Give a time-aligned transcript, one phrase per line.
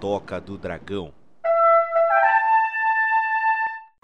[0.00, 1.12] Toca do Dragão.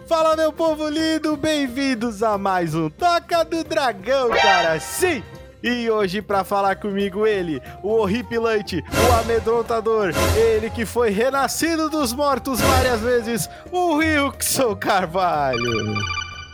[0.07, 4.81] Fala, meu povo lindo, bem-vindos a mais um Toca do Dragão, cara.
[4.81, 5.23] Sim!
[5.63, 12.13] E hoje, para falar comigo, ele, o horripilante, o amedrontador, ele que foi renascido dos
[12.13, 15.95] mortos várias vezes, o Wilson Carvalho.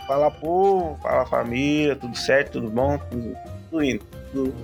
[0.07, 2.99] Fala, povo, fala, família, tudo certo, tudo bom?
[3.11, 3.37] Tudo,
[3.71, 4.55] tudo indo, tudo,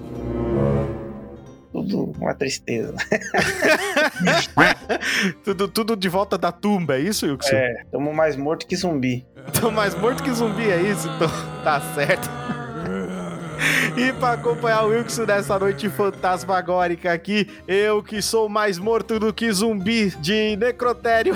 [1.83, 2.95] tudo uma tristeza.
[5.45, 7.55] tudo, tudo de volta da tumba, é isso, Wilson?
[7.55, 9.27] É, estamos mais morto que zumbi.
[9.47, 11.09] Estamos mais morto que zumbi, é isso?
[11.09, 11.29] Então,
[11.63, 12.29] tá certo.
[13.97, 19.33] E para acompanhar o Wilson nessa noite fantasmagórica aqui, eu que sou mais morto do
[19.33, 21.35] que zumbi de necrotério.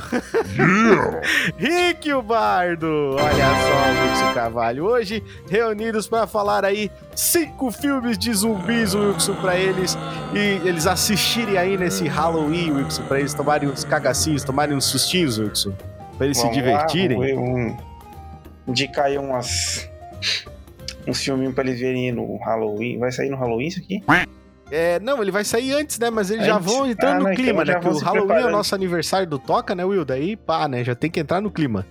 [0.55, 1.23] Yeah.
[1.57, 3.17] Rick o Bardo!
[3.19, 4.85] Olha só, Wilson Carvalho.
[4.85, 9.97] Hoje, reunidos para falar aí cinco filmes de zumbis, Wilson, para eles.
[10.35, 15.39] E eles assistirem aí nesse Halloween, Wilson, para eles tomarem uns cagacinhos, tomarem uns sustinhos,
[15.39, 15.73] Wilson.
[16.19, 17.19] Pra eles Vamos se divertirem.
[17.35, 17.77] Lá, um,
[18.69, 19.89] indicar aí umas
[21.11, 22.99] um filminho pra eles verem no Halloween.
[22.99, 24.03] Vai sair no Halloween isso aqui?
[24.71, 26.11] É, não, ele vai sair antes, né?
[26.11, 26.55] Mas eles antes?
[26.55, 27.81] já vão entrando ah, no não, então clima, então né?
[27.81, 28.49] Porque o Halloween preparando.
[28.49, 30.05] é o nosso aniversário do Toca, né, Will?
[30.05, 30.85] Daí, pá, né?
[30.85, 31.85] Já tem que entrar no clima.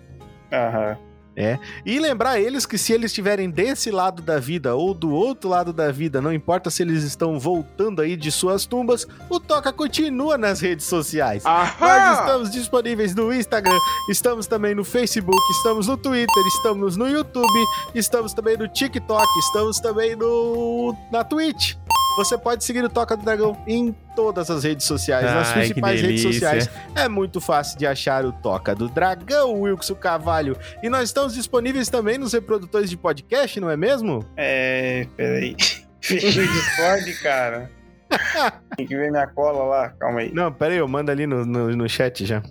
[0.52, 0.98] Aham.
[1.40, 1.58] É.
[1.86, 5.72] E lembrar eles que se eles estiverem desse lado da vida ou do outro lado
[5.72, 10.38] da vida, não importa se eles estão voltando aí de suas tumbas, o Toca continua
[10.38, 11.46] nas redes sociais.
[11.46, 11.76] Aham!
[11.80, 13.78] Nós estamos disponíveis no Instagram,
[14.10, 19.80] estamos também no Facebook, estamos no Twitter, estamos no YouTube, estamos também no TikTok, estamos
[19.80, 21.76] também no na Twitch.
[22.16, 26.02] Você pode seguir o Toca do Dragão em todas as redes sociais, Ai, nas principais
[26.02, 26.70] redes sociais.
[26.96, 30.58] É muito fácil de achar o Toca do Dragão, Wilson Carvalho.
[30.84, 34.26] E nós estamos disponíveis também nos reprodutores de podcast, não é mesmo?
[34.36, 35.56] É, peraí.
[36.02, 37.72] Fechei o Discord, cara.
[38.76, 40.34] Tem que ver minha cola lá, calma aí.
[40.34, 42.42] Não, peraí, eu mando ali no, no, no chat já.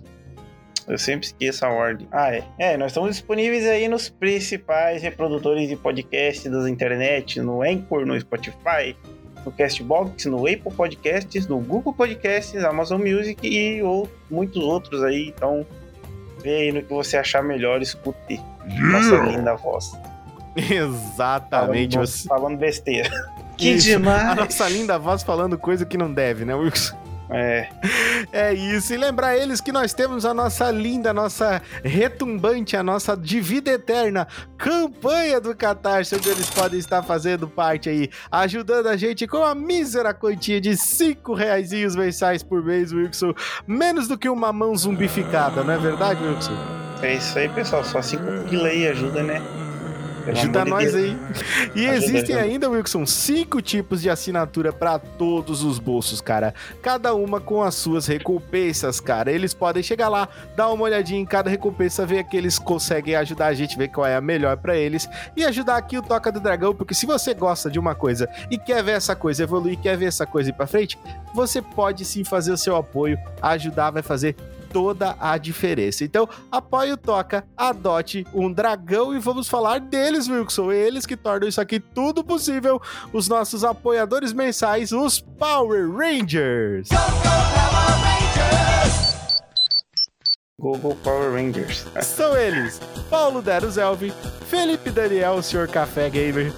[0.87, 2.07] Eu sempre esqueço a ordem.
[2.11, 2.43] Ah, é.
[2.57, 8.19] É, nós estamos disponíveis aí nos principais reprodutores de podcast das internet, no Anchor, no
[8.19, 8.95] Spotify,
[9.45, 15.33] no Castbox, no Apple Podcasts, no Google Podcasts, Amazon Music e ou, muitos outros aí.
[15.35, 15.65] Então,
[16.41, 19.91] vê aí no que você achar melhor, escute nossa linda voz.
[20.55, 21.93] Exatamente.
[21.93, 22.27] Falando, você...
[22.27, 23.09] falando besteira.
[23.57, 23.87] Que Isso.
[23.87, 24.29] demais!
[24.29, 26.95] A nossa linda voz falando coisa que não deve, né, Wilson?
[27.29, 27.69] É.
[28.31, 28.93] É isso.
[28.93, 33.71] E lembrar eles que nós temos a nossa linda, nossa retumbante, a nossa de vida
[33.71, 39.43] eterna campanha do Catarse, onde eles podem estar fazendo parte aí, ajudando a gente com
[39.43, 43.33] a mísera quantia de 5 reais mensais por mês, Wilson.
[43.67, 46.57] Menos do que uma mão zumbificada, não é verdade, Wilson?
[47.01, 47.83] É isso aí, pessoal.
[47.83, 49.41] Só 5 pila aí ajuda, né?
[50.27, 51.17] Ajuda nós aí.
[51.75, 56.53] E existem ainda, Wilson, cinco tipos de assinatura para todos os bolsos, cara.
[56.81, 59.31] Cada uma com as suas recompensas, cara.
[59.31, 63.47] Eles podem chegar lá, dar uma olhadinha em cada recompensa, ver que eles conseguem ajudar
[63.47, 66.39] a gente, ver qual é a melhor para eles e ajudar aqui o Toca do
[66.39, 69.97] Dragão, porque se você gosta de uma coisa e quer ver essa coisa evoluir, quer
[69.97, 70.97] ver essa coisa ir para frente,
[71.33, 74.35] você pode sim fazer o seu apoio, ajudar, vai fazer
[74.71, 76.03] toda a diferença.
[76.03, 80.71] Então, apoie o Toca, adote um dragão e vamos falar deles, Wilson.
[80.71, 82.81] Eles que tornam isso aqui tudo possível.
[83.11, 86.89] Os nossos apoiadores mensais, os Power Rangers.
[86.89, 89.09] Go, go, Power Rangers!
[90.59, 91.85] Google Power Rangers.
[92.01, 94.13] São eles: Paulo Deros Elvi,
[94.47, 95.69] Felipe Daniel, o Sr.
[95.69, 96.53] Café Gamer,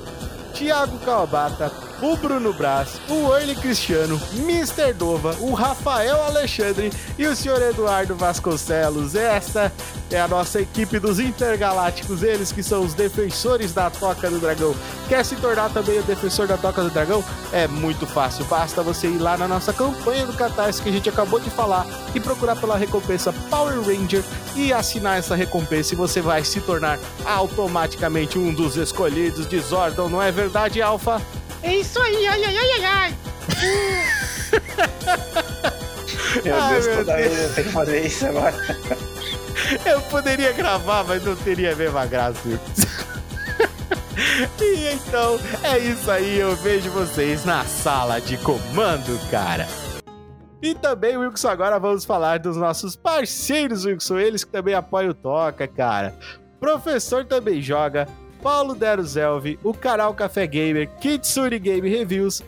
[0.53, 4.91] Thiago Calabata, o Bruno Braz, o Erle Cristiano, Mr.
[4.93, 9.15] Dova, o Rafael Alexandre e o senhor Eduardo Vasconcelos.
[9.15, 9.71] Essa
[10.09, 14.75] é a nossa equipe dos Intergalácticos, eles que são os defensores da Toca do Dragão.
[15.07, 17.23] Quer se tornar também o defensor da Toca do Dragão?
[17.51, 21.07] É muito fácil, basta você ir lá na nossa campanha do Catarse que a gente
[21.07, 24.23] acabou de falar e procurar pela recompensa Power Ranger
[24.55, 30.09] e assinar essa recompensa e você vai se tornar automaticamente um dos escolhidos de Zordon,
[30.09, 31.21] não é verdade, Alpha?
[31.63, 33.15] É isso aí, ai, ai, ai, ai, ai.
[36.43, 37.29] meu ai, Deus, meu toda Deus.
[37.29, 38.55] vez eu tenho que fazer isso agora.
[39.85, 42.39] Eu poderia gravar, mas não teria a mesma graça.
[44.59, 49.67] e então, é isso aí, eu vejo vocês na sala de comando, cara.
[50.61, 55.13] E também, Wilson, agora vamos falar dos nossos parceiros, Wilson, eles que também apoiam o
[55.13, 56.15] Toca, cara.
[56.59, 58.07] Professor também joga,
[58.41, 62.43] Paulo Deruzelvi, o canal Café Gamer, Kitsuri Game Reviews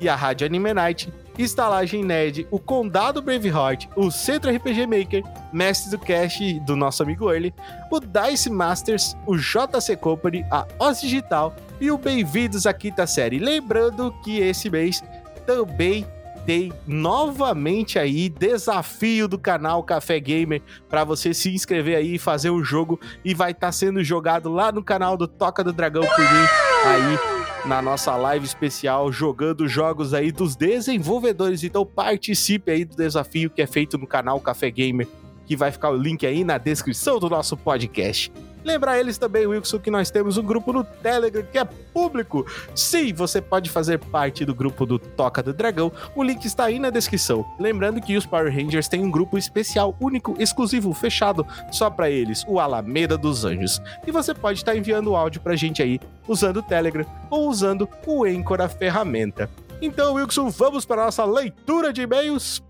[0.00, 5.22] e a Rádio Anime Night, Estalagem Nerd, o Condado Braveheart, o Centro RPG Maker,
[5.52, 7.54] Mestre do Cast do nosso amigo Early,
[7.90, 13.38] o Dice Masters, o JC Company, a Oz Digital e o Bem-vindos à quinta série.
[13.38, 15.04] Lembrando que esse mês
[15.46, 16.06] também
[16.46, 22.50] tem novamente aí desafio do canal Café Gamer para você se inscrever aí e fazer
[22.50, 26.06] o jogo e vai estar tá sendo jogado lá no canal do Toca do Dragão
[26.06, 26.46] por mim
[26.84, 31.64] aí na nossa live especial jogando jogos aí dos desenvolvedores.
[31.64, 35.08] Então participe aí do desafio que é feito no canal Café Gamer,
[35.44, 38.30] que vai ficar o link aí na descrição do nosso podcast.
[38.66, 42.44] Lembrar eles também, Wilson, que nós temos um grupo no Telegram que é público.
[42.74, 45.92] Sim, você pode fazer parte do grupo do Toca do Dragão.
[46.16, 47.46] O link está aí na descrição.
[47.60, 52.44] Lembrando que os Power Rangers têm um grupo especial, único, exclusivo, fechado só para eles,
[52.48, 53.80] o Alameda dos Anjos.
[54.04, 58.24] E você pode estar enviando áudio pra gente aí usando o Telegram ou usando o
[58.24, 59.48] Anchor, a ferramenta.
[59.80, 62.60] Então, Wilson, vamos para a nossa leitura de e-mails.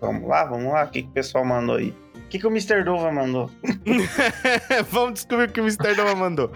[0.00, 0.84] Vamos lá, vamos lá.
[0.84, 1.94] O que, que o pessoal mandou aí?
[2.32, 2.82] Que, que o Mr.
[2.82, 3.50] Dova mandou?
[4.90, 5.94] Vamos descobrir o que o Mr.
[5.94, 6.50] Dova mandou.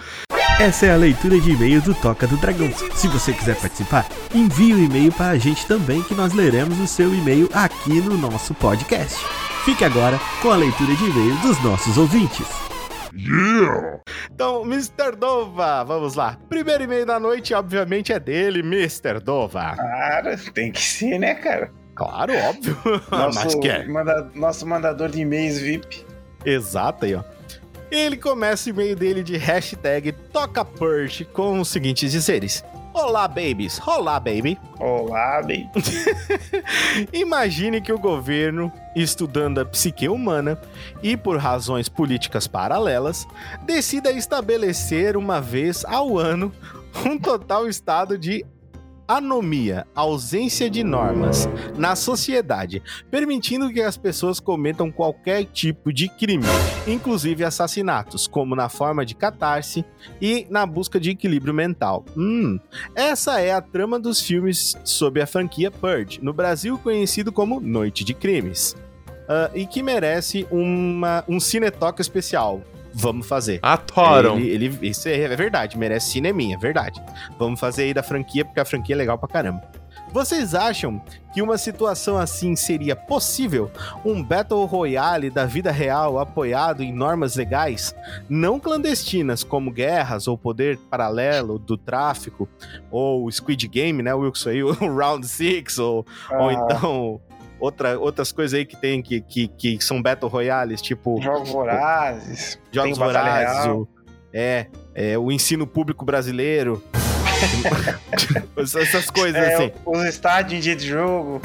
[0.59, 2.73] Essa é a leitura de e-mail do Toca do Dragão.
[2.95, 6.81] Se você quiser participar, envie o um e-mail para a gente também, que nós leremos
[6.81, 9.23] o seu e-mail aqui no nosso podcast.
[9.67, 12.47] Fique agora com a leitura de e-mail dos nossos ouvintes.
[13.15, 14.01] Yeah!
[14.33, 15.15] Então, Mr.
[15.19, 16.39] Dova, vamos lá.
[16.49, 19.21] Primeiro e-mail da noite, obviamente, é dele, Mr.
[19.23, 19.77] Dova.
[19.77, 21.71] Cara, tem que ser, né, cara?
[21.97, 22.77] Claro, óbvio.
[23.11, 23.89] Nosso, Mas quer.
[23.89, 26.05] Manda, nosso mandador de e-mails VIP.
[26.45, 27.25] Exato aí, ó.
[27.91, 32.63] Ele começa o e-mail dele de hashtag TocaPurge com os seguintes dizeres.
[32.93, 33.81] Olá, babies.
[33.87, 34.59] Olá, baby.
[34.79, 35.69] Olá, baby.
[37.13, 40.61] Imagine que o governo, estudando a psique humana
[41.03, 43.27] e por razões políticas paralelas,
[43.65, 46.53] decida estabelecer uma vez ao ano
[47.05, 48.45] um total estado de
[49.07, 56.45] anomia, ausência de normas na sociedade, permitindo que as pessoas cometam qualquer tipo de crime,
[56.87, 59.85] inclusive assassinatos, como na forma de catarse
[60.21, 62.05] e na busca de equilíbrio mental.
[62.17, 62.59] Hum,
[62.95, 68.05] essa é a trama dos filmes sob a franquia Purge, no Brasil conhecido como Noite
[68.05, 68.75] de Crimes.
[69.27, 72.63] Uh, e que merece uma, um cinetoque especial
[72.97, 73.61] vamos fazer.
[73.63, 74.39] Atoram.
[74.39, 77.03] Ele, ele, isso é, é verdade, merece cineminha, é verdade.
[77.39, 79.63] Vamos fazer aí da franquia, porque a franquia é legal pra caramba.
[80.13, 81.03] Vocês acham
[81.35, 83.71] que uma situação assim seria possível?
[84.05, 87.95] Um Battle Royale da vida real apoiado em normas legais,
[88.29, 92.49] não clandestinas como guerras ou poder paralelo do tráfico,
[92.91, 96.43] ou Squid Game, né, Wilson aí, o Round 6, ou, ah.
[96.43, 97.21] ou então
[97.59, 101.21] outra, outras coisas aí que tem que, que, que são Battle Royales, tipo.
[101.21, 102.59] Jogos Vorazes.
[102.71, 103.67] Jogos Vorazes.
[103.67, 103.89] O,
[104.33, 106.83] é, é, o ensino público brasileiro.
[108.57, 109.73] Essas coisas é, assim.
[109.85, 111.41] Os estádios de jogo.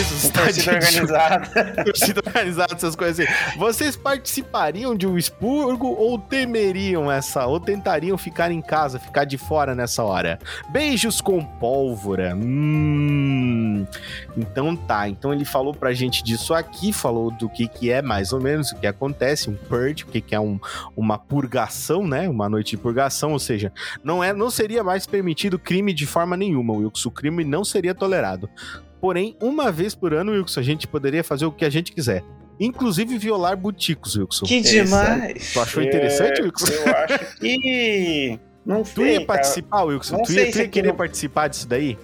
[0.00, 1.46] Isso, os estádios organizada.
[1.84, 3.58] torcida organizada, essas coisas assim.
[3.58, 7.46] Vocês participariam de um expurgo ou temeriam essa?
[7.46, 10.38] Ou tentariam ficar em casa, ficar de fora nessa hora?
[10.70, 12.34] Beijos com pólvora.
[12.34, 13.86] Hum.
[14.36, 15.08] Então tá.
[15.08, 18.72] Então ele falou pra gente disso aqui, falou do que, que é mais ou menos
[18.72, 20.58] o que acontece, um purge, o que, que é um,
[20.96, 22.28] uma purgação, né?
[22.28, 23.70] Uma noite de purgação, ou seja,
[24.02, 27.08] não é, não seria mais permitido permitido crime de forma nenhuma, Wilson.
[27.08, 28.48] O crime não seria tolerado.
[29.00, 32.22] Porém, uma vez por ano, Wilson, a gente poderia fazer o que a gente quiser.
[32.60, 34.46] Inclusive violar buticos, Wilson.
[34.46, 35.52] Que demais!
[35.52, 36.72] Tu achou interessante, Wilson?
[36.72, 38.40] Eu acho que.
[38.64, 39.88] Não sei, tu ia participar, cara.
[39.88, 40.16] Wilson?
[40.16, 40.96] Não tu ia, tu ia querer não...
[40.96, 41.96] participar disso daí?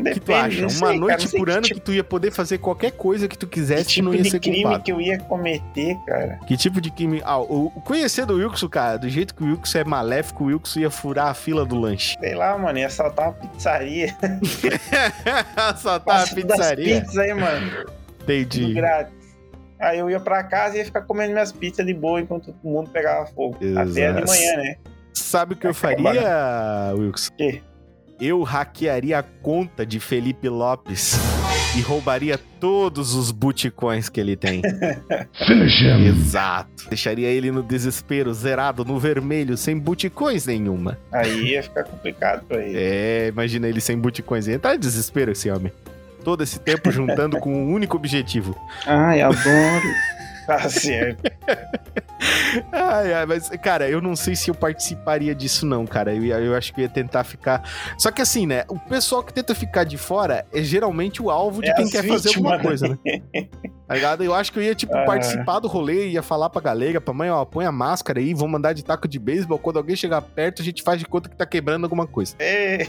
[0.00, 0.60] O que tu acha?
[0.60, 1.80] Uma sei, noite cara, por ano que, tipo...
[1.80, 4.30] que tu ia poder fazer qualquer coisa que tu quisesse que, tipo não ia de
[4.30, 4.84] ser crime culpado.
[4.84, 6.38] que eu ia cometer, cara.
[6.46, 7.20] Que tipo de crime?
[7.24, 10.80] Ah, o, conhecer do Wilson, cara, do jeito que o Wilson é maléfico, o Wilson
[10.80, 12.16] ia furar a fila do lanche.
[12.20, 14.16] Sei lá, mano, ia assaltar uma pizzaria.
[15.56, 17.00] assaltar uma pizzaria?
[17.00, 17.86] pizzas aí, mano.
[18.22, 18.74] Entendi.
[18.74, 19.18] grátis.
[19.80, 22.68] Aí eu ia pra casa e ia ficar comendo minhas pizzas de boa enquanto o
[22.68, 23.56] mundo pegava fogo.
[23.60, 23.90] Exato.
[23.90, 24.76] Até de manhã, né?
[25.14, 27.30] Sabe o que eu faria, Wilson?
[27.32, 27.62] O quê?
[28.20, 31.16] Eu hackearia a conta de Felipe Lopes
[31.76, 34.60] e roubaria todos os buticões que ele tem.
[35.46, 36.06] Finish him.
[36.08, 36.88] Exato.
[36.88, 40.98] Deixaria ele no desespero, zerado, no vermelho, sem buticões nenhuma.
[41.12, 42.76] Aí ia ficar complicado pra ele.
[42.76, 44.48] É, imagina ele sem buticões.
[44.48, 45.72] Ele tá em desespero esse homem.
[46.24, 48.56] Todo esse tempo juntando com um único objetivo.
[48.86, 49.86] Ai, adoro.
[50.48, 51.30] Tá certo.
[52.72, 56.14] ai, ai, mas, cara, eu não sei se eu participaria disso, não, cara.
[56.14, 57.62] Eu, eu acho que eu ia tentar ficar.
[57.98, 58.64] Só que assim, né?
[58.66, 62.02] O pessoal que tenta ficar de fora é geralmente o alvo de é quem quer
[62.02, 62.96] fazer alguma coisa, né?
[63.88, 64.22] Tá ligado?
[64.22, 65.06] Eu acho que eu ia, tipo, ah.
[65.06, 68.50] participar do rolê, ia falar pra galera, pra mãe, ó, põe a máscara aí, vamos
[68.50, 69.58] mandar de taco de beisebol.
[69.58, 72.34] Quando alguém chegar perto, a gente faz de conta que tá quebrando alguma coisa.
[72.38, 72.86] É.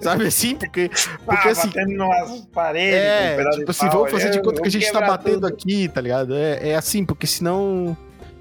[0.00, 0.54] Sabe assim?
[0.54, 0.88] Porque.
[1.26, 1.66] porque ah, assim.
[1.66, 5.40] Batendo nas paredes, é, tipo assim, vamos fazer de conta que a gente tá batendo
[5.40, 5.46] tudo.
[5.48, 6.36] aqui, tá ligado?
[6.36, 7.96] É, é assim, porque senão.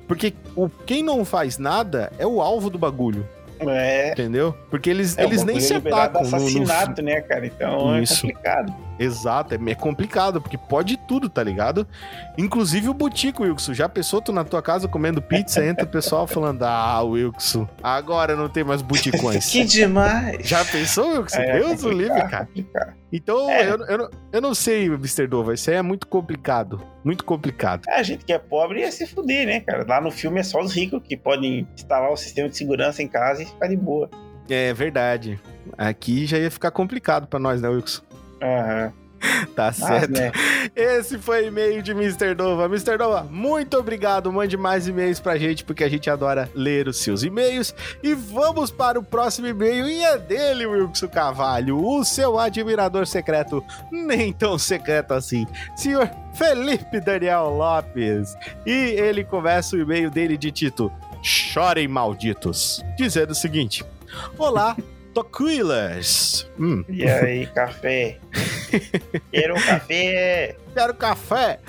[0.07, 3.27] Porque o, quem não faz nada é o alvo do bagulho.
[3.59, 4.11] É.
[4.11, 4.55] Entendeu?
[4.69, 7.45] Porque eles, É, eles nem bagulho se é liberado atacam no, no assassinato, né, cara?
[7.45, 8.13] Então Isso.
[8.13, 8.90] é complicado.
[9.03, 11.87] Exato, é é complicado, porque pode tudo, tá ligado?
[12.37, 13.73] Inclusive o Butico, Wilson.
[13.73, 18.35] Já pensou tu na tua casa comendo pizza, entra o pessoal falando, ah, Wilson, agora
[18.35, 19.49] não tem mais buticões.
[19.51, 20.47] Que demais!
[20.47, 21.39] Já pensou, Wilson?
[21.39, 22.47] É, Deus o livre, cara.
[23.11, 23.69] Então, É.
[23.69, 25.27] eu, eu, não- eu não sei, Mr.
[25.27, 26.81] Dova, isso aí é muito complicado.
[27.03, 27.81] Muito complicado.
[27.89, 29.85] A gente que é pobre ia se fuder, né, cara?
[29.87, 33.07] Lá no filme é só os ricos que podem instalar o sistema de segurança em
[33.07, 34.09] casa e ficar de boa.
[34.49, 35.39] É verdade.
[35.77, 38.01] Aqui já ia ficar complicado pra nós, né, Wilson?
[38.41, 38.93] Aham.
[39.55, 40.11] Tá Mas, certo.
[40.11, 40.31] né?
[40.75, 42.33] Esse foi o e-mail de Mr.
[42.33, 42.65] Dova.
[42.65, 42.97] Mr.
[42.97, 44.31] Dova, muito obrigado.
[44.31, 47.73] Mande mais e-mails pra gente, porque a gente adora ler os seus e-mails.
[48.01, 53.63] E vamos para o próximo e-mail, e é dele, Wilson Carvalho, o seu admirador secreto,
[53.91, 55.45] nem tão secreto assim,
[55.75, 58.35] senhor Felipe Daniel Lopes.
[58.65, 63.85] E ele começa o e-mail dele de título Chorem Malditos, dizendo o seguinte:
[64.37, 64.75] Olá,
[65.13, 66.49] Toquilas.
[66.59, 68.17] Hum, E aí, café?
[69.31, 70.55] Quero um café!
[70.73, 71.59] Quero café.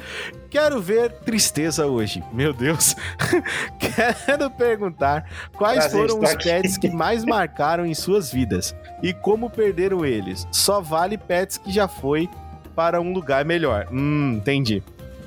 [0.48, 2.22] Quero ver tristeza hoje.
[2.32, 2.94] Meu Deus.
[4.26, 6.44] Quero perguntar quais Prazer foram os estar aqui.
[6.62, 10.46] pets que mais marcaram em suas vidas e como perderam eles.
[10.52, 12.28] Só vale pets que já foi
[12.76, 13.88] para um lugar melhor.
[13.90, 14.82] Hum, entendi.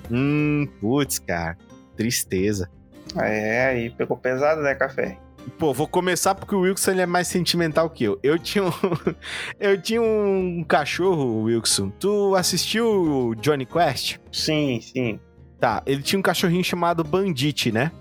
[0.10, 1.58] Hum, putz, cara.
[1.98, 2.70] Tristeza.
[3.18, 5.18] É, aí pegou pesado, né, café?
[5.60, 8.20] Pô, vou começar porque o Wilson ele é mais sentimental que eu.
[8.24, 8.72] Eu tinha um,
[9.60, 11.90] eu tinha um cachorro, Wilson.
[12.00, 12.86] Tu assistiu
[13.30, 14.18] o Johnny Quest?
[14.32, 15.20] Sim, sim,
[15.60, 17.92] Tá, ele tinha um cachorrinho chamado Bandit, né?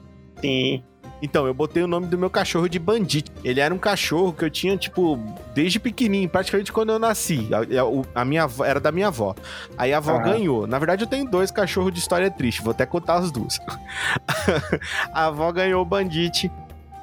[0.40, 0.82] sim.
[1.22, 3.30] Então, eu botei o nome do meu cachorro de Bandit.
[3.42, 5.18] Ele era um cachorro que eu tinha, tipo,
[5.54, 7.48] desde pequenininho, praticamente quando eu nasci.
[8.14, 9.34] A, a- minha avó, era da minha avó.
[9.78, 10.22] Aí a avó Aham.
[10.24, 10.66] ganhou.
[10.66, 13.58] Na verdade, eu tenho dois cachorros de história triste, vou até contar as duas.
[15.14, 16.50] a avó ganhou o Bandit.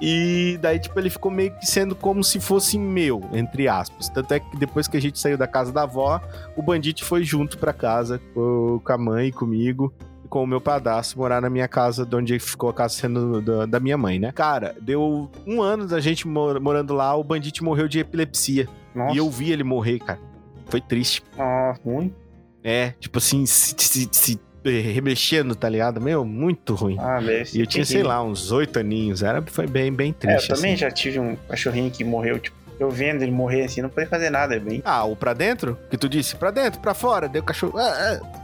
[0.01, 4.09] E daí, tipo, ele ficou meio que sendo como se fosse meu, entre aspas.
[4.09, 6.19] Tanto é que depois que a gente saiu da casa da avó,
[6.55, 9.93] o Bandit foi junto pra casa com, a mãe e comigo
[10.27, 13.65] com o meu padastro morar na minha casa, de onde ficou a casa sendo da,
[13.65, 14.31] da minha mãe, né?
[14.31, 18.67] Cara, deu um ano da gente mor- morando lá, o Bandit morreu de epilepsia.
[18.95, 20.19] Nossa, E eu vi ele morrer, cara.
[20.67, 21.21] Foi triste.
[21.37, 22.15] nossa, muito.
[22.63, 25.99] É, tipo assim, se, se- se, remexendo, tá ligado?
[25.99, 26.97] Meu, muito ruim.
[26.99, 29.23] Ah, ser E eu tinha, sei lá, uns oito aninhos.
[29.23, 30.47] Era, foi bem, bem É, eu triste.
[30.49, 30.81] também assim.
[30.81, 34.29] já tive um cachorrinho que morreu, tipo, eu vendo ele morrer assim, não podia fazer
[34.29, 34.81] nada, é bem.
[34.85, 35.77] Ah, o pra dentro?
[35.89, 36.35] Que tu disse?
[36.35, 37.27] Pra dentro, pra fora.
[37.27, 37.77] Deu cachorro.
[37.77, 38.41] Ah, ah.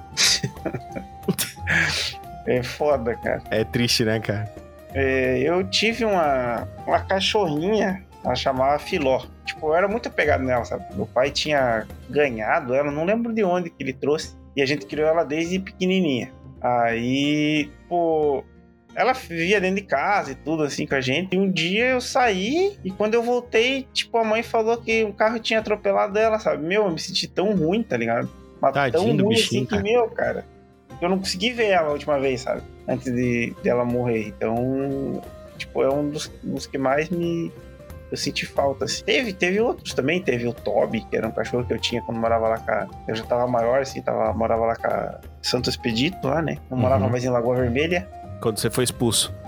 [2.45, 3.43] É foda, cara.
[3.51, 4.49] É triste, né, cara?
[4.93, 9.21] É, eu tive uma, uma cachorrinha, ela chamava Filó.
[9.45, 10.85] Tipo, eu era muito apegado nela, sabe?
[10.95, 14.33] Meu pai tinha ganhado ela, não lembro de onde que ele trouxe.
[14.57, 16.33] E a gente criou ela desde pequenininha.
[16.59, 18.43] Aí, pô,
[18.95, 21.35] ela vivia dentro de casa e tudo assim com a gente.
[21.35, 25.11] E um dia eu saí e quando eu voltei, tipo, a mãe falou que um
[25.11, 26.65] carro tinha atropelado ela, sabe?
[26.65, 28.27] Meu, eu me senti tão ruim, tá ligado?
[28.59, 29.83] Mas Tadinho tão ruim bichinho, assim que, cara.
[29.83, 30.45] meu, cara.
[30.99, 32.63] Eu não consegui ver ela a última vez, sabe?
[32.87, 34.27] Antes de dela morrer.
[34.29, 35.21] Então,
[35.59, 37.51] tipo, é um dos, dos que mais me.
[38.11, 38.85] Eu senti falta.
[38.85, 39.03] assim.
[39.03, 40.21] Teve, teve outros também.
[40.21, 42.95] Teve o Toby, que era um cachorro que eu tinha quando morava lá com.
[43.07, 46.57] Eu já tava maior, assim, tava, morava lá com a Santo Expedito, lá, né?
[46.69, 47.11] Não morava Uhum.
[47.11, 48.07] mais em Lagoa Vermelha.
[48.41, 49.33] Quando você foi expulso.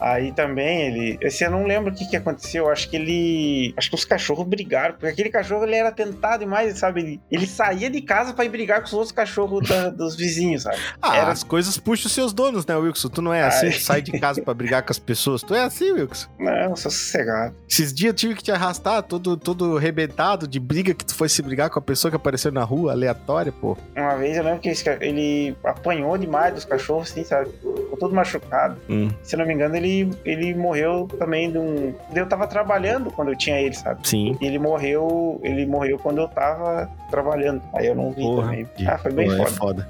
[0.00, 1.18] Aí também ele.
[1.20, 2.70] Esse eu não lembro o que, que aconteceu.
[2.70, 3.74] Acho que ele.
[3.76, 4.94] Acho que os cachorros brigaram.
[4.94, 7.00] Porque aquele cachorro ele era tentado demais, sabe?
[7.02, 10.62] Ele, ele saía de casa pra ir brigar com os outros cachorros da- dos vizinhos,
[10.62, 10.78] sabe?
[11.02, 13.08] Ah, Era- as coisas puxam os seus donos, né, Wilson?
[13.10, 13.72] Tu não é assim, Ai.
[13.72, 15.42] tu sai de casa pra brigar com as pessoas.
[15.42, 16.28] Tu é assim, Wilson.
[16.38, 17.54] Não, sou sossegado.
[17.68, 21.28] Esses dias eu tive que te arrastar todo, todo arrebentado de briga que tu foi
[21.28, 23.76] se brigar com a pessoa que apareceu na rua, aleatória, pô.
[23.94, 24.70] Uma vez eu lembro que
[25.02, 27.50] ele apanhou demais dos cachorros, assim, sabe?
[27.50, 28.76] Ficou todo machucado.
[28.88, 31.94] Hum, Se não me engano, ele, ele morreu também de um.
[32.14, 34.06] Eu tava trabalhando quando eu tinha ele, sabe?
[34.06, 34.36] sim.
[34.40, 35.40] E ele morreu.
[35.44, 37.62] Ele morreu quando eu tava trabalhando.
[37.74, 38.42] Aí eu não vi Porra.
[38.48, 38.66] também.
[38.86, 39.48] Ah, foi bem Pô, foda.
[39.48, 39.88] É foda.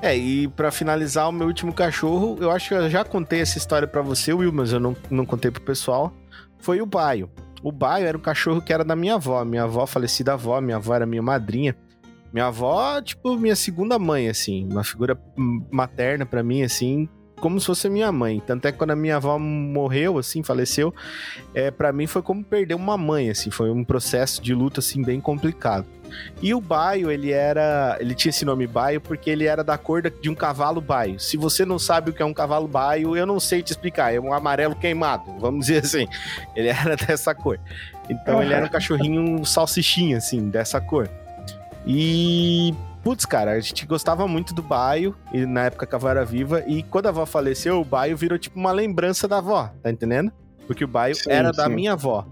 [0.00, 3.58] É, e pra finalizar o meu último cachorro, eu acho que eu já contei essa
[3.58, 6.12] história pra você, Will, mas eu não, não contei pro pessoal.
[6.58, 7.28] Foi o Baio.
[7.64, 9.44] O Baio era um cachorro que era da minha avó.
[9.44, 11.74] Minha avó, falecida avó, minha avó era minha madrinha.
[12.32, 15.18] Minha avó, tipo, minha segunda mãe, assim, uma figura
[15.70, 17.08] materna pra mim, assim,
[17.38, 18.42] como se fosse minha mãe.
[18.44, 20.94] Tanto é que quando a minha avó morreu, assim, faleceu,
[21.54, 25.02] é, para mim foi como perder uma mãe, assim, foi um processo de luta, assim,
[25.02, 25.86] bem complicado.
[26.42, 27.96] E o baio, ele era.
[28.00, 31.20] Ele tinha esse nome baio porque ele era da cor de um cavalo baio.
[31.20, 34.14] Se você não sabe o que é um cavalo baio, eu não sei te explicar.
[34.14, 36.08] É um amarelo queimado, vamos dizer assim.
[36.56, 37.60] Ele era dessa cor.
[38.08, 41.10] Então ele era um cachorrinho salsichinha, assim, dessa cor.
[41.86, 42.74] E.
[43.02, 46.24] Putz, cara, a gente gostava muito do baio, e na época que a avó era
[46.24, 49.90] viva, e quando a avó faleceu, o baio virou tipo uma lembrança da avó, tá
[49.90, 50.32] entendendo?
[50.66, 51.74] Porque o bairro Sim, era da sim.
[51.74, 52.26] minha avó.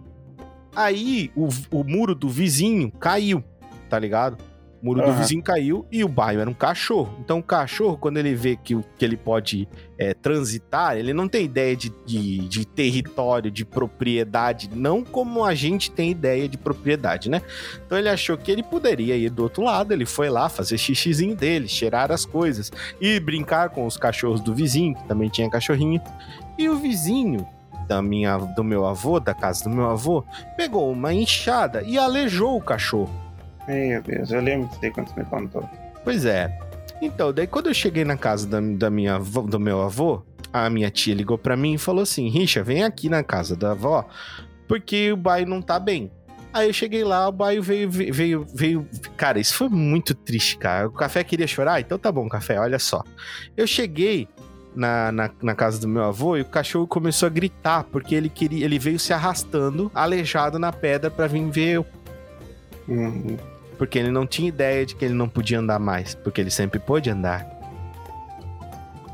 [0.75, 3.43] Aí o, o muro do vizinho caiu,
[3.89, 4.37] tá ligado?
[4.83, 5.21] O muro do Aham.
[5.21, 7.17] vizinho caiu e o bairro era um cachorro.
[7.21, 9.67] Então o cachorro, quando ele vê que, o- que ele pode
[9.99, 15.55] é, transitar, ele não tem ideia de, de, de território, de propriedade, não como a
[15.55, 17.41] gente tem ideia de propriedade, né?
[17.87, 21.35] Então ele achou que ele poderia ir do outro lado, ele foi lá fazer xixizinho
[21.35, 26.01] dele, cheirar as coisas e brincar com os cachorros do vizinho, que também tinha cachorrinho.
[26.59, 27.47] E o vizinho
[27.89, 30.25] da minha, do meu avô, da casa do meu avô,
[30.57, 33.11] pegou uma enxada e aleijou o cachorro.
[33.69, 35.69] Meu Deus, eu lembro disso aí quando você me contou.
[36.05, 36.57] Pois é.
[37.03, 40.71] Então, daí quando eu cheguei na casa da, da minha avó- do meu avô, a
[40.71, 44.07] minha tia ligou pra mim e falou assim: Richa, vem aqui na casa da avó,
[44.69, 46.11] porque o bairro não tá bem.
[46.53, 48.87] Aí eu cheguei lá, o bairro veio, veio, veio.
[49.17, 50.89] Cara, isso foi muito triste, cara.
[50.89, 51.81] O café queria chorar?
[51.81, 53.05] Então tá bom, café, olha só.
[53.55, 54.27] Eu cheguei
[54.75, 58.31] na, na, na casa do meu avô e o cachorro começou a gritar, porque ele
[58.31, 58.65] queria.
[58.65, 61.87] Ele veio se arrastando, aleijado na pedra pra vir ver eu.
[62.89, 63.37] Uhum.
[63.79, 66.79] Porque ele não tinha ideia de que ele não podia andar mais, porque ele sempre
[66.79, 67.47] pôde andar.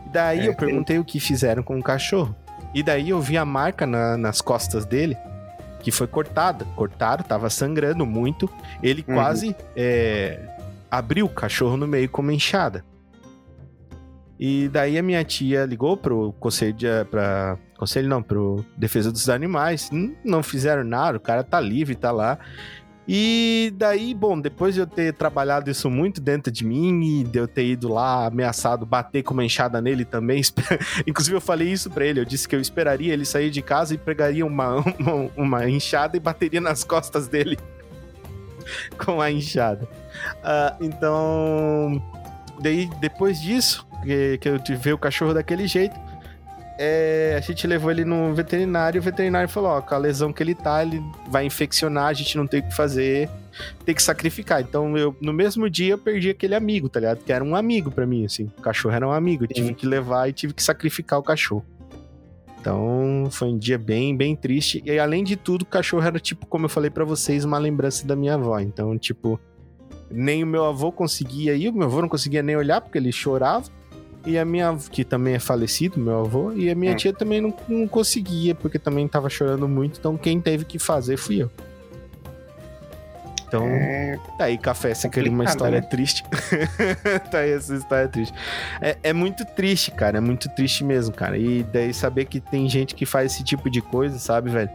[0.07, 2.35] E daí É, eu perguntei o que fizeram com o cachorro.
[2.75, 5.17] E daí eu vi a marca na- nas costas dele,
[5.81, 6.65] que foi cortada.
[6.77, 8.49] Cortaram, tava sangrando muito.
[8.83, 9.15] Ele Uhum.
[9.15, 10.39] quase é,
[10.91, 12.85] abriu o cachorro no meio com uma enxada.
[14.39, 19.29] E daí a minha tia ligou pro conselho de, pra, conselho não, pro defesa dos
[19.29, 19.89] animais.
[20.25, 22.39] Não fizeram nada, o cara tá livre, tá lá.
[23.07, 27.39] E daí, bom, depois de eu ter trabalhado isso muito dentro de mim e de
[27.39, 30.41] eu ter ido lá ameaçado bater com uma enxada nele também,
[31.07, 33.95] inclusive eu falei isso pra ele, eu disse que eu esperaria ele sair de casa
[33.95, 37.59] e pegaria uma, uma, uma enxada e bateria nas costas dele
[38.97, 39.89] com a enxada.
[40.45, 42.01] Ah, então,
[42.61, 45.99] daí depois disso, que, que eu tive o cachorro daquele jeito,
[46.79, 50.33] é, a gente levou ele no veterinário e o veterinário falou: ó, com a lesão
[50.33, 53.29] que ele tá, ele vai infeccionar, a gente não tem o que fazer,
[53.85, 54.61] tem que sacrificar.
[54.61, 57.25] Então, eu, no mesmo dia, eu perdi aquele amigo, tá ligado?
[57.25, 58.51] Que era um amigo pra mim, assim.
[58.59, 61.65] O cachorro era um amigo, eu tive que levar e tive que sacrificar o cachorro.
[62.61, 64.81] Então, foi um dia bem, bem triste.
[64.87, 68.07] E além de tudo, o cachorro era, tipo, como eu falei pra vocês, uma lembrança
[68.07, 68.59] da minha avó.
[68.61, 69.39] Então, tipo,
[70.09, 73.11] nem o meu avô conseguia ir, o meu avô não conseguia nem olhar porque ele
[73.11, 73.65] chorava.
[74.25, 76.97] E a minha, que também é falecido, meu avô, e a minha Hum.
[76.97, 81.17] tia também não, não conseguia, porque também tava chorando muito, então quem teve que fazer
[81.17, 81.51] fui eu.
[83.49, 85.87] Então, É, tá aí, café, você queria uma história né?
[85.87, 86.25] triste.
[87.31, 88.33] tá aí essa história triste.
[88.81, 91.37] É, é muito triste, cara, é muito triste mesmo, cara.
[91.37, 94.71] E daí saber que tem gente que faz esse tipo de coisa, sabe, velho?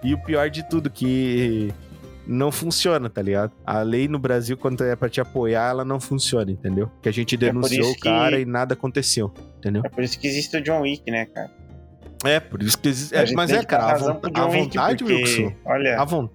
[0.00, 1.72] E o pior de tudo, que
[2.30, 3.52] não funciona, tá ligado?
[3.66, 6.90] A lei no Brasil, quando é pra te apoiar, ela não funciona, entendeu?
[7.02, 9.82] Que a gente É denunciou isso o cara que- e nada aconteceu, entendeu?
[9.84, 11.50] é por isso que existe o John Wick, né, cara?
[12.24, 13.14] É, por isso que existe.
[13.14, 15.52] É, mas é, cara, a, pro a John Wick, vontade, porque, Wilson.
[15.64, 16.28] Olha, A, von-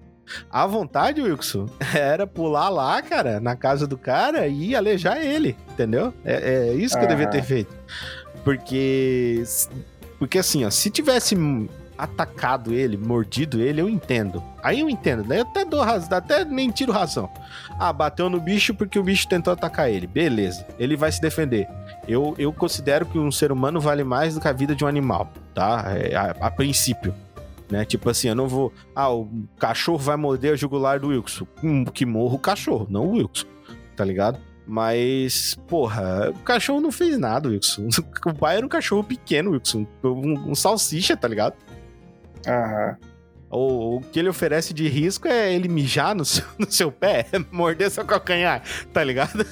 [0.50, 6.12] a vontade, Wilson, era pular lá, cara, na casa do cara e alejar ele, entendeu?
[6.24, 7.74] É, é isso que eu devia ter feito.
[8.44, 9.42] Porque.
[10.18, 11.36] Porque assim, ó, se tivesse
[11.96, 14.42] atacado ele, mordido ele, eu entendo.
[14.62, 15.38] Aí eu entendo, né?
[15.38, 17.30] Eu até dou razão, até nem tiro razão.
[17.78, 20.06] Ah, bateu no bicho porque o bicho tentou atacar ele.
[20.06, 21.68] Beleza, ele vai se defender.
[22.06, 24.88] Eu, eu considero que um ser humano vale mais do que a vida de um
[24.88, 25.84] animal, tá?
[25.96, 27.14] É, a, a princípio.
[27.70, 27.84] Né?
[27.84, 28.72] Tipo assim, eu não vou.
[28.94, 29.28] Ah, o
[29.58, 31.46] cachorro vai morder a jugular do Wilson.
[31.62, 33.46] Hum, que morra o cachorro, não o Wilson.
[33.96, 34.38] Tá ligado?
[34.66, 37.88] Mas, porra, o cachorro não fez nada, Wilson.
[38.26, 39.86] O pai era um cachorro pequeno, Wilson.
[40.02, 41.54] Um, um salsicha, tá ligado?
[42.46, 42.96] Aham.
[43.48, 47.26] O, o que ele oferece de risco é ele mijar no seu, no seu pé,
[47.50, 49.46] morder seu calcanhar, tá ligado?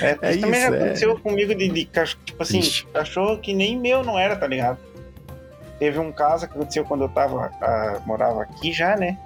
[0.00, 0.80] É, É isso também isso, já é.
[0.80, 2.86] aconteceu comigo de, de tipo assim, Triste.
[2.92, 4.78] cachorro que nem meu não era, tá ligado?
[5.78, 9.18] Teve um caso que aconteceu quando eu tava, ah, morava aqui já, né?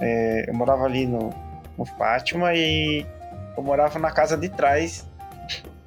[0.00, 1.32] É, eu morava ali no,
[1.76, 3.06] no Fátima e
[3.56, 5.06] eu morava na casa de trás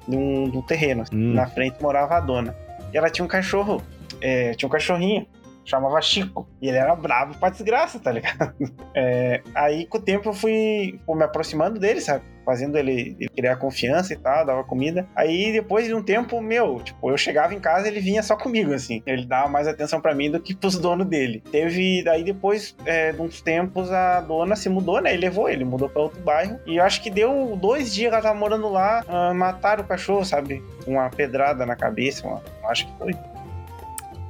[0.06, 1.04] de um, de um terreno.
[1.12, 1.34] Hum.
[1.34, 2.54] Na frente morava a dona.
[2.94, 3.82] E ela tinha um cachorro,
[4.20, 5.26] é, tinha um cachorrinho,
[5.66, 6.48] chamava Chico.
[6.62, 8.54] E ele era bravo pra desgraça, tá ligado?
[8.98, 12.24] É, aí com o tempo eu fui, fui me aproximando dele, sabe?
[12.46, 15.06] Fazendo ele, ele criar confiança e tal, dava comida.
[15.14, 18.72] Aí depois de um tempo, meu, tipo, eu chegava em casa ele vinha só comigo,
[18.72, 19.02] assim.
[19.04, 21.42] Ele dava mais atenção pra mim do que pros donos dele.
[21.52, 25.12] Teve, daí depois é, de uns tempos, a dona se mudou, né?
[25.14, 26.58] E levou ele, mudou pra outro bairro.
[26.66, 29.86] E eu acho que deu dois dias que ela tava morando lá, ah, mataram o
[29.86, 30.62] cachorro, sabe?
[30.86, 33.14] Uma pedrada na cabeça, uma- acho que foi.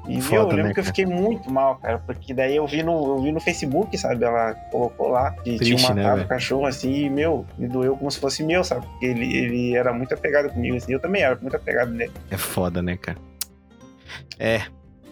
[0.09, 2.67] E Foda, meu, eu lembro né, que eu fiquei muito mal, cara, porque daí eu
[2.67, 4.25] vi no, eu vi no Facebook, sabe?
[4.25, 6.27] Ela colocou lá que Triste, tinha né, matado velho?
[6.27, 8.87] o cachorro assim, e, meu, me doeu como se fosse meu, sabe?
[8.87, 12.13] Porque ele, ele era muito apegado comigo, assim, eu também era muito apegado nele.
[12.31, 13.19] É foda, né, cara?
[14.39, 14.63] É.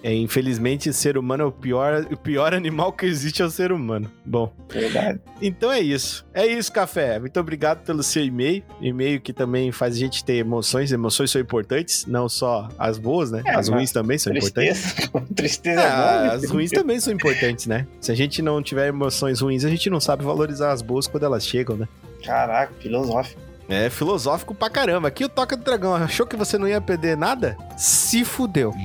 [0.04, 3.72] É, infelizmente, ser humano é o pior, o pior animal que existe é o ser
[3.72, 4.10] humano.
[4.22, 4.52] Bom.
[4.70, 5.18] Verdade.
[5.40, 6.26] Então é isso.
[6.34, 7.18] É isso, Café.
[7.18, 8.62] Muito obrigado pelo seu e-mail.
[8.82, 10.92] E-mail que também faz a gente ter emoções.
[10.92, 13.42] Emoções são importantes, não só as boas, né?
[13.46, 14.92] É, as ruins também são importantes.
[14.92, 15.24] Tristeza.
[15.34, 16.34] Tristeza É, é né?
[16.34, 17.86] as ruins também são importantes, né?
[17.98, 21.24] Se a gente não tiver emoções ruins, a gente não sabe valorizar as boas quando
[21.24, 21.88] elas chegam, né?
[22.22, 23.40] Caraca, filosófico.
[23.68, 25.08] É filosófico pra caramba.
[25.08, 27.56] Aqui o Toca do Dragão achou que você não ia perder nada?
[27.76, 28.72] Se fudeu.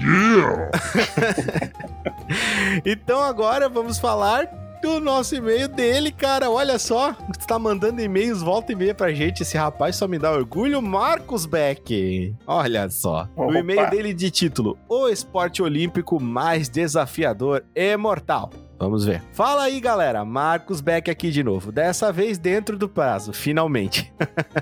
[2.85, 4.47] então agora vamos falar
[4.81, 6.49] do nosso e-mail dele, cara.
[6.49, 9.43] Olha só, está mandando e-mails volta e meia pra gente.
[9.43, 10.81] Esse rapaz só me dá orgulho.
[10.81, 12.33] Marcos Beck.
[12.47, 13.27] Olha só.
[13.35, 13.59] O Opa.
[13.59, 18.49] e-mail dele de título: O esporte olímpico mais desafiador e mortal.
[18.79, 19.21] Vamos ver.
[19.33, 20.23] Fala aí, galera.
[20.23, 21.69] Marcos Beck aqui de novo.
[21.69, 24.11] Dessa vez dentro do prazo, finalmente.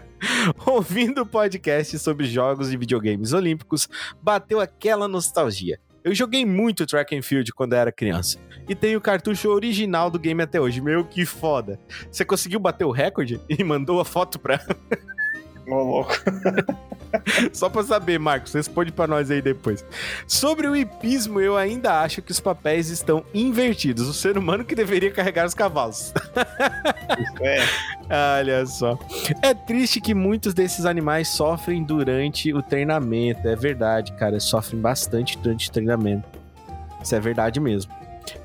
[0.65, 3.87] Ouvindo o podcast sobre jogos e videogames olímpicos,
[4.19, 5.79] bateu aquela nostalgia.
[6.03, 8.39] Eu joguei muito track and field quando era criança.
[8.67, 10.81] E tenho o cartucho original do game até hoje.
[10.81, 11.79] Meu, que foda.
[12.11, 14.59] Você conseguiu bater o recorde e mandou a foto pra.
[15.67, 16.13] Ô, louco.
[17.53, 19.83] Só pra saber, Marcos, responde pra nós aí depois.
[20.25, 24.07] Sobre o hipismo, eu ainda acho que os papéis estão invertidos.
[24.07, 26.13] O ser humano que deveria carregar os cavalos.
[27.19, 27.59] Isso é.
[28.39, 28.97] Olha só.
[29.41, 33.47] É triste que muitos desses animais sofrem durante o treinamento.
[33.47, 34.39] É verdade, cara.
[34.39, 36.27] Sofrem bastante durante o treinamento.
[37.01, 37.91] Isso é verdade mesmo.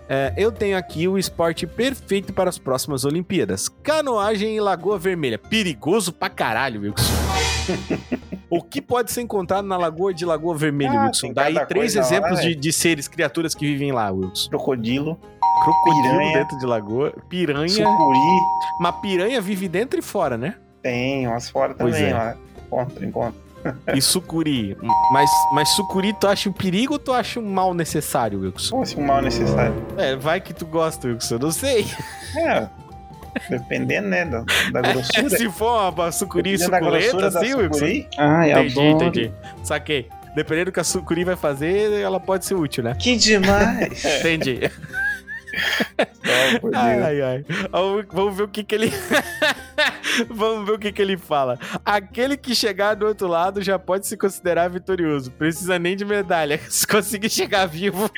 [0.08, 5.38] É, eu tenho aqui o esporte perfeito para as próximas Olimpíadas: canoagem em Lagoa Vermelha.
[5.38, 7.12] Perigoso pra caralho, Wilson.
[8.50, 11.32] o que pode ser encontrado na Lagoa de Lagoa Vermelha, Ah, Wilson?
[11.32, 12.42] Daí três coisa lá, exemplos né?
[12.48, 15.18] de, de seres, criaturas que vivem lá, Wilson: Crocodilo,
[15.62, 16.38] crocodilo Piranha.
[16.38, 17.68] dentro de lagoa, piranha.
[17.68, 18.18] sucuri.
[18.80, 20.54] Uma piranha vive dentro e fora, né?
[20.82, 22.14] Tem umas fora Pois também, é.
[22.14, 22.36] lá.
[22.66, 23.40] Encontro, encontro.
[23.94, 24.76] E sucuri.
[25.12, 28.70] Mas, mas sucuri, tu acha um perigo ou tu acha um mal necessário, Wilson?
[28.70, 29.74] Como assim um mal necessário?
[29.96, 31.34] É, vai que tu gosta, Wilson.
[31.36, 31.86] Eu não sei.
[32.36, 32.66] É.
[33.48, 34.24] Dependendo, né?
[34.24, 35.30] Da, da grossura.
[35.30, 37.72] Se for uma sucuri suculenta, assim, Wilson.
[37.74, 38.08] sucuri.
[38.18, 39.04] Ai, Entendi, adoro.
[39.06, 39.32] entendi.
[39.62, 40.08] Saquei.
[40.34, 42.94] Dependendo do que a sucuri vai fazer, ela pode ser útil, né?
[42.98, 44.02] Que demais!
[44.20, 44.60] Entendi.
[46.74, 47.44] Ai, ai, ai.
[47.70, 48.90] Vamos- Vamos ver o que que ele...
[50.28, 51.58] Vamos ver o que que ele fala.
[51.84, 55.30] Aquele que chegar do outro lado já pode se considerar vitorioso.
[55.32, 56.60] Precisa nem de medalha.
[56.68, 58.10] Se conseguir chegar vivo.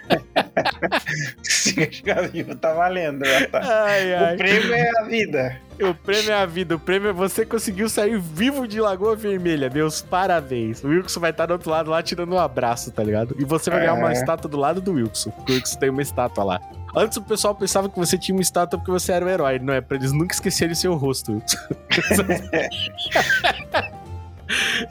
[1.42, 3.24] Se chegar vivo, tá valendo.
[3.50, 3.60] tá.
[3.84, 4.34] Ai, ai.
[4.34, 5.60] O prêmio é a vida.
[5.80, 6.76] O prêmio é a vida.
[6.76, 9.68] O prêmio é você conseguiu sair vivo de Lagoa Vermelha.
[9.68, 10.82] Meus parabéns.
[10.84, 13.34] O Wilson vai estar do outro lado lá tirando um abraço, tá ligado?
[13.38, 14.12] E você vai ganhar uma É.
[14.12, 15.30] estátua do lado do Wilson.
[15.30, 16.60] Porque o Wilson tem uma estátua lá.
[16.96, 19.58] Antes o pessoal pensava que você tinha uma estátua porque você era o herói.
[19.58, 21.42] Não é pra eles nunca esquecerem seu rosto.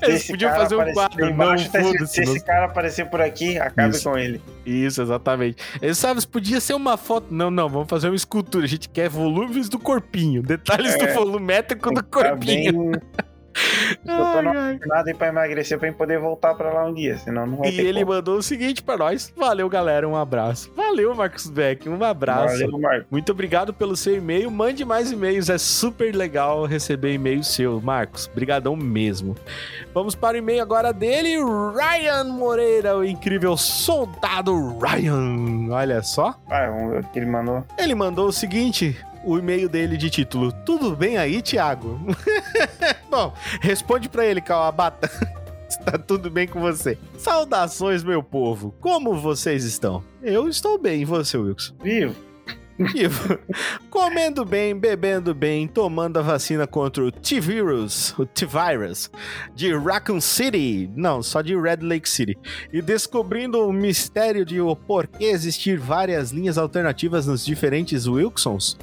[0.01, 1.19] Eles podiam fazer um quadro.
[1.25, 2.13] Não, embaixo, tá escrito, foda-se.
[2.15, 4.09] Se não- esse cara aparecer por aqui, acabe Isso.
[4.09, 4.41] com ele.
[4.65, 5.57] Isso, exatamente.
[5.81, 7.27] Eles sabem, podia ser uma foto.
[7.31, 8.65] Não, não, vamos fazer uma escultura.
[8.65, 10.41] A gente quer volumes do corpinho.
[10.41, 11.13] Detalhes do É.
[11.13, 12.91] volumétrico do Tá corpinho.
[12.91, 13.01] bem...
[14.05, 17.57] Eu tô jornada aí pra emagrecer pra poder voltar pra lá um dia, senão não
[17.57, 18.15] vai E ele como.
[18.15, 19.31] mandou o seguinte pra nós.
[19.37, 20.07] Valeu, galera.
[20.07, 20.71] Um abraço.
[20.75, 21.87] Valeu, Marcos Beck.
[21.87, 22.59] Um abraço.
[22.59, 23.05] Valeu, Marco.
[23.11, 24.49] Muito obrigado pelo seu e-mail.
[24.49, 25.49] Mande mais e-mails.
[25.49, 28.27] É super legal receber e-mail seu, Marcos.
[28.33, 29.35] Brigadão mesmo.
[29.93, 35.67] Vamos para o e-mail agora dele, Ryan Moreira, o incrível soldado Ryan.
[35.71, 36.35] Olha só.
[36.49, 37.63] Ah, vamos ver o que ele mandou.
[37.77, 41.99] Ele mandou o seguinte, o e-mail dele de título: Tudo bem aí, Thiago?
[43.09, 45.09] Bom, responde pra ele, Kawabata.
[45.67, 46.97] Está tudo bem com você?
[47.17, 48.73] Saudações, meu povo.
[48.79, 50.03] Como vocês estão?
[50.21, 51.73] Eu estou bem, e você, Wilson?
[51.81, 52.15] Vivo.
[52.77, 53.39] Vivo.
[53.89, 59.12] Comendo bem, bebendo bem, tomando a vacina contra o T-Virus, o T-Virus,
[59.53, 62.38] de Raccoon City, não, só de Red Lake City,
[62.71, 68.77] e descobrindo o mistério de o porquê existir várias linhas alternativas nos diferentes Wilsons.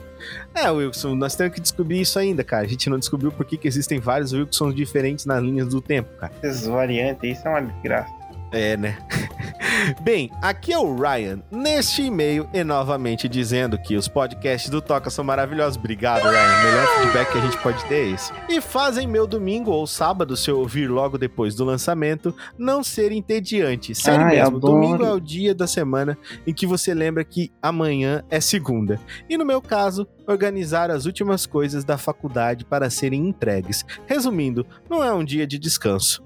[0.55, 2.65] É, Wilson, nós temos que descobrir isso ainda, cara.
[2.65, 6.33] A gente não descobriu por que, existem vários Wilsons diferentes nas linhas do tempo, cara.
[6.43, 8.20] Esses variantes aí são uma desgraça.
[8.53, 8.99] É, né?
[10.03, 15.11] Bem, aqui é o Ryan, neste e-mail e novamente dizendo que os podcasts do Toca
[15.11, 15.77] são maravilhosos.
[15.77, 16.63] Obrigado, Ryan.
[16.65, 18.33] Melhor feedback que a gente pode ter é esse.
[18.49, 23.13] E fazem meu domingo ou sábado, se eu ouvir logo depois do lançamento, não ser
[23.13, 23.95] entediante.
[23.95, 24.75] Sério Ai, mesmo, adoro.
[24.75, 29.01] domingo é o dia da semana em que você lembra que amanhã é segunda.
[29.29, 33.85] E no meu caso, organizar as últimas coisas da faculdade para serem entregues.
[34.07, 36.23] Resumindo, não é um dia de descanso.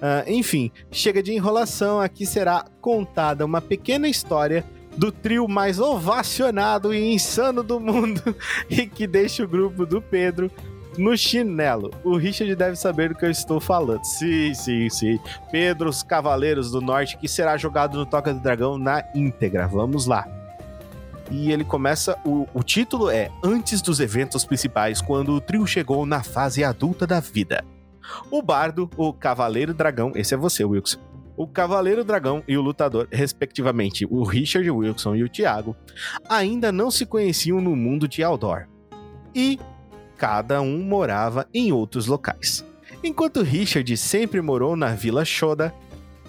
[0.00, 4.64] Ah, enfim, chega de enrolação, aqui será contada uma pequena história
[4.96, 8.34] do trio mais ovacionado e insano do mundo
[8.68, 10.50] e que deixa o grupo do Pedro
[10.96, 11.92] no chinelo.
[12.02, 14.02] O Richard deve saber do que eu estou falando.
[14.04, 15.20] Sim, sim, sim.
[15.50, 19.68] Pedro, os Cavaleiros do Norte, que será jogado no Toca do Dragão na íntegra.
[19.68, 20.26] Vamos lá.
[21.30, 22.18] E ele começa.
[22.24, 27.06] O, o título é Antes dos eventos principais, quando o trio chegou na fase adulta
[27.06, 27.64] da vida.
[28.30, 30.98] O bardo, o cavaleiro dragão, esse é você, Wilson.
[31.36, 35.76] O cavaleiro dragão e o lutador, respectivamente, o Richard Wilson e o Thiago,
[36.28, 38.66] ainda não se conheciam no mundo de Aldor.
[39.34, 39.58] E
[40.16, 42.64] cada um morava em outros locais.
[43.04, 45.72] Enquanto Richard sempre morou na Vila Shoda,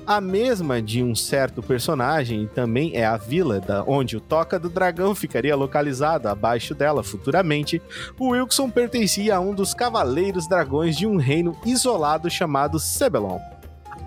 [0.06, 4.60] a mesma de um certo personagem, e também é a vila da onde o Toca
[4.60, 7.82] do Dragão ficaria localizado abaixo dela futuramente,
[8.20, 13.40] o Wilson pertencia a um dos Cavaleiros Dragões de um reino isolado chamado Sebelon,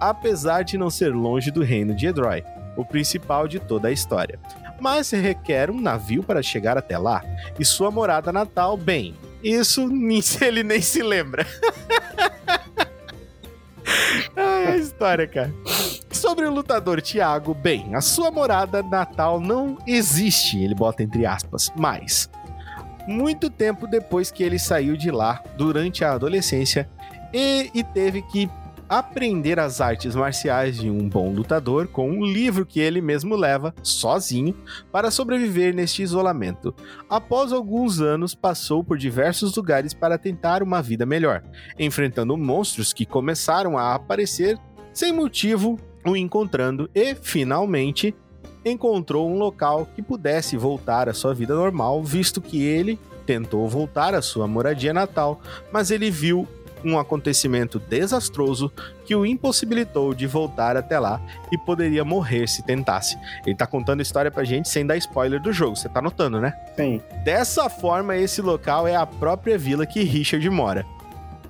[0.00, 2.42] apesar de não ser longe do reino de Edroy,
[2.76, 4.38] o principal de toda a história.
[4.81, 7.22] Mas requer um navio para chegar até lá,
[7.59, 9.88] e sua morada natal, bem, isso
[10.40, 11.46] ele nem se lembra.
[14.37, 15.52] Ai, a história, cara.
[16.11, 21.72] Sobre o lutador Thiago, bem, a sua morada natal não existe, ele bota entre aspas,
[21.76, 22.31] mas
[23.07, 26.88] muito tempo depois que ele saiu de lá durante a adolescência
[27.33, 28.48] e, e teve que
[28.98, 33.74] aprender as artes marciais de um bom lutador com um livro que ele mesmo leva,
[33.83, 34.55] sozinho,
[34.92, 36.74] para sobreviver neste isolamento.
[37.09, 41.42] Após alguns anos, passou por diversos lugares para tentar uma vida melhor,
[41.78, 44.59] enfrentando monstros que começaram a aparecer
[44.92, 48.14] sem motivo, o encontrando e, finalmente,
[48.62, 54.14] encontrou um local que pudesse voltar à sua vida normal, visto que ele tentou voltar
[54.14, 55.40] à sua moradia natal,
[55.72, 56.46] mas ele viu
[56.85, 58.73] um acontecimento desastroso
[59.05, 63.16] que o impossibilitou de voltar até lá e poderia morrer se tentasse.
[63.47, 66.40] Ele tá contando a história pra gente sem dar spoiler do jogo, você tá notando,
[66.40, 66.55] né?
[66.77, 67.01] Sim.
[67.25, 70.85] Dessa forma, esse local é a própria vila que Richard mora.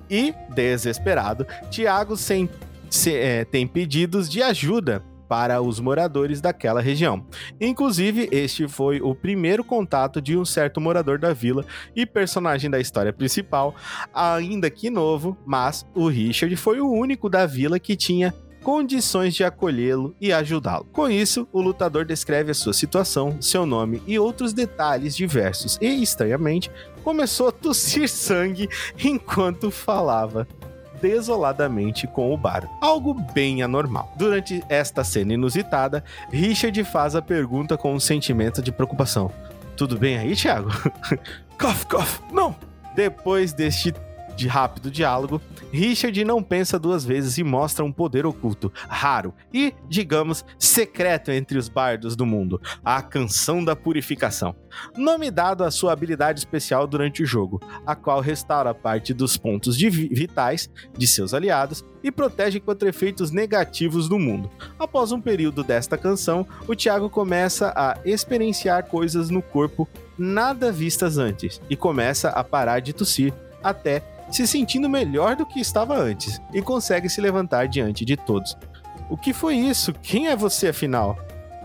[0.09, 2.49] E, desesperado, Tiago sem,
[2.89, 5.01] se, é, tem pedidos de ajuda
[5.33, 7.25] para os moradores daquela região.
[7.59, 11.65] Inclusive, este foi o primeiro contato de um certo morador da vila
[11.95, 13.73] e personagem da história principal,
[14.13, 19.43] ainda que novo, mas o Richard foi o único da vila que tinha condições de
[19.43, 20.85] acolhê-lo e ajudá-lo.
[20.93, 25.87] Com isso, o lutador descreve a sua situação, seu nome e outros detalhes diversos e,
[26.03, 26.69] estranhamente,
[27.03, 28.69] começou a tossir sangue
[29.03, 30.47] enquanto falava
[31.03, 34.13] desoladamente com o bar, algo bem anormal.
[34.15, 39.29] Durante esta cena inusitada, Richard faz a pergunta com um sentimento de preocupação.
[39.75, 40.69] Tudo bem aí, Thiago?
[41.59, 42.55] cough, cough, não!
[42.95, 43.93] Depois deste
[44.35, 45.41] de rápido diálogo,
[45.71, 51.57] Richard não pensa duas vezes e mostra um poder oculto, raro e, digamos, secreto entre
[51.57, 54.55] os bardos do mundo, a Canção da Purificação.
[54.97, 59.77] Nome dado à sua habilidade especial durante o jogo, a qual restaura parte dos pontos
[59.77, 64.49] de vitais de seus aliados e protege contra efeitos negativos do mundo.
[64.77, 71.17] Após um período desta canção, o Thiago começa a experienciar coisas no corpo nada vistas
[71.17, 74.03] antes e começa a parar de tossir até
[74.35, 78.57] se sentindo melhor do que estava antes e consegue se levantar diante de todos.
[79.09, 79.93] O que foi isso?
[80.01, 81.17] Quem é você afinal?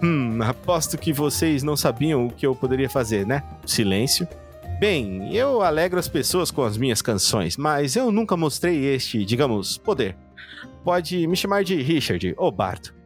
[0.02, 3.42] Hum, aposto que vocês não sabiam o que eu poderia fazer, né?
[3.66, 4.28] Silêncio.
[4.78, 9.76] Bem, eu alegro as pessoas com as minhas canções, mas eu nunca mostrei este, digamos,
[9.76, 10.16] poder.
[10.84, 12.98] Pode me chamar de Richard ou Barto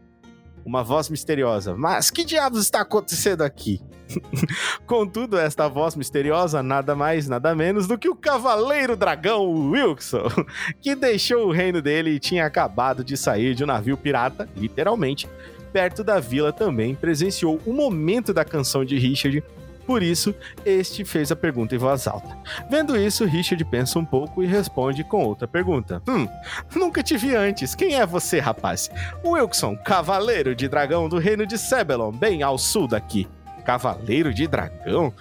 [0.65, 1.75] uma voz misteriosa.
[1.77, 3.81] Mas que diabos está acontecendo aqui?
[4.87, 10.29] Contudo, esta voz misteriosa nada mais, nada menos do que o Cavaleiro Dragão Wilson,
[10.81, 15.29] que deixou o reino dele e tinha acabado de sair de um navio pirata, literalmente,
[15.73, 19.43] perto da vila também presenciou o momento da canção de Richard
[19.87, 22.37] por isso, este fez a pergunta em voz alta.
[22.71, 26.01] Vendo isso, Richard pensa um pouco e responde com outra pergunta.
[26.09, 26.27] Hum,
[26.75, 27.75] nunca te vi antes.
[27.75, 28.91] Quem é você, rapaz?
[29.25, 33.29] Wilson, cavaleiro de dragão do reino de Sebelon, bem ao sul daqui.
[33.65, 35.13] Cavaleiro de dragão?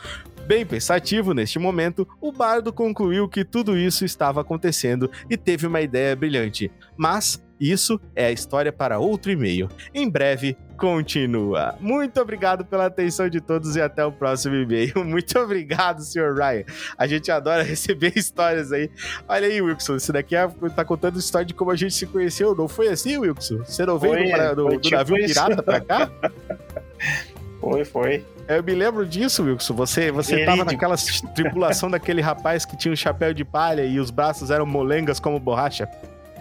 [0.46, 5.82] Bem pensativo neste momento, o bardo concluiu que tudo isso estava acontecendo e teve uma
[5.82, 6.72] ideia brilhante.
[6.98, 9.70] Mas isso é a história para outro e-mail.
[9.94, 11.76] Em breve, continua.
[11.80, 14.94] Muito obrigado pela atenção de todos e até o próximo e-mail.
[15.06, 16.34] Muito obrigado, Sr.
[16.34, 16.64] Ryan.
[16.98, 18.90] A gente adora receber histórias aí.
[19.28, 22.56] Olha aí, Wilson, isso daqui é, tá contando história de como a gente se conheceu.
[22.56, 23.60] Não foi assim, Wilson?
[23.60, 26.12] Você não veio Foi, do, do, do tipo navio pirata pra cá?
[27.62, 28.26] Foi, foi.
[28.48, 29.76] Eu me lembro disso, Wilson.
[29.76, 30.96] Você, você tava naquela
[31.36, 35.40] tripulação daquele rapaz que tinha um chapéu de palha e os braços eram molengas como
[35.40, 35.88] borracha.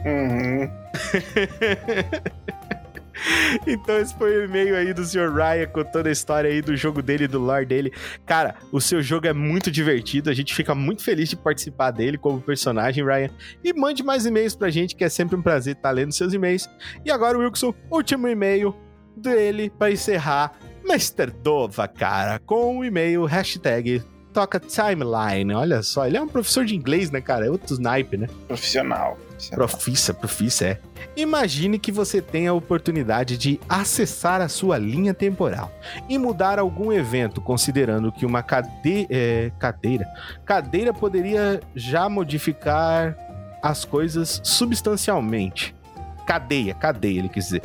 [0.04, 0.68] Uhum.
[3.66, 5.32] Então esse foi o e-mail aí do Sr.
[5.32, 7.92] Ryan contando a história aí do jogo dele, do lore dele.
[8.24, 12.16] Cara, o seu jogo é muito divertido, a gente fica muito feliz de participar dele
[12.16, 13.30] como personagem, Ryan.
[13.62, 16.68] E mande mais e-mails pra gente, que é sempre um prazer estar lendo seus e-mails.
[17.04, 18.74] E agora, Wilson, último e-mail
[19.16, 20.52] dele para encerrar.
[20.90, 21.30] Mr.
[21.30, 25.54] Dova, cara, com o e-mail hashtag toca timeline.
[25.54, 27.46] Olha só, ele é um professor de inglês, né, cara?
[27.46, 28.28] É outro snipe, né?
[28.48, 29.16] Profissional.
[29.52, 30.80] Profissa, profissa, é.
[31.16, 35.72] Imagine que você tenha a oportunidade de acessar a sua linha temporal
[36.08, 40.06] e mudar algum evento, considerando que uma cade é, cadeira,
[40.44, 43.16] cadeira poderia já modificar
[43.62, 45.74] as coisas substancialmente
[46.30, 47.62] cadeia, cadeia, ele quis dizer.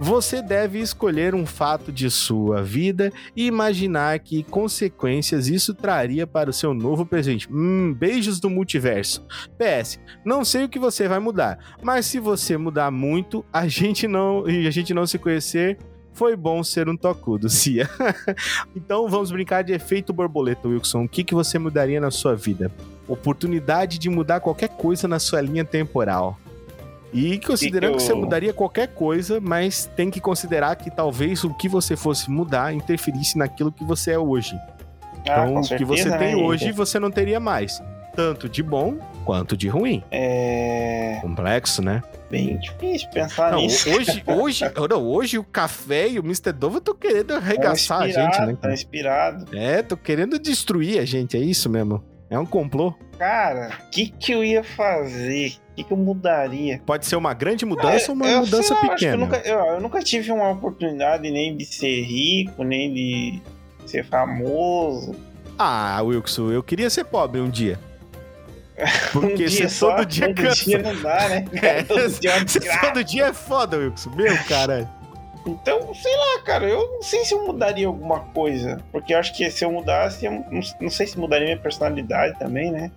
[0.00, 6.48] Você deve escolher um fato de sua vida e imaginar que consequências isso traria para
[6.48, 7.48] o seu novo presente.
[7.52, 9.26] Hum, beijos do multiverso.
[9.58, 14.06] PS, não sei o que você vai mudar, mas se você mudar muito, a gente
[14.06, 15.76] não a gente não se conhecer,
[16.12, 17.90] foi bom ser um tocudo, Cia.
[18.76, 21.02] então vamos brincar de efeito borboleta, Wilson.
[21.02, 22.70] O que, que você mudaria na sua vida?
[23.08, 26.38] Oportunidade de mudar qualquer coisa na sua linha temporal.
[27.14, 31.54] E considerando que, que, você mudaria qualquer coisa, mas tem que considerar que talvez o
[31.54, 34.58] que você fosse mudar interferisse naquilo que você é hoje.
[35.28, 37.80] Ah, então, o que você né, tem hoje, você não teria mais.
[38.14, 40.02] Tanto de bom quanto de ruim.
[40.10, 41.18] É.
[41.22, 42.02] Complexo, né?
[42.30, 43.90] Bem difícil pensar não, nisso.
[43.90, 46.52] Hoje, hoje, não, hoje o café e o Mr.
[46.52, 48.56] Dove tô querendo arregaçar a gente, né?
[48.60, 49.56] Tá inspirado.
[49.56, 52.04] É, tô querendo destruir a gente, é isso mesmo.
[52.28, 52.94] É um complô.
[53.18, 55.54] Cara, o que, que eu ia fazer?
[55.74, 56.80] O que, que eu mudaria?
[56.86, 59.14] Pode ser uma grande mudança ou uma eu, mudança lá, pequena.
[59.14, 63.42] Eu nunca, eu, eu nunca tive uma oportunidade nem de ser rico, nem de
[63.84, 65.16] ser famoso.
[65.58, 67.76] Ah, Wilson, eu queria ser pobre um dia.
[69.12, 70.64] Porque um dia só, todo dia todo cansa.
[70.64, 71.44] dia não dá, né?
[71.60, 74.10] É, todo, dia é todo dia é foda, Wilson.
[74.10, 74.88] Meu, cara.
[75.44, 78.80] Então, sei lá, cara, eu não sei se eu mudaria alguma coisa.
[78.92, 82.38] Porque eu acho que se eu mudasse, eu não, não sei se mudaria minha personalidade
[82.38, 82.92] também, né?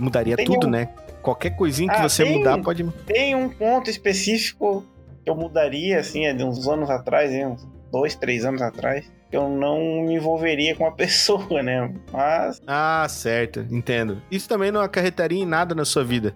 [0.00, 0.70] Mudaria tudo, um...
[0.70, 0.88] né?
[1.22, 2.84] Qualquer coisinha que ah, você tem, mudar pode.
[3.06, 4.84] Tem um ponto específico
[5.24, 9.10] que eu mudaria, assim, é de uns anos atrás, uns dois, três anos atrás.
[9.30, 11.94] Que eu não me envolveria com a pessoa, né?
[12.12, 12.60] Mas.
[12.66, 14.20] Ah, certo, entendo.
[14.30, 16.34] Isso também não acarretaria em nada na sua vida.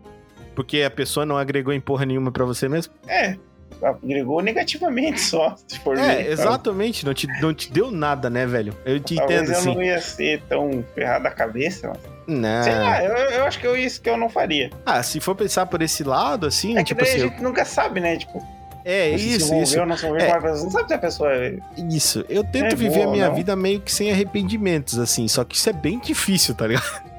[0.55, 2.95] Porque a pessoa não agregou em porra nenhuma para você mesmo?
[3.07, 3.37] É,
[3.83, 8.47] agregou negativamente só, se for É, ver, exatamente, não te, não te deu nada, né,
[8.47, 8.75] velho?
[8.85, 9.75] Eu te Talvez entendo, eu assim.
[9.75, 12.16] não ia ser tão ferrado a cabeça, mas...
[12.27, 12.63] Não.
[12.63, 14.71] Sei lá, eu, eu acho que eu, isso que eu não faria.
[14.85, 17.17] Ah, se for pensar por esse lado, assim, é tipo assim...
[17.17, 18.45] a gente nunca sabe, né, tipo...
[18.85, 19.77] É, isso, se isso.
[19.85, 20.41] Não envolveu é.
[20.41, 21.59] não sabe se a pessoa é...
[21.91, 23.35] Isso, eu tento É viver boa, a minha não?
[23.35, 27.16] vida meio que sem arrependimentos, assim, só que isso é bem difícil, tá ligado?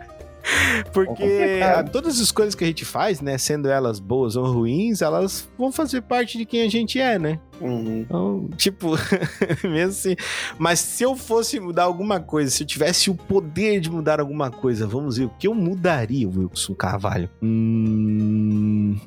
[0.94, 5.02] Porque a- todas as coisas que a gente faz, né, sendo elas boas ou ruins,
[5.02, 7.40] elas vão fazer parte de quem a gente é, né?
[7.60, 8.00] Uhum.
[8.02, 8.92] Então, tipo,
[9.64, 10.16] mesmo assim.
[10.58, 14.50] Mas se eu fosse mudar alguma coisa, se eu tivesse o poder de mudar alguma
[14.52, 17.30] coisa, vamos ver, o que eu mudaria, Wilson Carvalho?
[17.42, 18.98] Hum.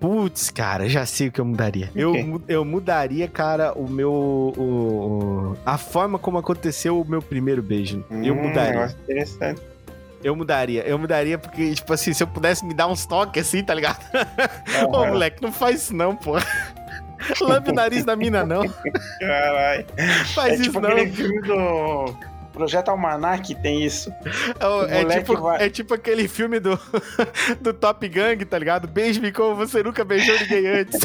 [0.00, 1.88] Putz, cara, já sei o que eu mudaria.
[1.94, 4.10] O Eu, eu mudaria, cara, o meu.
[4.12, 8.04] o- a forma como aconteceu o meu primeiro beijo.
[8.10, 8.72] Eu Hum, mudaria.
[8.72, 9.62] negócio interessante.
[10.22, 10.82] Eu mudaria.
[10.86, 13.98] Eu mudaria porque, tipo assim, se eu pudesse me dar uns toques assim, tá ligado?
[14.88, 15.08] Ô, Aham.
[15.12, 16.32] moleque, não faz isso não, pô.
[17.40, 18.62] Lambe o nariz da mina, não.
[19.20, 19.86] Caralho.
[20.34, 20.90] Faz É isso tipo não.
[20.90, 22.16] aquele filme do
[22.52, 24.12] Projeto Almanac tem isso.
[24.90, 26.78] É, é tipo, vai- é tipo aquele filme do,
[27.62, 28.88] do Top Gang, tá ligado?
[28.88, 31.00] Beije-me como você nunca beijou ninguém antes.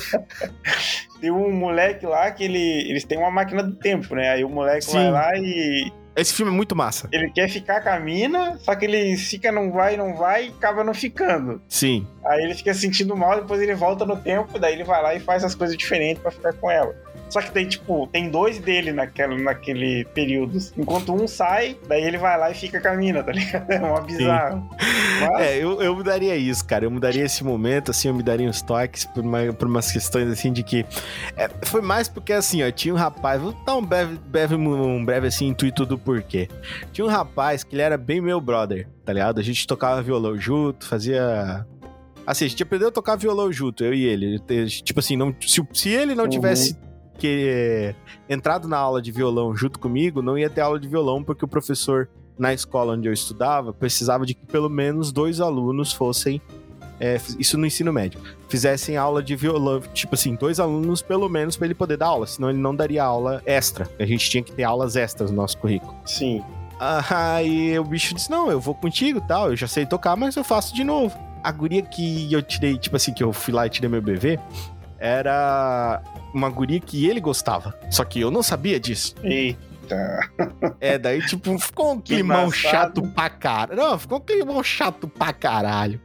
[1.21, 4.29] Tem um moleque lá que ele, eles têm uma máquina do tempo, né?
[4.29, 4.93] Aí o moleque Sim.
[4.93, 7.07] vai lá e Esse filme é muito massa.
[7.11, 10.49] ele quer ficar com a mina, só que ele fica, não vai, não vai e
[10.49, 11.61] acaba não ficando.
[11.69, 12.07] Sim.
[12.25, 15.19] Aí ele fica sentindo mal, depois ele volta no tempo, daí ele vai lá e
[15.19, 16.95] faz as coisas diferentes pra ficar com ela.
[17.29, 20.57] Só que tem, tipo, tem dois dele naquela, naquele período.
[20.77, 23.67] Enquanto um sai, daí ele vai lá e fica com a mina, tá ligado?
[23.71, 24.63] É uma bizarra.
[25.19, 26.85] Mas, É, eu, eu mudaria isso, cara.
[26.85, 30.29] Eu mudaria esse momento, assim, eu me daria uns toques por, uma, por umas questões,
[30.29, 30.85] assim, de que.
[31.35, 33.41] é, foi mais porque, assim, ó, tinha um rapaz.
[33.41, 36.47] Vou dar um breve, breve, um breve assim, intuito do porquê.
[36.93, 39.39] Tinha um rapaz que ele era bem meu brother, tá ligado?
[39.39, 41.65] A gente tocava violão junto, fazia.
[42.25, 44.39] Assim, a gente aprendeu a tocar violão junto, eu e ele.
[44.83, 46.29] Tipo assim, não, se, se ele não Uhum.
[46.29, 46.77] tivesse
[47.17, 47.93] que
[48.29, 51.47] entrado na aula de violão junto comigo, não ia ter aula de violão, porque o
[51.47, 52.07] professor
[52.37, 56.41] na escola onde eu estudava precisava de que pelo menos dois alunos fossem.
[56.99, 58.19] é, isso no ensino médio.
[58.49, 62.25] Fizessem aula de violão, tipo assim, dois alunos pelo menos para ele poder dar aula,
[62.25, 63.87] senão ele não daria aula extra.
[63.99, 65.95] A gente tinha que ter aulas extras no nosso currículo.
[66.05, 66.43] sim.
[66.79, 70.43] Aí o bicho disse: Não, eu vou contigo tal, eu já sei tocar, mas eu
[70.43, 71.17] faço de novo.
[71.43, 74.39] A guria que eu tirei, tipo assim, que eu fui lá e tirei meu BV,
[74.99, 76.01] era
[76.33, 77.77] uma guria que ele gostava.
[77.89, 79.15] Só que eu não sabia disso.
[79.23, 80.19] Eita.
[80.79, 83.81] É, daí, tipo, ficou um climão chato pra caralho.
[83.81, 86.01] Não, ficou um climão chato pra caralho.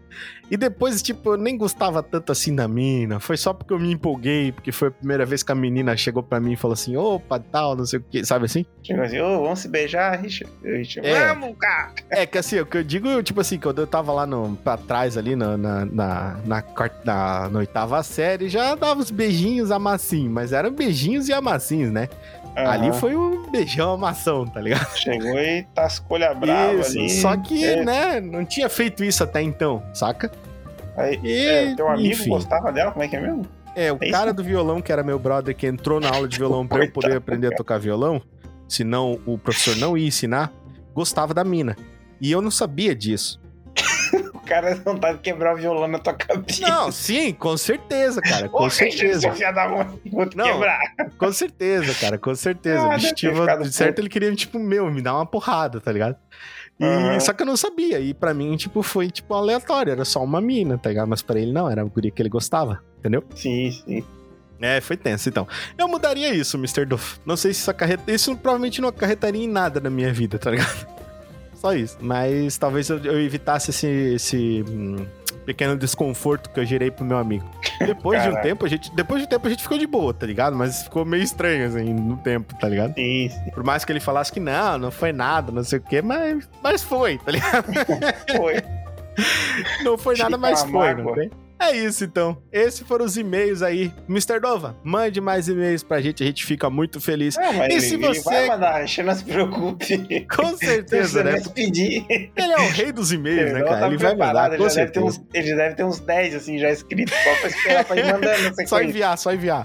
[0.53, 3.19] E depois, tipo, eu nem gostava tanto assim da mina.
[3.19, 6.23] Foi só porque eu me empolguei, porque foi a primeira vez que a menina chegou
[6.23, 8.67] pra mim e falou assim: opa, tal, não sei o que, sabe assim?
[8.83, 10.53] Chegou assim, ô, vamos se beijar, Richard?
[10.63, 11.29] Richard É.
[11.29, 11.95] Vamos, cara!
[12.11, 14.77] É que assim, o que eu digo, tipo assim, quando eu tava lá no, pra
[14.77, 16.63] trás ali na, na, na, na,
[17.07, 22.11] na- na oitava série, já dava os beijinhos amassinhos, mas eram beijinhos e amassinhos, né?
[22.55, 22.93] Ali Aham.
[22.99, 24.95] foi um beijão amação, tá ligado?
[24.97, 27.09] Chegou e tascou a brava Isso, ali.
[27.11, 27.85] só que, É.
[27.85, 30.31] né, não tinha feito isso até então, saca?
[30.97, 32.29] Aí, E, é, teu amigo enfim.
[32.29, 33.47] gostava dela, como é que é mesmo?
[33.75, 34.13] É, o É isso?
[34.13, 36.93] cara do violão, que era meu brother, que entrou na aula de violão pra eu
[36.93, 38.21] poder aprender a tocar violão,
[38.69, 40.53] senão o professor não ia ensinar,
[40.95, 41.75] gostava da mina.
[42.21, 43.41] E eu não sabia disso.
[44.53, 46.61] O cara não tá de quebrar o violão na tua cabeça.
[46.61, 49.33] Não, sim, com certeza, cara, com Ô, certeza.
[49.33, 50.79] filho da mãe, vou te Não, quebrar.
[51.17, 52.83] Com certeza, cara, com certeza.
[52.83, 55.25] Ah, o deve ter objetivo, ficado de certo, ele queria, tipo, meu, me dar uma
[55.25, 56.17] porrada, tá ligado?
[56.79, 57.21] E, Aham.
[57.21, 57.99] Só que eu não sabia.
[58.01, 59.93] E pra mim, tipo, foi, tipo, aleatório.
[59.93, 61.09] Era só uma mina, tá ligado?
[61.09, 63.25] Mas pra ele não, era a guria que ele gostava, entendeu?
[63.35, 64.05] Sim, sim.
[64.61, 65.47] É, foi tenso, então.
[65.77, 66.85] Eu mudaria isso, Mr.
[66.85, 67.19] Duff.
[67.27, 68.11] Não sei se isso acarreta...
[68.11, 70.87] Isso provavelmente não acarretaria em nada na minha vida, tá ligado?
[71.63, 71.97] Só isso.
[72.01, 75.07] Mas talvez eu, eu evitasse esse, esse hum,
[75.47, 77.49] pequeno desconforto que eu gerei pro meu amigo.
[77.79, 78.93] Depois de um tempo, a gente...
[78.97, 80.57] Depois de um tempo, a gente ficou de boa, tá ligado?
[80.57, 82.95] Mas ficou meio estranho, assim, no tempo, tá ligado?
[82.95, 83.51] Sim, sim.
[83.53, 86.49] Por mais que ele falasse que não, não foi nada, não sei o quê, mas,
[86.61, 87.67] mas foi, tá ligado?
[88.37, 88.57] Foi.
[89.85, 91.31] Não foi nada, Fica mas foi, não tem?
[91.63, 92.43] É isso, então.
[92.53, 93.93] Esses foram os e-mails aí.
[94.09, 94.41] Mr.
[94.41, 97.37] Nova, mande mais e-mails pra gente, a gente fica muito feliz.
[97.37, 100.27] Mas E ele, se ele você- vai mandar, não se preocupe.
[100.35, 101.41] Com certeza, né?
[101.55, 102.05] Pedir.
[102.11, 103.81] Ele é o rei dos e-mails, né, Ele cara?
[103.81, 106.35] tá Ele vai mandar, ele com já, deve ter uns, ele deve ter uns 10
[106.35, 109.63] assim já escritos, só pra esperar pra ir mandando Só enviar, só enviar.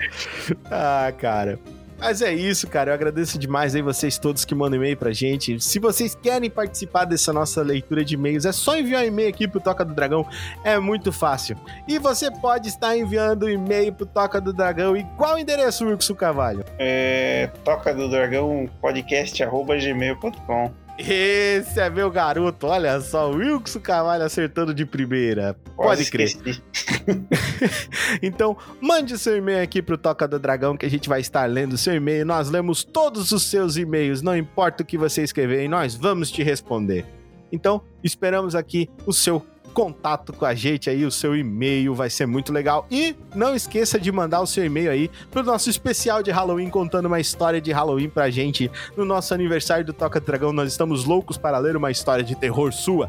[0.70, 1.60] Ah, cara.
[2.00, 2.92] Mas é isso, cara.
[2.92, 5.60] Eu agradeço demais aí vocês todos que mandam e-mail pra gente.
[5.60, 9.48] Se vocês querem participar dessa nossa leitura de e-mails, é só enviar um e-mail aqui
[9.48, 10.26] pro Toca do Dragão.
[10.64, 11.58] É muito fácil.
[11.88, 14.96] E você pode estar enviando e-mail pro Toca do Dragão.
[14.96, 16.64] E qual endereço, Wilson Carvalho?
[16.78, 20.87] É, toca do dragão podcast arroba gmail.com.
[20.98, 22.68] Esse é meu garoto.
[22.68, 25.56] Olha só, o Wilson Carvalho acertando de primeira.
[25.76, 26.32] Pode Quase crer.
[28.22, 31.74] Então, mande seu e-mail aqui pro Toca do Dragão que a gente vai estar lendo
[31.74, 32.26] o seu e-mail.
[32.26, 36.32] Nós lemos todos os seus e-mails, não importa o que você escrever, e nós vamos
[36.32, 37.06] te responder.
[37.52, 39.46] Então, esperamos aqui o seu
[39.78, 42.88] contato com a gente aí, o seu e-mail vai ser muito legal.
[42.90, 47.06] E não esqueça de mandar o seu e-mail aí pro nosso especial de Halloween contando
[47.06, 48.72] uma história de Halloween pra gente.
[48.98, 52.74] No nosso aniversário do Toca Dragão, nós estamos loucos para ler uma história de terror
[52.74, 53.08] sua.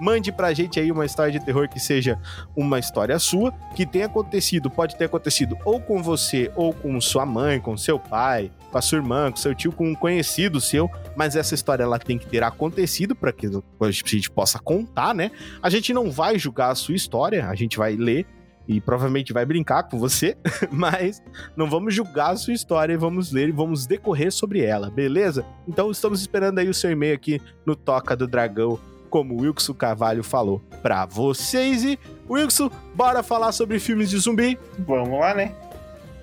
[0.00, 2.18] Mande pra gente aí uma história de terror que seja
[2.54, 7.24] uma história sua, que tenha acontecido, pode ter acontecido ou com você, ou com sua
[7.24, 10.90] mãe, com seu pai, com a sua irmã, com seu tio, com um conhecido seu,
[11.16, 15.30] mas essa história ela tem que ter acontecido para que a gente possa contar, né?
[15.62, 18.26] A gente não vai julgar a sua história, a gente vai ler
[18.68, 20.36] e provavelmente vai brincar com você,
[20.70, 21.22] mas
[21.56, 25.44] não vamos julgar a sua história e vamos ler e vamos decorrer sobre ela, beleza?
[25.66, 28.78] Então estamos esperando aí o seu e-mail aqui no Toca do Dragão,
[29.16, 31.82] como o Wilson Carvalho falou pra vocês.
[31.82, 31.98] E
[32.28, 34.58] Wilson, bora falar sobre filmes de zumbi?
[34.80, 35.54] Vamos lá, né?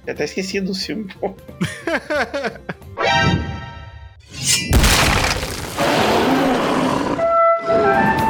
[0.06, 1.08] Eu até esqueci do filme.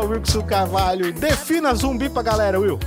[0.00, 1.12] lá, Wilson Carvalho.
[1.12, 2.78] Defina zumbi pra galera, Will.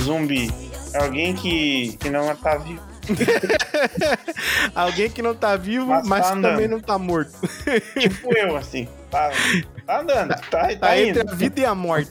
[0.00, 0.52] Zumbi.
[0.92, 2.80] É alguém que, que não tá vivo.
[4.74, 6.52] Alguém que não tá vivo, Mas mas, tá andando.
[6.54, 7.30] também não tá morto.
[7.96, 8.88] Tipo eu, assim.
[9.08, 9.30] Tá,
[9.86, 10.36] tá andando, tá,
[10.68, 11.20] tá, Tá indo.
[11.20, 12.10] entre a vida e a morte.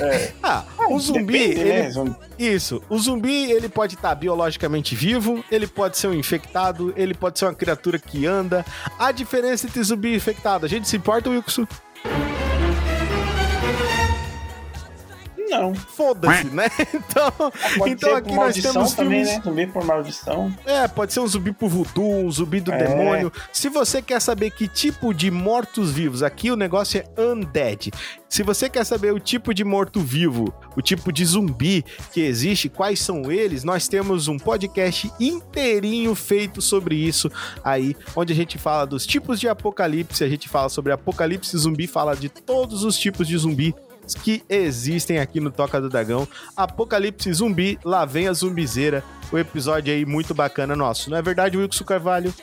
[0.00, 0.32] É.
[0.42, 1.90] Ah, o zumbi, Depende, ele né?
[1.90, 2.16] Zumbi.
[2.36, 2.82] Isso.
[2.88, 7.44] O zumbi, ele pode estar biologicamente vivo, ele pode ser um infectado, ele pode ser
[7.44, 8.66] uma criatura que anda.
[8.98, 11.66] A diferença entre zumbi e infectado, a gente se importa, Wilson?
[15.52, 15.74] Não.
[15.74, 16.66] Foda-se, né?
[16.94, 17.32] Então,
[17.78, 19.36] Pode então ser aqui nós temos também, filmes.
[19.38, 19.42] né?
[19.44, 20.54] Zumbi por maldição.
[20.64, 22.78] É, pode ser um zumbi por voodoo, um zumbi do É.
[22.86, 23.32] demônio.
[23.52, 27.90] Se você quer saber que tipo de mortos-vivos, aqui o negócio é undead.
[28.28, 32.98] Se você quer saber o tipo de morto-vivo, o tipo de zumbi que existe, quais
[33.00, 37.30] são eles, nós temos um podcast inteirinho feito sobre isso
[37.62, 41.86] aí, onde a gente fala dos tipos de apocalipse, a gente fala sobre apocalipse zumbi,
[41.86, 43.74] fala de todos os tipos de zumbi
[44.14, 46.26] que existem aqui no Toca do Dragão.
[46.56, 49.04] Apocalipse Zumbi, lá vem a zumbizeira.
[49.32, 51.10] O episódio aí muito bacana nosso.
[51.10, 52.34] Não é verdade, Wilson Carvalho?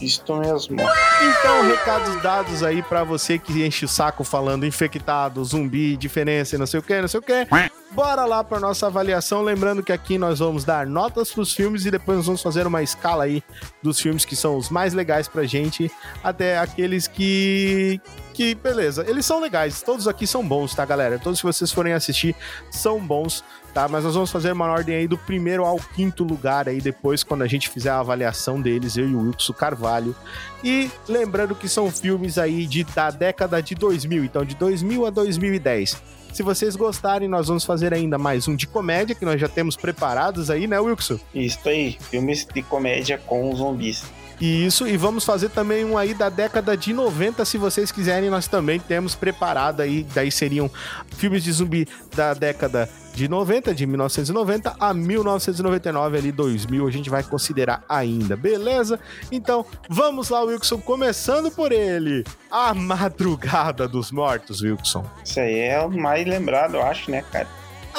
[0.00, 0.76] Isto mesmo.
[0.80, 6.58] Então, recados dados aí pra você que enche o saco falando infectado, zumbi, diferença e
[6.58, 7.46] não sei o que, não sei o que.
[7.90, 9.42] Bora lá pra nossa avaliação.
[9.42, 12.82] Lembrando que aqui nós vamos dar notas pros filmes e depois nós vamos fazer uma
[12.82, 13.42] escala aí
[13.82, 15.90] dos filmes que são os mais legais pra gente,
[16.22, 18.00] até aqueles que.
[18.34, 21.18] Que beleza, eles são legais, todos aqui são bons, tá, galera?
[21.18, 22.36] Todos que vocês forem assistir
[22.70, 23.42] são bons,
[23.74, 23.88] tá?
[23.88, 27.42] Mas nós vamos fazer uma ordem aí do primeiro ao quinto lugar aí depois, quando
[27.42, 30.14] a gente fizer a avaliação deles, eu e o Wilson Carvalho.
[30.62, 35.10] E lembrando que são filmes aí de, da década de 2000, então de 2000 a
[35.10, 36.17] 2010.
[36.32, 39.76] Se vocês gostarem, nós vamos fazer ainda mais um de comédia, que nós já temos
[39.76, 41.18] preparados aí, né, Wilson?
[41.34, 41.96] Isso aí.
[42.10, 44.04] Filmes de comédia com zumbis.
[44.40, 48.30] E isso, e vamos fazer também um aí da década de 90, se vocês quiserem,
[48.30, 50.70] nós também temos preparado aí, daí seriam
[51.16, 57.10] filmes de zumbi da década de 90, de 1990 a 1999, ali 2000, a gente
[57.10, 59.00] vai considerar ainda, beleza?
[59.32, 65.04] Então, vamos lá, Wilson, começando por ele, A Madrugada dos Mortos, Wilson.
[65.24, 67.48] Isso aí é o mais lembrado, eu acho, né, cara?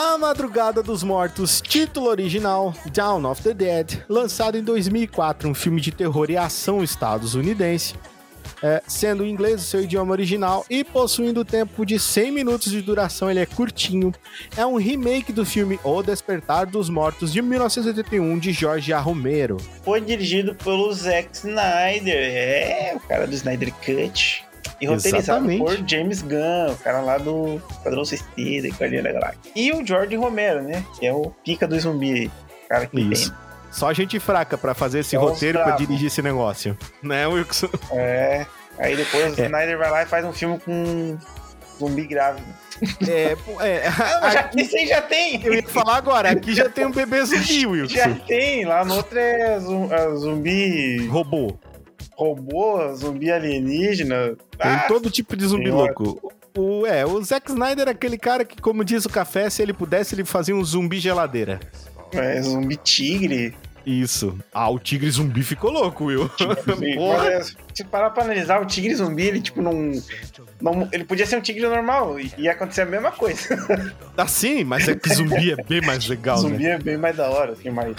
[0.02, 5.82] A Madrugada dos Mortos, título original Dawn of the Dead, lançado em 2004, um filme
[5.82, 7.96] de terror e ação estadunidense,
[8.64, 12.82] é, sendo em inglês o seu idioma original e possuindo tempo de 100 minutos de
[12.82, 14.14] duração, ele é curtinho.
[14.56, 19.00] É um remake do filme O Despertar dos Mortos de 1981 de Jorge A.
[19.02, 19.58] Romero.
[19.84, 22.16] Foi dirigido pelo Zack Snyder.
[22.16, 24.48] É, o cara do Snyder Cut.
[24.82, 25.60] E roteirizado Exatamente.
[25.64, 29.40] por James Gunn, o cara lá do Padrão Suicida e Guardião da Galáxia.
[29.56, 30.84] E o George Romero, né?
[31.00, 32.32] Que é o pica do zumbi aí.
[32.66, 33.34] O cara que Isso.
[33.72, 35.86] Só gente fraca pra fazer esse os roteiro pra bravos.
[35.86, 36.78] dirigir esse negócio.
[37.04, 37.68] Né, Wilson?
[37.68, 38.00] tem.
[38.00, 38.46] É.
[38.80, 39.46] Aí depois o É.
[39.46, 41.18] Snyder vai lá e faz um filme com
[41.78, 42.48] zumbi grávido.
[43.08, 43.88] É, é,
[44.22, 45.46] Ah, já, aqui- aí já tem!
[45.46, 47.94] eu ia falar agora, aqui já tem um bebê zumbi, Wilson.
[47.96, 48.64] Já tem!
[48.66, 49.60] Lá no outro é
[49.92, 51.54] é zumbi Robô.
[52.20, 54.36] Robô, zumbi alienígena.
[54.58, 55.94] Tem Ah, todo tipo de zumbi senhora.
[55.98, 56.34] louco.
[56.58, 59.72] O, é, o Zack Snyder é aquele cara que, como diz o café, se ele
[59.72, 61.60] pudesse, ele fazia um zumbi geladeira.
[62.12, 63.56] é, zumbi tigre.
[63.86, 64.38] Isso.
[64.54, 66.30] Ah, o tigre zumbi ficou louco, Will.
[66.78, 67.24] Sim, Porra.
[67.32, 69.92] mas, se parar pra analisar, o tigre zumbi, ele tipo não,
[70.62, 70.90] não.
[70.92, 73.40] Ele podia ser um tigre normal e ia acontecer a mesma coisa.
[74.18, 76.72] Assim, mas é que zumbi é bem mais legal, zumbi né?
[76.72, 77.96] é bem mais da hora, assim, mas.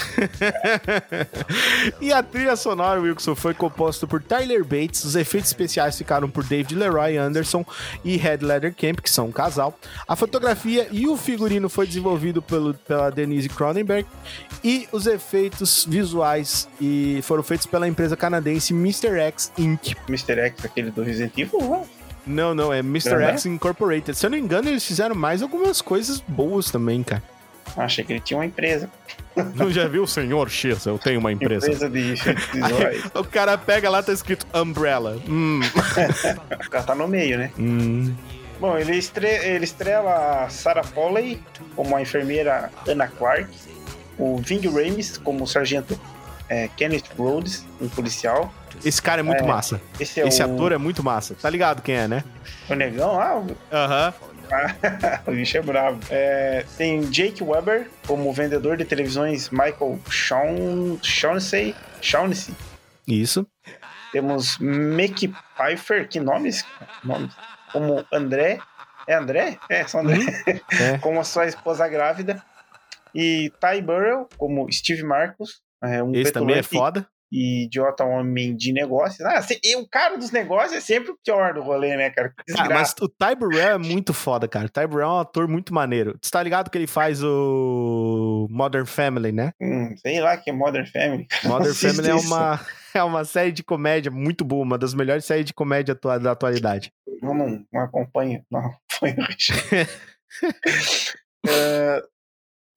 [1.99, 5.03] e a trilha sonora, Wilson, foi composta por Tyler Bates.
[5.03, 7.65] Os efeitos especiais ficaram por David Leroy Anderson
[8.05, 9.79] e Red Leather Camp, que são um casal.
[10.07, 14.07] A fotografia e o figurino foi desenvolvido pelo, pela Denise Cronenberg.
[14.63, 19.19] E os efeitos visuais e foram feitos pela empresa canadense Mr.
[19.19, 19.97] X Inc.
[20.09, 20.39] Mr.
[20.41, 21.87] X, aquele do Resident Evil.
[22.27, 23.15] Não, não, é Mr.
[23.15, 23.23] Uhum.
[23.23, 24.17] X Incorporated.
[24.17, 27.23] Se eu não me engano, eles fizeram mais algumas coisas boas também, cara.
[27.77, 28.91] Achei que ele tinha uma empresa.
[29.55, 30.87] Não já viu, senhor X?
[30.87, 31.67] Eu tenho uma empresa.
[31.67, 33.03] Empresa de efeitos visuais.
[33.15, 35.21] O cara pega lá, tá escrito Umbrella.
[35.29, 35.61] Hum,
[36.67, 37.51] o cara tá no meio, né?
[37.59, 38.15] hum.
[38.59, 39.27] Bom, ele, estre...
[39.27, 41.41] ele estrela a Sarah Polley
[41.75, 43.49] como a enfermeira Anna Clark,
[44.19, 45.99] o Ving Rames como o sargento
[46.49, 48.53] é, Kenneth Rhodes, um policial.
[48.85, 49.81] Esse cara é muito É, massa.
[49.99, 51.35] Esse é Esse o, ator é muito massa.
[51.35, 52.25] Tá ligado quem é, né?
[52.69, 54.15] o negão, ah, o Aham.
[55.27, 56.01] o bicho é bravo.
[56.11, 61.75] É, tem Jake Weber como vendedor de televisões Michael Shaun, Shaughnessy.
[62.01, 62.55] Shaughnessy.
[63.07, 63.47] Isso.
[64.13, 66.65] Temos Mickey Pfeiffer, que nomes?
[67.05, 67.33] nomes?
[67.73, 68.59] Como André.
[69.07, 69.59] É André?
[69.69, 70.19] É, só André.
[70.81, 70.99] É.
[70.99, 72.43] como a sua esposa grávida.
[73.15, 75.61] E Ty Burrell como Steve Marcos.
[75.83, 77.07] É, um Esse também é foda.
[77.33, 79.21] E idiota homem de negócios.
[79.21, 82.35] Ah, e o cara dos negócios é sempre o pior do rolê, né, cara?
[82.47, 82.75] Desgraça.
[82.75, 84.67] mas o Ty Burrell é muito foda, cara.
[84.67, 86.19] O Ty Burrell é um ator muito maneiro.
[86.21, 89.53] Tu tá ligado que ele faz o Modern Family, né?
[89.61, 91.27] Hum, sei lá que é Modern Family.
[91.45, 92.27] Modern Family é isso.
[92.27, 92.61] uma,
[92.95, 96.93] é uma série de comédia muito boa, uma das melhores séries de comédia da atualidade.
[97.23, 98.61] Eu não, não acompanho, não
[99.01, 99.27] acompanho.
[101.47, 102.03] É,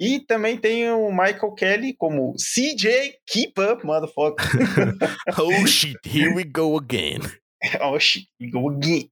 [0.04, 4.46] e também tem o Michael Kelly como CJ Keep Up, motherfucker.
[5.40, 7.22] oh shit, here we go again.
[7.82, 9.10] oh shit, we go again.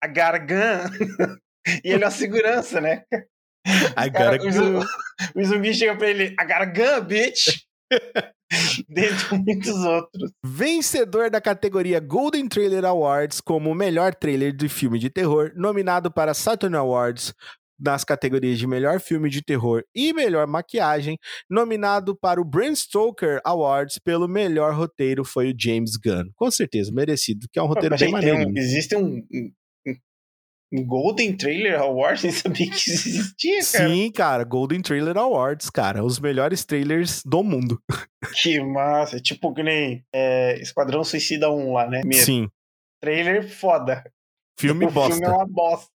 [0.00, 0.88] A gargan.
[1.84, 3.02] e ele é uma segurança, né?
[4.12, 4.86] Cara, gotta o, zumbi,
[5.34, 7.66] o zumbi chega pra ele, gotta gun, bitch!
[8.88, 10.30] Dentre muitos outros.
[10.44, 16.34] Vencedor da categoria Golden Trailer Awards como melhor trailer de filme de terror, nominado para
[16.34, 17.34] Saturn Awards
[17.80, 21.18] nas categorias de melhor filme de terror e melhor maquiagem,
[21.48, 26.30] nominado para o Bram Stoker Awards pelo melhor roteiro foi o James Gunn.
[26.36, 28.50] Com certeza, merecido, que é um roteiro bem tem maneiro.
[28.50, 29.52] um- existe um, um-
[30.72, 33.88] Golden Trailer Award, nem sabia que existia, cara.
[33.88, 37.80] Sim, cara, Golden Trailer Awards, cara, os melhores trailers do mundo.
[38.40, 39.18] Que massa.
[39.18, 42.02] Tipo que nem é, Esquadrão Suicida 1 lá, né?
[42.04, 42.24] Mesmo.
[42.24, 42.48] Sim,
[43.02, 44.04] Trailer foda.
[44.58, 45.14] filme o bosta.
[45.14, 45.88] filme é uma bosta.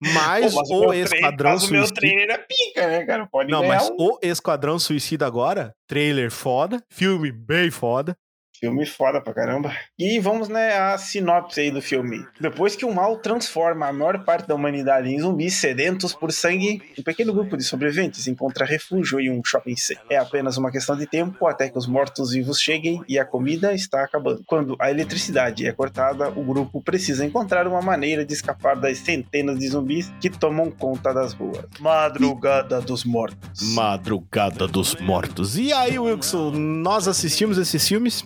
[0.00, 3.26] Mas Pô, o tra- Esquadrão mas o meu Suicida trailer é pica, né, cara?
[3.26, 8.16] Pode Não, mas um o Esquadrão Suicida agora, trailer foda, filme bem foda.
[8.58, 9.72] Filme foda pra caramba.
[9.98, 12.24] E vamos, né, a sinopse aí do filme.
[12.40, 16.82] Depois que o mal transforma a maior parte da humanidade em zumbis sedentos por sangue,
[16.98, 20.04] um pequeno grupo de sobreviventes encontra refúgio em um shopping center.
[20.10, 24.04] É apenas uma questão de tempo até que os mortos-vivos cheguem e a comida está
[24.04, 24.42] acabando.
[24.46, 29.58] Quando a eletricidade é cortada, o grupo precisa encontrar uma maneira de escapar das centenas
[29.58, 31.64] de zumbis que tomam conta das ruas.
[31.80, 33.74] Madrugada dos Mortos.
[33.74, 35.56] Madrugada dos Mortos.
[35.58, 38.24] E aí, Wilson, nós assistimos esses filmes?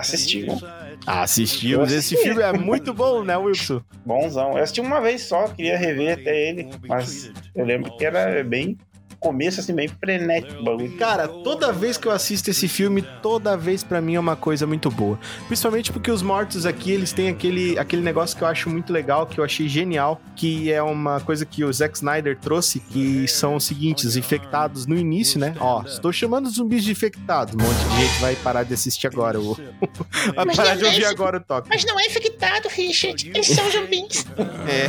[0.00, 0.64] Assistimos.
[1.06, 1.92] Assistimos.
[1.92, 3.80] Eu Esse filme é muito bom, né, Wilson?
[4.04, 4.56] Bonzão.
[4.56, 8.76] Eu assisti uma vez só, queria rever até ele, mas eu lembro que era bem
[9.18, 10.96] começo assim, bem frenético bagulho.
[10.96, 14.66] Cara, toda vez que eu assisto esse filme, toda vez pra mim é uma coisa
[14.66, 15.18] muito boa.
[15.46, 19.26] Principalmente porque os mortos aqui, eles têm aquele, aquele negócio que eu acho muito legal,
[19.26, 23.56] que eu achei genial, que é uma coisa que o Zack Snyder trouxe, que são
[23.56, 25.54] os seguintes, os infectados no início, né?
[25.60, 27.54] Ó, estou chamando os zumbis de infectados.
[27.54, 29.40] Um monte de gente vai parar de assistir agora.
[29.40, 29.54] o-
[30.34, 31.10] vai Mas parar de é ouvir isso.
[31.10, 31.68] agora o toque.
[31.68, 33.30] Mas não é infectado, Richard.
[33.34, 34.26] Eles são zumbis.
[34.70, 34.88] É.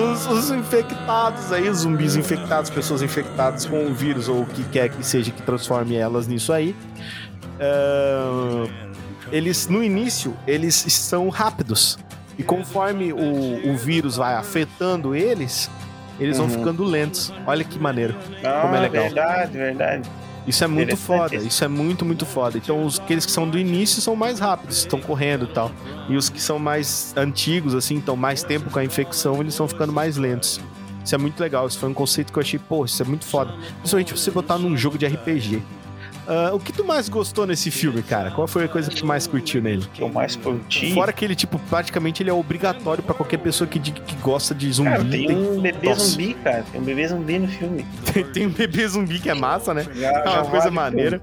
[0.00, 3.23] Os, os infectados aí, os zumbis infectados, pessoas infectadas
[3.68, 6.74] com o vírus ou o que quer que seja que transforme elas nisso aí.
[7.60, 8.66] ah,
[9.32, 11.98] eles, no início, eles são rápidos.
[12.38, 15.70] E conforme o, o vírus vai afetando eles,
[16.20, 16.52] eles vão Uhum.
[16.52, 17.32] ficando lentos.
[17.46, 18.14] Olha que maneiro.
[18.44, 19.04] Ah, Como é legal.
[19.04, 20.10] verdade, verdade.
[20.46, 21.46] Isso é muito foda, isso.
[21.46, 22.58] isso é muito, muito foda.
[22.58, 25.70] Então, os, aqueles que são do início são mais rápidos, estão correndo e tal.
[26.06, 29.66] E os que são mais antigos, assim, estão mais tempo com a infecção, eles estão
[29.66, 30.60] ficando mais lentos.
[31.04, 33.24] Isso é muito legal, isso foi um conceito que eu achei, pô, isso é muito
[33.26, 33.52] foda.
[33.78, 35.62] Principalmente você botar num jogo de RPG.
[36.26, 38.30] Ah, o que tu mais gostou nesse filme, cara?
[38.30, 39.86] Qual foi a coisa que tu mais curtiu nele?
[39.92, 40.94] Que eu mais curti.
[40.94, 44.72] Fora que ele, tipo, praticamente ele é obrigatório pra qualquer pessoa que que gosta de
[44.72, 44.88] zumbi.
[44.90, 46.00] Cara, tem um bebê Nossa.
[46.06, 46.64] zumbi, cara.
[46.72, 47.86] Tem um bebê zumbi no filme.
[48.10, 49.86] tem, tem um bebê zumbi que é massa, né?
[49.94, 51.20] Já- É uma coisa maneira.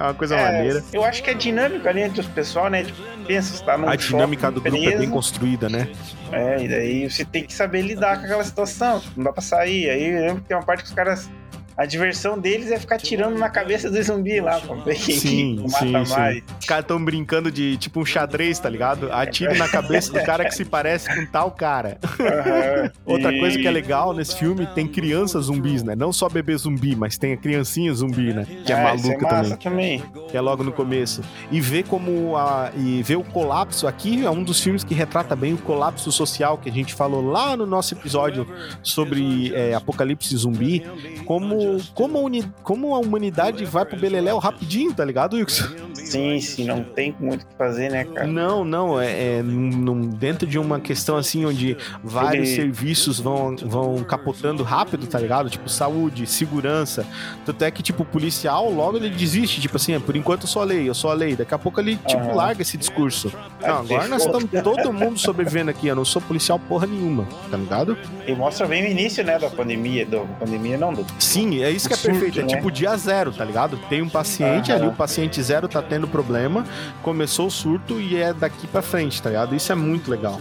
[0.00, 0.34] É uma coisa.
[0.34, 0.82] É, maneira.
[0.94, 2.84] Eu acho que a dinâmica ali entre os pessoal, né?
[2.84, 5.88] Tipo, pensa, você tá num A dinâmica shopping do grupo é bem construída, né?
[6.32, 9.02] É, e daí você tem que saber lidar com aquela situação.
[9.14, 9.90] Não dá pra sair.
[9.90, 11.28] Aí eu lembro que tem uma parte que os caras.
[11.76, 15.56] A diversão deles é ficar tirando na cabeça do zumbi lá, pra ver quem Sim,
[15.62, 16.12] mata sim, sim.
[16.12, 16.42] mais.
[16.60, 19.10] Os caras tão brincando de tipo um xadrez, tá ligado?
[19.12, 21.98] Atire na cabeça do cara que se parece com tal cara.
[22.20, 22.90] Aham.
[23.06, 25.94] Outra E- coisa que é legal nesse filme, tem crianças zumbis, né?
[25.96, 28.46] Não só bebê zumbi, mas tem a criancinha zumbi, né?
[28.66, 29.98] Que é Ah, isso maluca é massa também.
[30.00, 30.26] também.
[30.30, 31.22] que é logo no começo.
[31.50, 35.34] E ver como a, e ver o colapso aqui é um dos filmes que retrata
[35.34, 38.46] bem o colapso social que a gente falou lá no nosso episódio
[38.82, 40.84] sobre é, apocalipse zumbi,
[41.24, 41.59] como
[41.94, 45.64] como a, uni- como a humanidade vai pro beleléu rapidinho, tá ligado, Wilson?
[45.94, 48.26] Sim, sim, não tem muito o que fazer, né, cara?
[48.26, 53.54] Não, não, é, é num- dentro de uma questão assim onde vários Ele- serviços vão,
[53.56, 55.48] vão capotando rápido, tá ligado?
[55.50, 57.06] Tipo, saúde, segurança.
[57.44, 60.48] Tanto é que, tipo, o policial logo ele desiste, tipo assim, "Ah, por enquanto eu
[60.48, 61.36] sou a lei, eu sou a lei.
[61.36, 62.34] Daqui a pouco ele, tipo, Aham.
[62.34, 63.32] larga esse discurso.
[63.60, 67.56] Não, agora nós estamos todo mundo sobrevivendo aqui, eu não sou policial porra nenhuma, tá
[67.56, 67.96] ligado?
[68.26, 70.04] E mostra bem o início, né, da pandemia.
[70.06, 71.04] Do, pandemia não, do.
[71.18, 72.40] Sim, é isso que é perfeito.
[72.40, 72.48] É né?
[72.48, 73.78] tipo dia zero, tá ligado?
[73.88, 76.64] Tem um paciente ali, o paciente zero tá tendo problema,
[77.02, 79.54] começou o surto e é daqui pra frente, tá ligado?
[79.54, 80.40] Isso é muito legal.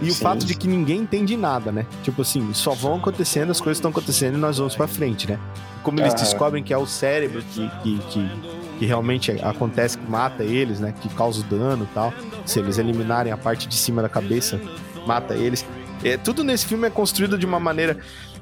[0.00, 0.22] E o Sim.
[0.22, 1.86] fato de que ninguém entende nada, né?
[2.02, 5.38] Tipo assim, só vão acontecendo, as coisas estão acontecendo e nós vamos pra frente, né?
[5.82, 8.30] Como eles descobrem que é o cérebro que, que, que,
[8.78, 10.92] que realmente acontece, que mata eles, né?
[11.00, 12.12] Que causa o dano e tal.
[12.44, 14.60] Se eles eliminarem a parte de cima da cabeça,
[15.06, 15.64] mata eles.
[16.02, 17.98] É, tudo nesse filme é construído de uma maneira.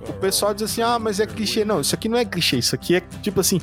[0.09, 1.65] O pessoal diz assim: ah, mas é clichê.
[1.65, 2.57] Não, isso aqui não é clichê.
[2.59, 3.61] Isso aqui é tipo assim.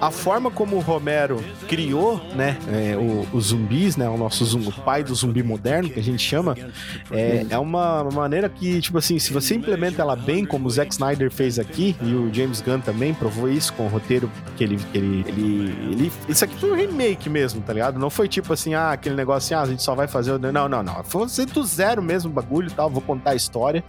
[0.00, 2.96] A forma como o Romero criou, né, é,
[3.34, 6.56] os zumbis, né, o nosso zumbi, o pai do zumbi moderno, que a gente chama,
[7.10, 10.90] é, é uma maneira que, tipo assim, se você implementa ela bem, como o Zack
[10.92, 14.78] Snyder fez aqui, e o James Gunn também provou isso com o roteiro que ele.
[14.90, 17.98] Que ele, ele, ele- isso aqui foi um remake mesmo, tá ligado?
[17.98, 20.38] Não foi tipo assim, ah, aquele negócio assim, ah, a gente só vai fazer.
[20.38, 21.04] Não, não, não.
[21.04, 23.84] Foi do zero mesmo o bagulho e tal, vou contar a história.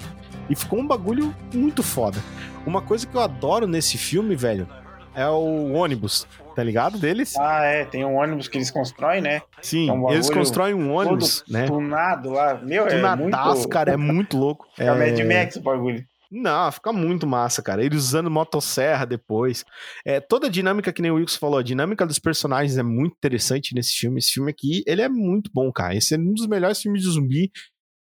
[0.50, 2.18] E ficou um bagulho muito foda.
[2.66, 4.68] Uma coisa que eu adoro nesse filme, velho,
[5.16, 6.98] é o ônibus, tá ligado?
[6.98, 7.36] Deles?
[7.38, 9.42] Ah, é, tem um ônibus que eles constroem, né?
[9.62, 11.66] Sim, é um eles constroem um ônibus, né?
[11.66, 12.56] Tunado lá.
[12.62, 13.70] Meu, é Tunadaço, muito...
[13.70, 14.68] cara, é muito louco.
[14.78, 16.04] É a Mad É- Max o bagulho.
[16.34, 17.84] Não, fica muito massa, cara.
[17.84, 19.66] Eles usando motosserra depois.
[20.06, 23.16] É, toda a dinâmica, que nem o Wilson falou, a dinâmica dos personagens é muito
[23.18, 24.18] interessante nesse filme.
[24.20, 25.94] Esse filme aqui, ele é muito bom, cara.
[25.94, 27.52] Esse é um dos melhores filmes de zumbi,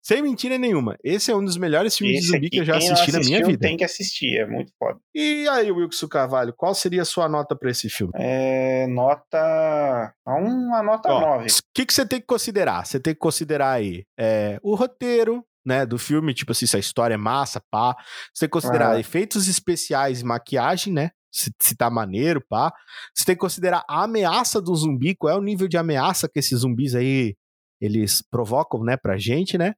[0.08, 0.98] sem mentira nenhuma.
[1.04, 3.20] Esse é um dos melhores filmes Esse de zumbi aqui, que eu já assisti na
[3.20, 3.60] minha vida.
[3.60, 4.98] Tem que assistir, é muito foda.
[5.14, 8.14] E aí, Wilson Carvalho, qual seria a sua nota pra esse filme?
[8.16, 10.14] É, nota.
[10.26, 11.48] Uma nota Ó, 9.
[11.48, 12.86] O que, que você tem que considerar?
[12.86, 16.80] Você tem que considerar aí é, o roteiro, né, do filme, tipo assim, se a
[16.80, 17.94] história é massa, pá.
[18.34, 21.12] Você tem que considerar efeitos especiais e maquiagem, né?
[21.30, 22.72] Se, se tá maneiro, pá.
[23.14, 26.40] Você tem que considerar a ameaça do zumbi, qual é o nível de ameaça que
[26.40, 27.36] esses zumbis aí
[27.82, 29.74] eles provocam, né, pra gente, né?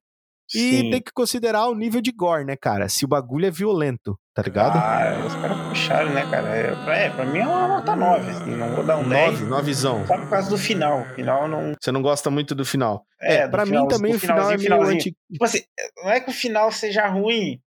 [0.54, 0.90] E Sim.
[0.90, 2.88] tem que considerar o nível de gore, né, cara?
[2.88, 4.76] Se o bagulho é violento, tá ligado?
[4.76, 6.48] Ah, os caras puxaram, né, cara?
[6.48, 9.32] É, pra, é, pra mim é uma nota 9, assim, não vou dar um 10.
[9.40, 10.06] Nove, novezão.
[10.06, 11.02] Só por causa do final.
[11.02, 11.72] O final não.
[11.80, 13.04] Você não gosta muito do final.
[13.20, 15.14] É, É, pra mim final- também do o final é meio anti...
[15.30, 15.60] Tipo assim,
[16.02, 17.60] não é que o final seja ruim.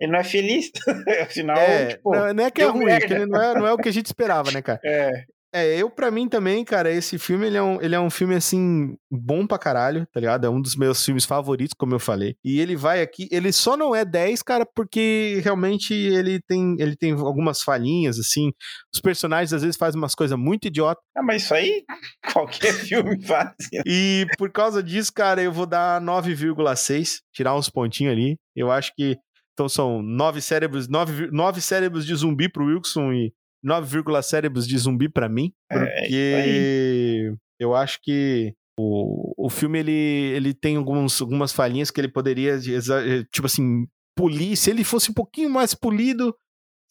[0.00, 0.70] Ele não é feliz.
[1.22, 2.12] o final, É, tipo.
[2.14, 3.88] não, não é que é ruim, é que ele não é, não é o que
[3.88, 4.80] a gente esperava, né, cara?
[4.84, 5.10] É.
[5.54, 8.34] É, eu pra mim também, cara, esse filme, ele é, um, ele é um filme,
[8.34, 10.44] assim, bom pra caralho, tá ligado?
[10.44, 12.36] É um dos meus filmes favoritos, como eu falei.
[12.44, 16.96] E ele vai aqui, ele só não é 10, cara, porque realmente ele tem, ele
[16.96, 18.50] tem algumas falhinhas, assim.
[18.92, 21.04] Os personagens, às vezes, fazem umas coisas muito idiotas.
[21.16, 21.84] Ah, mas isso aí
[22.32, 23.54] qualquer filme faz.
[23.86, 28.36] E por causa disso, cara, eu vou dar 9,6, tirar uns pontinhos ali.
[28.56, 29.16] Eu acho que,
[29.52, 33.32] então são nove cérebros, nove, nove cérebros de zumbi pro Wilson e
[33.64, 35.52] 9, cérebros de zumbi pra mim.
[35.70, 42.00] É, Porque eu acho que o, o filme ele, ele tem alguns, algumas falhinhas que
[42.00, 43.02] ele poderia, exa-
[43.32, 43.86] tipo assim,
[44.16, 44.56] polir.
[44.56, 46.36] Se ele fosse um pouquinho mais polido,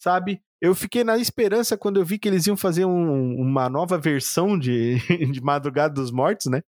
[0.02, 0.40] sabe?
[0.60, 4.58] Eu fiquei na esperança quando eu vi que eles iam fazer um- uma nova versão
[4.58, 4.96] de,
[5.32, 6.62] de Madrugada dos Mortos, né?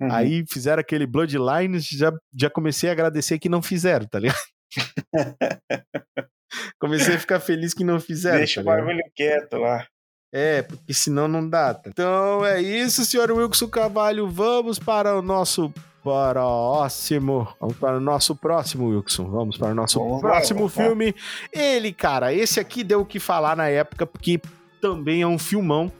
[0.00, 0.12] Uhum.
[0.12, 4.38] Aí fizeram aquele Bloodlines, já, já comecei a agradecer que não fizeram, tá ligado?
[6.78, 8.38] comecei a ficar feliz que não fizeram.
[8.38, 9.86] Deixa tá o bagulho quieto lá.
[10.32, 11.72] É, porque senão não dá.
[11.74, 11.88] tá?
[11.88, 14.28] Então é isso, senhor Wilson Carvalho.
[14.28, 17.48] Vamos para o nosso próximo.
[17.60, 19.30] Vamos para o nosso próximo, Wilson.
[19.30, 21.14] Vamos para o nosso próximo filme.
[21.52, 24.40] Ele, cara, esse aqui deu o que falar na época, porque
[24.80, 25.90] também é um filmão.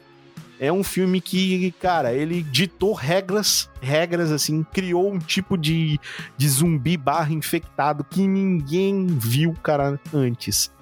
[0.66, 5.98] É um filme que, cara, ele ditou regras, regras assim, criou um tipo de,
[6.36, 10.72] de zumbi barra infectado que ninguém viu, cara, antes.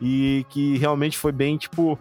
[0.00, 1.98] E que realmente foi bem, tipo.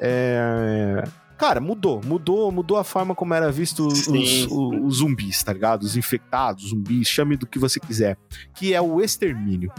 [0.00, 1.02] é,
[1.38, 4.46] Cara, mudou, mudou, mudou a forma como era visto os, os-
[4.84, 5.82] os zumbis, tá ligado?
[5.82, 8.16] Os infectados, zumbis, chame do que você quiser.
[8.54, 9.72] Que é o extermínio.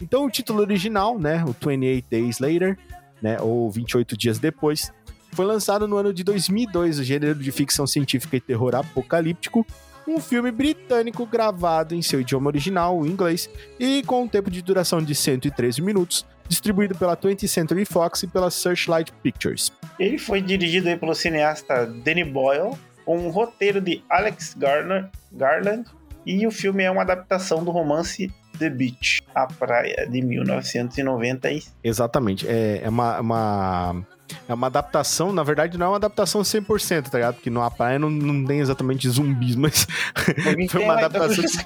[0.00, 1.44] Então, o título original, né?
[1.44, 2.78] O 28 Days Later,
[3.20, 3.36] né?
[3.40, 4.92] Ou 28 Dias Depois,
[5.38, 9.64] foi lançado no ano de 2002, o gênero de ficção científica e terror apocalíptico.
[10.04, 14.60] Um filme britânico gravado em seu idioma original, o inglês, e com um tempo de
[14.60, 19.70] duração de 113 minutos, distribuído pela 20th Century Fox e pela Searchlight Pictures.
[19.96, 22.72] Ele foi dirigido pelo cineasta Danny Boyle,
[23.04, 25.84] com um roteiro de Alex Garner, Garland,
[26.26, 28.28] e o filme é uma adaptação do romance
[28.58, 31.72] The Beach, A Praia, de 1996.
[31.84, 32.44] Exatamente.
[32.48, 34.06] É, é uma, uma-
[34.48, 37.34] é uma adaptação, na verdade não é uma adaptação 100%, tá ligado?
[37.36, 39.86] Porque no Praia não, não tem exatamente zumbis, mas
[40.70, 41.64] Foi uma lá, então, adaptação.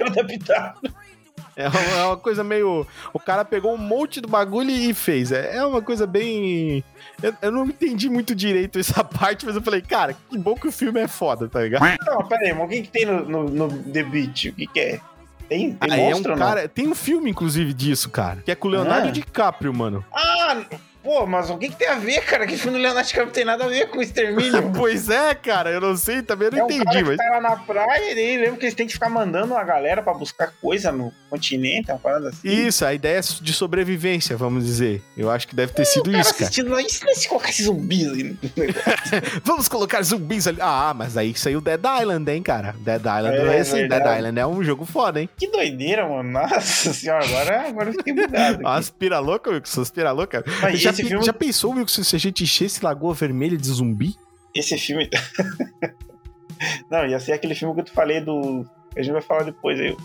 [1.57, 2.87] é uma, é uma coisa meio...
[3.13, 5.33] O cara pegou um monte do bagulho e fez.
[5.33, 6.83] É, é uma coisa bem...
[7.23, 10.69] Eu, eu não entendi muito direito essa parte, mas eu falei, cara, que bom que
[10.69, 11.83] o filme é foda, tá ligado?
[12.07, 14.49] Não, pera aí, mas o que, que tem no, no, no The Beach?
[14.51, 15.01] O que, que é?
[15.49, 16.47] Tem, tem é um monstro ou não?
[16.47, 16.69] cara...
[16.69, 18.41] Tem um filme, inclusive, disso, cara.
[18.43, 19.13] Que é com o Leonardo Ah.
[19.13, 20.05] DiCaprio, mano.
[20.13, 20.63] Ah,
[21.03, 22.47] pô, mas o que, que tem a ver, cara?
[22.47, 24.73] Que filme do Leonardo DiCaprio não tem nada a ver com extermínio.
[24.77, 27.11] pois é, cara, eu não sei, também não é um entendi, cara mas...
[27.11, 30.03] que tá lá na praia e lembra que eles têm que ficar mandando a galera
[30.03, 32.49] pra buscar coisa no continente, uma parada assim.
[32.49, 35.03] Isso, a ideia é de sobrevivência, vamos dizer.
[35.17, 36.45] Eu acho que deve ter sido O cara isso, cara.
[36.45, 38.13] assistindo lá, e se esses zumbis
[38.57, 39.43] negócio?
[39.45, 40.59] Vamos colocar zumbis ali.
[40.61, 42.75] Ah, mas aí saiu Dead Island, hein, cara?
[42.79, 43.89] Dead Island É, não é assim.
[43.89, 45.29] Dead Island é um jogo foda, hein?
[45.37, 46.31] Que doideira, mano.
[46.31, 48.67] Nossa senhora, agora, agora eu fiquei mudado.
[48.67, 50.45] Aspira louca, Wilson, aspira louca.
[50.61, 54.17] Mas Já, esse filme- já pensou, Wilson, se a gente enchesse Lagoa Vermelha de zumbi?
[54.55, 55.09] Esse filme.
[56.91, 58.65] Não, ia ser aquele filme que eu te falei do.
[58.97, 59.97] A gente vai falar depois aí.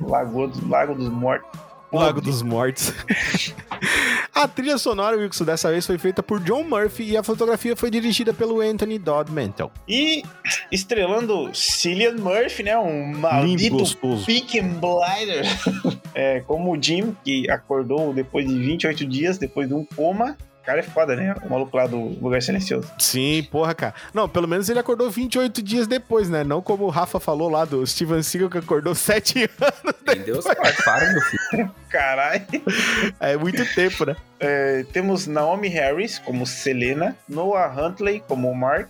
[0.00, 1.48] o Lago, do, Lago dos Mortos.
[1.92, 2.92] Lago dos Mortos.
[4.34, 7.90] a trilha sonora, Wilson, dessa vez foi feita por John Murphy e a fotografia foi
[7.90, 9.70] dirigida pelo Anthony Dodd Mantle.
[9.88, 10.22] E
[10.70, 12.76] estrelando Cillian Murphy, né?
[12.76, 13.84] Um maldito.
[14.24, 15.44] Peak Blinder.
[16.18, 20.34] É, como o Jim, que acordou depois de 28 dias, depois de um coma.
[20.66, 21.32] O cara é foda, né?
[21.44, 22.90] O maluco lá do Lugar Silencioso.
[22.98, 23.94] Sim, porra, cara.
[24.12, 26.42] Não, pelo menos ele acordou 28 dias depois, né?
[26.42, 29.94] Não como o Rafa falou lá do Steven Seagal que acordou 7 anos.
[30.04, 31.70] Meu Deus, para, para, meu filho.
[31.88, 32.42] Caralho.
[33.20, 34.16] É muito tempo, né?
[34.40, 38.88] É, temos Naomi Harris como Selena, Noah Huntley como Mark,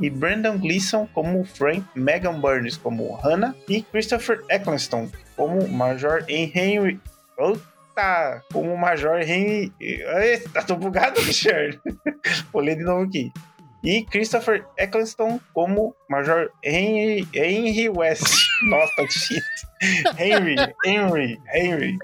[0.00, 7.00] e Brandon Gleeson como Frank, Megan Burns como Hannah e Christopher Eccleston como Major Henry.
[7.96, 8.42] Eita!
[8.52, 9.72] Como Major Henry.
[9.80, 11.80] Eita, tô bugado, Richard.
[12.52, 13.30] Vou ler de novo aqui.
[13.84, 18.24] E Christopher Eccleston como Major Henry, Henry West.
[18.68, 19.42] Nossa, tá difícil.
[20.16, 20.54] Henry,
[20.86, 21.98] Henry, Henry.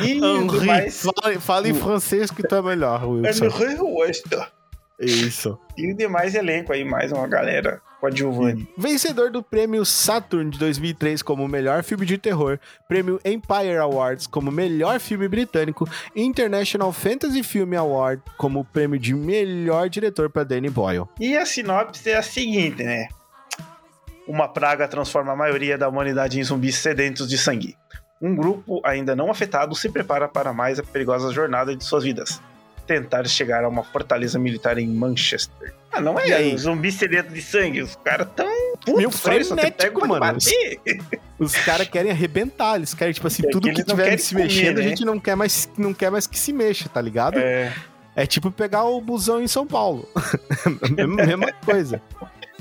[0.00, 1.02] E os Henri, demais.
[1.02, 3.46] fala, fala em francês que é melhor, Wilson.
[3.46, 4.26] Henry West.
[5.00, 5.58] Isso.
[5.76, 8.68] E o demais elenco aí, mais uma galera coadjuvante.
[8.76, 14.50] Vencedor do prêmio Saturn de 2003 como melhor filme de terror, prêmio Empire Awards como
[14.50, 20.70] melhor filme britânico, e International Fantasy Film Award como prêmio de melhor diretor para Danny
[20.70, 21.06] Boyle.
[21.20, 23.08] E a sinopse é a seguinte, né?
[24.26, 27.76] Uma praga transforma a maioria da humanidade em zumbis sedentos de sangue.
[28.20, 32.42] Um grupo ainda não afetado se prepara para mais a perigosa jornada de suas vidas.
[32.86, 35.74] Tentar chegar a uma fortaleza militar em Manchester.
[35.92, 37.82] Ah, não é um zumbi sedento de sangue.
[37.82, 38.46] Os caras tão.
[38.86, 40.20] Só tem frenético, mano.
[40.20, 40.80] bater.
[41.38, 44.44] Os caras querem arrebentar, eles querem, tipo assim, É tudo que que tiver se comer,
[44.44, 44.88] mexendo, a né?
[44.88, 47.38] gente não quer, mais, não quer mais que se mexa, tá ligado?
[47.38, 47.72] É,
[48.16, 50.08] É, tipo pegar o busão em São Paulo.
[51.08, 52.02] mesma, coisa.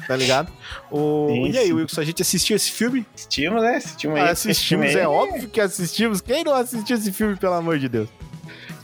[0.08, 0.52] Tá ligado?
[0.92, 1.28] O...
[1.30, 1.74] Sim, e aí.
[1.74, 3.06] Wilson, a gente assistiu esse filme?
[3.16, 3.76] assistimos, né?
[3.76, 4.22] Assistimos aí.
[4.28, 4.96] Ah, assistimos, aí.
[4.98, 6.22] é óbvio que assistimos.
[6.22, 8.08] Quem não assistiu esse filme, pelo amor de Deus?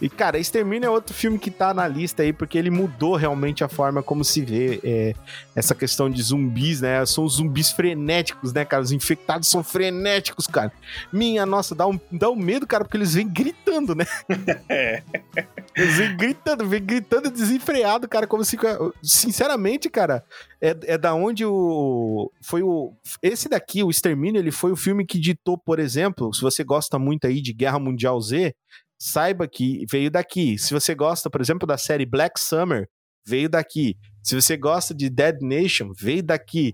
[0.03, 3.63] E, cara, Extermínio é outro filme que tá na lista aí, porque ele mudou realmente
[3.63, 5.15] a forma como se vê é,
[5.55, 7.05] essa questão de zumbis, né?
[7.05, 8.83] São zumbis frenéticos, né, cara?
[8.83, 10.73] Os infectados são frenéticos, cara.
[11.09, 14.05] Minha nossa, dá um, dá um medo, cara, porque eles vêm gritando, né?
[14.67, 15.03] É.
[15.75, 18.57] Eles vêm gritando, vêm gritando desenfreado, cara, como se.
[19.01, 20.23] Sinceramente, cara,
[20.61, 22.29] é, é da onde o.
[22.41, 22.93] Foi o.
[23.21, 26.99] Esse daqui, o Extermínio, ele foi o filme que ditou, por exemplo, se você gosta
[26.99, 28.53] muito aí de Guerra Mundial Z,
[29.03, 30.57] saiba que veio daqui.
[30.57, 32.87] Se você gosta, por exemplo, da série Black Summer,
[33.27, 33.97] veio daqui.
[34.23, 36.73] Se você gosta de Dead Nation, veio daqui.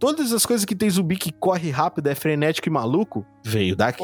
[0.00, 4.02] Todas as coisas que tem zumbi que corre rápido, é frenético e maluco, veio daqui.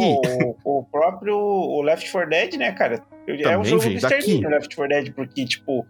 [0.64, 3.04] O, o próprio o Left 4 Dead, né, cara?
[3.26, 3.96] É Também um jogo daqui.
[3.96, 5.84] extermínio, Left 4 Dead, porque, tipo,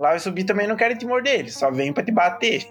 [0.00, 2.66] lá os zumbis também não querem te morder, eles só vêm pra te bater.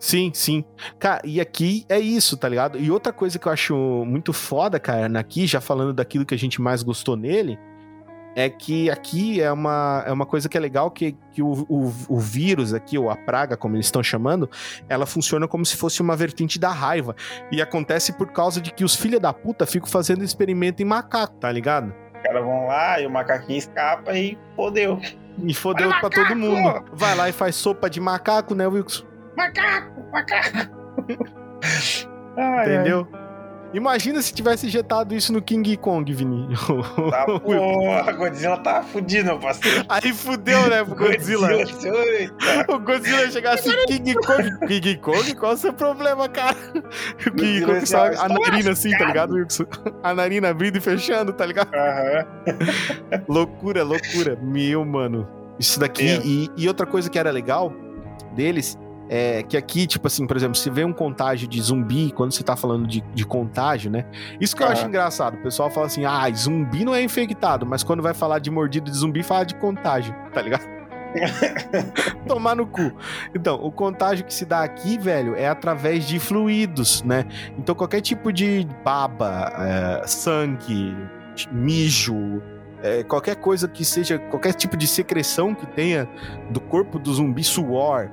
[0.00, 0.64] Sim, sim.
[0.98, 2.78] Cara, e aqui é isso, tá ligado?
[2.78, 6.38] E outra coisa que eu acho muito foda, cara, aqui, já falando daquilo que a
[6.38, 7.58] gente mais gostou nele,
[8.38, 11.92] é que aqui é uma, é uma coisa que é legal, que, que o, o,
[12.08, 14.48] o vírus aqui, ou a praga, como eles estão chamando,
[14.88, 17.16] ela funciona como se fosse uma vertente da raiva.
[17.50, 21.34] E acontece por causa de que os filha da puta ficam fazendo experimento em macaco,
[21.34, 21.92] tá ligado?
[22.14, 25.00] Os caras vão lá e o macaquinho escapa e fodeu.
[25.44, 26.28] E fodeu Olha pra macaco!
[26.28, 26.84] todo mundo.
[26.92, 29.04] Vai lá e faz sopa de macaco, né, Wilson?
[29.36, 30.70] Macaco, macaco.
[32.38, 33.08] Ai, Entendeu?
[33.72, 36.48] Imagina se tivesse injetado isso no King Kong, Vini.
[37.10, 39.84] Tá, porra, a Godzilla tá fudido, meu parceiro.
[39.88, 41.48] Aí fudeu, né, pro Godzilla.
[42.68, 44.66] O Godzilla chegasse King Kong.
[44.66, 46.56] King Kong, qual é o seu problema, cara?
[47.26, 49.64] O King Kong só a narina assim, tá ligado, Wilson?
[50.02, 51.70] A narina abrindo e fechando, tá ligado?
[51.74, 52.26] Aham.
[53.28, 54.38] Loucura, loucura.
[54.40, 55.28] Meu, mano.
[55.58, 56.04] Isso daqui.
[56.04, 56.22] Meu.
[56.24, 57.72] E, e outra coisa que era legal
[58.34, 58.78] deles
[59.08, 62.42] é que aqui, tipo assim, por exemplo, se vê um contágio de zumbi, quando você
[62.42, 64.04] tá falando de, de contágio, né?
[64.40, 65.34] Isso que eu acho engraçado.
[65.34, 68.90] O pessoal fala assim, ah, zumbi não é infectado, mas quando vai falar de mordida
[68.90, 70.78] de zumbi, fala de contágio, tá ligado?
[72.26, 72.92] Tomar no cu.
[73.34, 77.24] Então, o contágio que se dá aqui, velho, é através de fluidos, né?
[77.58, 80.94] Então, qualquer tipo de baba, é, sangue,
[81.50, 82.42] mijo,
[82.82, 86.08] é, qualquer coisa que seja, qualquer tipo de secreção que tenha
[86.50, 88.10] do corpo do zumbi, suor,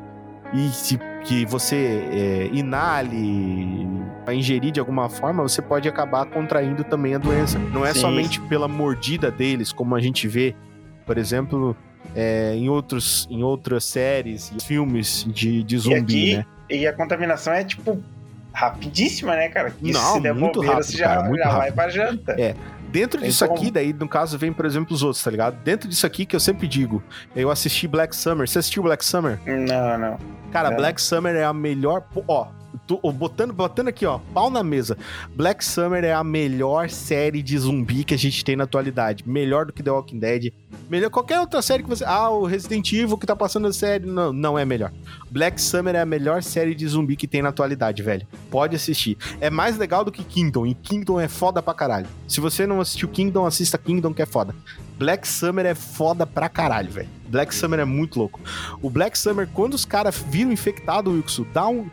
[0.55, 1.75] e se, que você
[2.11, 3.87] é, inale,
[4.25, 7.59] vai ingerir de alguma forma, você pode acabar contraindo também a doença.
[7.59, 8.01] Não é Sim.
[8.01, 10.55] somente pela mordida deles, como a gente vê,
[11.05, 11.75] por exemplo,
[12.15, 16.45] é, em, outros, em outras séries e filmes de, de zumbi, aqui, né?
[16.69, 18.01] E a contaminação é, tipo,
[18.53, 19.71] rapidíssima, né, cara?
[19.71, 21.75] Que Não, se der muito bobeira, rápido, você já, cara, muito já vai rápido.
[21.75, 22.31] pra janta.
[22.39, 22.55] É.
[22.91, 25.57] Dentro disso Então- aqui, daí, no caso, vem, por exemplo, os outros, tá ligado?
[25.63, 27.03] Dentro disso aqui que eu sempre digo,
[27.35, 28.47] eu assisti Black Summer.
[28.47, 29.37] Você assistiu Black Summer?
[29.45, 30.17] Não, não.
[30.55, 30.77] Cara, Não.
[30.77, 32.01] Black Summer é a melhor.
[32.29, 32.47] Ó,
[33.13, 34.97] botando, botando aqui, ó, pau na mesa.
[35.35, 39.23] Black Summer é a melhor série de zumbi que a gente tem na atualidade.
[39.27, 40.53] Melhor do que The Walking Dead.
[40.89, 42.03] Melhor qualquer outra série que você.
[42.05, 44.05] Ah, o Resident Evil que tá passando a série.
[44.05, 44.91] Não, não é melhor.
[45.29, 48.27] Black Summer é a melhor série de zumbi que tem na atualidade, velho.
[48.49, 49.17] Pode assistir.
[49.41, 50.65] É mais legal do que Kingdom.
[50.65, 52.07] E Kingdom é foda pra caralho.
[52.27, 54.55] Se você não assistiu Kingdom, assista Kingdom, que é foda.
[54.97, 57.09] Black Summer é foda pra caralho, velho.
[57.27, 58.39] Black Summer é muito louco.
[58.81, 61.89] O Black Summer, quando os caras viram infectado, Wilson, dá um.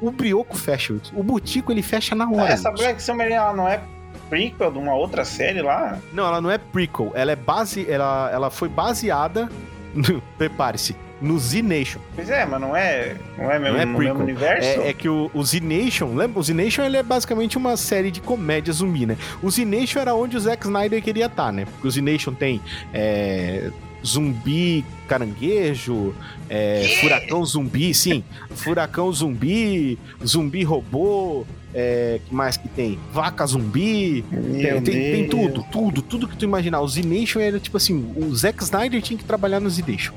[0.00, 0.94] O brioco fecha.
[1.12, 2.52] O Butico ele fecha na hora.
[2.52, 2.70] Essa.
[2.70, 3.80] Black Summer ela não é
[4.28, 5.98] prequel de uma outra série lá?
[6.12, 7.12] Não, ela não é prequel.
[7.14, 7.90] Ela é base.
[7.90, 9.48] Ela, ela foi baseada.
[10.36, 10.96] Prepare-se.
[11.20, 12.00] No Z Nation.
[12.14, 14.80] Pois é, mas não é, não é, mesmo, Não é no mesmo universo?
[14.80, 16.40] É, é que o, o Z Nation, lembra?
[16.40, 19.16] O Z Nation ele é basicamente uma série de comédia zumbi, né?
[19.40, 21.64] O Z Nation era onde o Zack Snyder queria estar, né?
[21.64, 22.60] Porque o Z Nation tem
[22.92, 23.70] é,
[24.04, 26.14] zumbi caranguejo,
[26.48, 28.22] é, furacão zumbi, sim.
[28.50, 31.44] Furacão zumbi, zumbi robô.
[31.76, 32.98] É, que mais que tem?
[33.12, 34.24] Vaca zumbi.
[34.30, 36.80] Tem, tem, tem tudo, tudo, tudo que tu imaginar.
[36.80, 40.14] O Z Nation era tipo assim: o Zack Snyder tinha que trabalhar no Z Nation.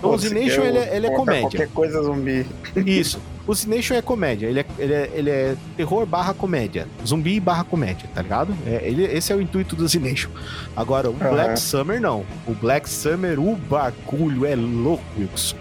[0.00, 1.42] Então Pô, o Z você Nation quer ele, é- ele é comédia.
[1.42, 2.46] Qualquer coisa zumbi.
[2.74, 3.20] Isso.
[3.46, 4.46] O Cination é comédia.
[4.46, 6.86] Ele é, ele, é, ele é terror barra comédia.
[7.06, 8.54] Zumbi barra comédia, tá ligado?
[8.66, 10.30] É, ele, esse é o intuito do Cination.
[10.76, 11.12] Agora, o.
[11.12, 12.24] Black Summer não.
[12.46, 15.56] O Black Summer, o bagulho é louco, Wilson.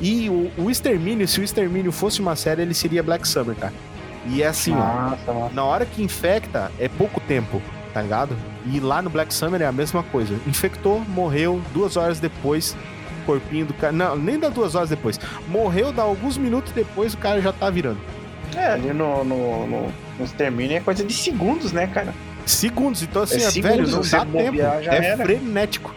[0.00, 3.72] E o, o Extermínio, se o Extermínio fosse uma série, ele seria Black Summer, cara.
[4.26, 4.76] E é assim, ó.
[4.76, 5.50] Nossa, mano.
[5.54, 7.60] Na hora que infecta, é pouco tempo,
[7.92, 8.36] tá ligado?
[8.70, 10.34] E lá no Black Summer é a mesma coisa.
[10.46, 12.76] Infectou, morreu, duas horas depois,
[13.24, 13.92] corpinho do cara.
[13.92, 15.18] Não, nem dá duas horas depois.
[15.48, 17.98] Morreu, dá alguns minutos depois, o cara já tá virando.
[18.56, 22.14] É, ali no, no, no, no extermínio é coisa de segundos, né, cara?
[22.46, 24.60] Segundos, então assim, É é, segundos, velho, não dá tempo.
[24.60, 25.24] É era.
[25.24, 25.94] frenético.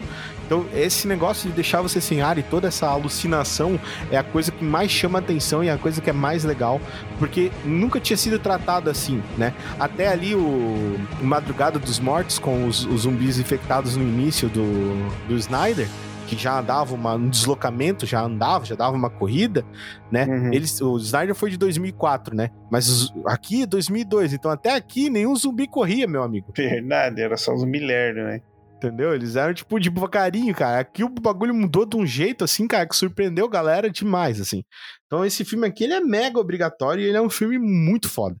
[0.48, 3.78] Então, esse negócio de deixar você sem ar e toda essa alucinação
[4.10, 6.80] é a coisa que mais chama atenção e é a coisa que é mais legal,
[7.18, 9.52] porque nunca tinha sido tratado assim, né?
[9.78, 15.36] Até ali o Madrugada dos Mortos, com os, os zumbis infectados no início do, do
[15.36, 15.86] Snyder,
[16.28, 19.64] que já dava uma- um deslocamento, já andava, já dava uma corrida,
[20.12, 20.26] né?
[20.26, 20.52] Uhum.
[20.52, 22.50] Eles, o Snyder foi de 2004, né?
[22.70, 26.52] Mas os- aqui é 2002, então até aqui nenhum zumbi corria, meu amigo.
[26.54, 28.40] Verdade, era só zumbi lerdo, né?
[28.76, 29.12] Entendeu?
[29.12, 30.78] Eles eram tipo de devagarinho, cara.
[30.80, 34.62] Aqui o bagulho mudou de um jeito assim, cara, que surpreendeu a galera demais, assim.
[35.06, 38.36] Então esse filme aqui, ele é mega obrigatório e ele é um filme muito foda.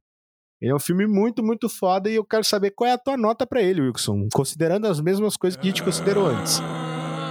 [0.60, 3.16] Ele é um filme muito, muito foda e eu quero saber qual é a tua
[3.16, 6.60] nota pra ele, Wilson, considerando as mesmas coisas que a gente considerou antes.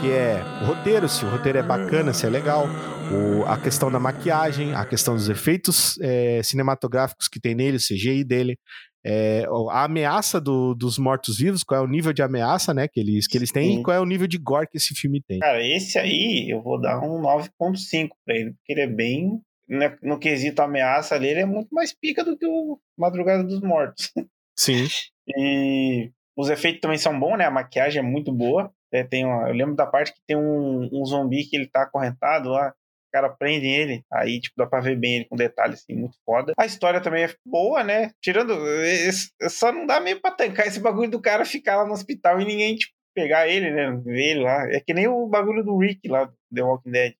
[0.02, 2.66] Que é o roteiro, se o roteiro é bacana, se é legal,
[3.12, 7.80] o- a questão da maquiagem, a questão dos efeitos é, cinematográficos que tem nele, o
[7.80, 8.58] CGI dele,
[9.04, 13.28] é, a ameaça do- dos mortos-vivos, qual é o nível de ameaça, né, que eles,
[13.28, 13.80] que eles têm, Sim.
[13.80, 15.40] e qual é o nível de gore que esse filme tem.
[15.40, 19.40] Cara, esse aí eu vou dar um 9.5 pra ele, porque ele é bem.
[19.70, 23.60] né, No quesito ameaça ali, ele é muito mais pica do que o Madrugada dos
[23.62, 24.12] Mortos.
[24.58, 24.86] Sim.
[25.30, 27.44] E os efeitos também são bons, né?
[27.44, 28.72] A maquiagem é muito boa.
[28.92, 31.84] É, tem uma- eu lembro da parte que tem um, um zumbi que ele tá
[31.84, 32.70] acorrentado lá.
[32.70, 36.18] O cara prende ele, aí tipo, dá pra ver bem ele com detalhes assim, muito
[36.26, 36.54] foda.
[36.58, 38.12] A história também é boa, né?
[38.22, 38.54] Tirando.
[38.84, 42.40] esse- Só não dá meio pra tancar esse bagulho do cara ficar lá no hospital
[42.42, 43.92] e ninguém, tipo, pegar ele, né?
[44.06, 44.68] Ver ele lá.
[44.72, 47.14] É que nem o bagulho do Rick lá do The Walking Dead.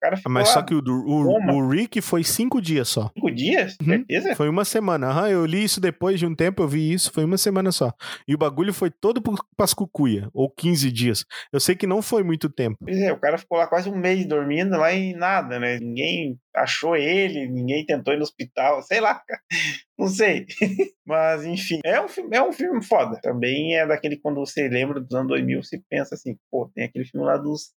[0.00, 3.10] Cara ficou Mas só que o, o, o Rick foi cinco dias só.
[3.14, 3.88] cinco dias, Uhum.
[3.88, 4.34] certeza?
[4.34, 5.08] Foi uma semana.
[5.08, 7.92] Aham, eu li isso depois de um tempo, eu vi isso, foi uma semana só.
[8.26, 9.22] E o bagulho foi todo
[9.56, 11.24] pras cucuia, ou 15 dias.
[11.52, 12.78] Eu sei que não foi muito tempo.
[12.80, 15.78] Pois é, o cara ficou lá quase um mês dormindo lá e nada, né?
[15.78, 19.40] Ninguém achou ele, ninguém tentou ir no hospital, sei lá, cara.
[19.98, 20.46] não sei.
[21.06, 23.20] Mas enfim, é um filme, é um filme foda.
[23.20, 27.04] Também é daquele quando você lembra dos anos 2000, você pensa assim, pô, tem aquele
[27.04, 27.72] filme lá dos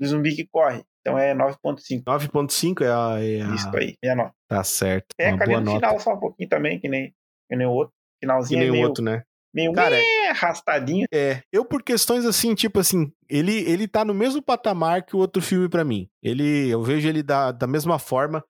[0.00, 0.82] do zumbi que corre.
[1.00, 2.04] Então é 9.5.
[2.04, 3.22] 9.5 é a...
[3.22, 3.54] É a...
[3.54, 4.34] Isso aí, minha nota.
[4.48, 5.06] Tá certo.
[5.18, 5.76] É, cadê no nota.
[5.76, 7.14] final só um pouquinho também, que nem,
[7.48, 7.94] que nem o outro.
[8.20, 9.22] Que Finalzinho nem é meio, outro, né?
[9.52, 11.06] meio Cara, é, arrastadinho.
[11.12, 15.18] É, eu por questões assim, tipo assim, ele, ele tá no mesmo patamar que o
[15.18, 16.08] outro filme pra mim.
[16.22, 18.44] Ele, eu vejo ele da, da mesma forma,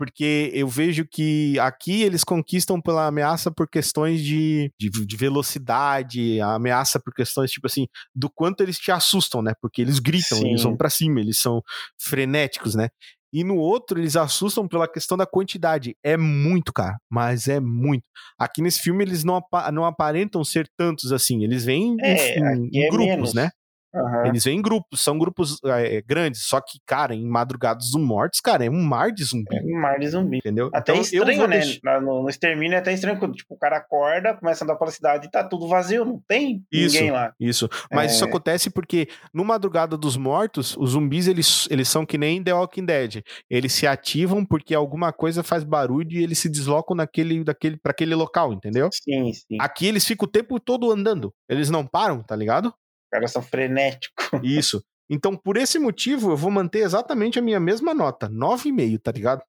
[0.00, 6.40] porque eu vejo que aqui eles conquistam pela ameaça por questões de, de, de velocidade,
[6.40, 9.52] a ameaça por questões, tipo assim, do quanto eles te assustam, né?
[9.60, 10.48] Porque eles gritam, Sim.
[10.48, 11.60] eles vão pra cima, eles são
[12.00, 12.88] frenéticos, né?
[13.30, 15.94] E no outro, eles assustam pela questão da quantidade.
[16.02, 16.96] É muito, cara.
[17.10, 18.04] Mas é muito.
[18.38, 19.38] Aqui nesse filme, eles não,
[19.70, 21.44] não aparentam ser tantos assim.
[21.44, 23.34] Eles vêm em- É, em, em é grupos, menos.
[23.34, 23.50] né?
[23.94, 24.26] Aham.
[24.26, 28.40] Eles vêm em grupos, são grupos é, grandes, só que, cara, em Madrugadas dos Mortos,
[28.40, 30.38] cara, é um mar de zumbi, É um mar de zumbi.
[30.38, 30.70] entendeu?
[30.72, 31.58] Até Então, estranho, né?
[31.58, 34.76] deixar- No, no extermínio é até estranho quando tipo, o cara acorda, começa a andar
[34.76, 36.94] pela cidade e tá tudo vazio, não tem Isso.
[36.94, 37.32] ninguém lá.
[37.40, 38.14] Isso, mas É.
[38.14, 42.54] isso acontece porque no Madrugada dos Mortos, os zumbis, eles, eles são que nem The
[42.54, 43.22] Walking Dead.
[43.48, 47.90] Eles se ativam porque alguma coisa faz barulho e eles se deslocam naquele, daquele, pra
[47.90, 48.88] aquele local, entendeu?
[48.92, 49.56] Sim, sim.
[49.60, 51.32] Aqui eles ficam o tempo todo andando.
[51.48, 52.72] Eles não param, tá ligado?
[53.10, 54.14] Os caras são frenéticos.
[54.44, 54.82] Isso.
[55.10, 59.42] Então, por esse motivo, eu vou manter exatamente a minha mesma nota, 9,5, tá ligado?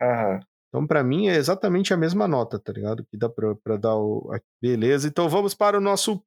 [0.00, 0.40] Aham.
[0.68, 3.02] Então, pra mim, é exatamente a mesma nota, tá ligado?
[3.10, 4.30] Que dá pra, pra dar o.
[4.60, 6.22] Beleza, então vamos para o nosso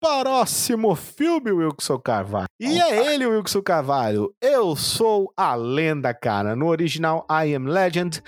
[0.00, 2.46] próximo filme, Wilson Carvalho.
[2.60, 4.32] E é ele, Wilson Carvalho.
[4.40, 6.54] Eu sou a lenda, cara.
[6.54, 8.22] No original I Am Legend,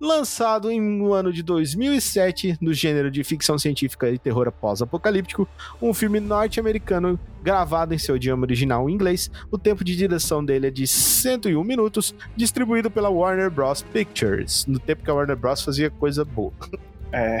[0.00, 5.48] lançado em- no ano de 2007, no gênero de ficção científica e terror pós-apocalíptico,
[5.80, 9.30] um filme norte-americano gravado em seu idioma original em inglês.
[9.50, 13.82] O tempo de direção dele é de 101 minutos, distribuído pela Warner Bros.
[13.82, 15.62] Pictures, no tempo que a Warner Bros.
[15.62, 16.52] fazia coisa boa.
[17.12, 17.38] É.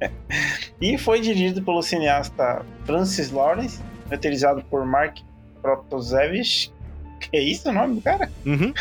[0.80, 3.80] e foi dirigido pelo cineasta Francis Lawrence,
[4.10, 5.18] roteirizado por Mark
[5.62, 6.72] Protosevich.
[7.20, 8.30] Que é isso o nome do cara?
[8.46, 8.72] Uhum.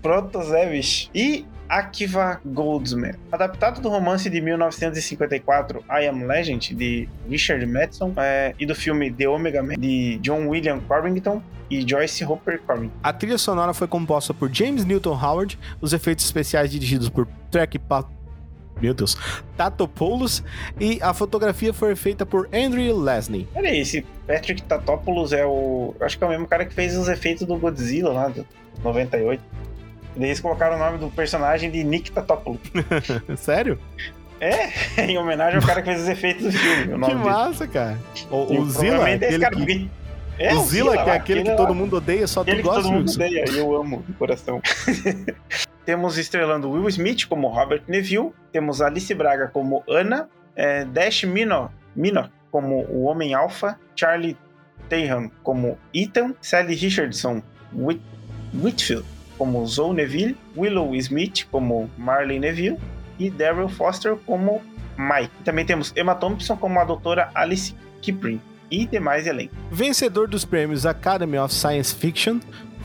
[0.00, 1.10] Protosevich.
[1.14, 3.14] E Akiva Goldsman.
[3.30, 9.10] Adaptado do romance de 1954 I Am Legend, de Richard Madison, é, e do filme
[9.10, 12.94] The Omega Man, de John William Covington e Joyce Hopper Covington.
[13.02, 17.78] A trilha sonora foi composta por James Newton Howard, os efeitos especiais dirigidos por Trek
[17.78, 18.04] Pa...
[18.82, 19.16] Meu Deus,
[19.56, 20.42] Tatopoulos
[20.78, 23.46] e a fotografia foi feita por Andrew Lesney.
[23.54, 25.94] Peraí, esse Patrick Tatopoulos é o.
[26.00, 28.44] Acho que é o mesmo cara que fez os efeitos do Godzilla lá, de
[28.82, 29.40] 98.
[30.14, 32.60] E daí eles colocaram o nome do personagem de Nick Tatopoulos.
[33.38, 33.78] Sério?
[34.98, 36.94] em homenagem ao cara que fez os efeitos do filme.
[36.94, 37.30] O nome Que dele.
[37.30, 37.98] massa, cara.
[38.28, 39.90] O, o Zilla, é aquele cara, que,
[40.38, 42.92] É, o Zilla, que é aquele que todo mundo odeia, só tu que gosta, todo
[42.92, 44.60] mundo odeia e eu amo de coração.
[45.84, 51.70] Temos estrelando Will Smith como Robert Neville, temos Alice Braga como Anna, é, Dash Mino,
[51.94, 54.36] Mino como o Homem Alpha, Charlie
[54.88, 58.00] Tahan como Ethan, Sally Richardson Whit
[58.54, 59.06] Whitfield
[59.38, 62.78] como Zoe Neville, Willow Smith como Marley Neville
[63.18, 64.62] e Daryl Foster como
[64.96, 65.32] Mike.
[65.44, 69.54] Também temos Emma Thompson como a doutora Alice Kipring e demais elenco.
[69.70, 72.40] Vencedor dos prêmios Academy of Science Fiction,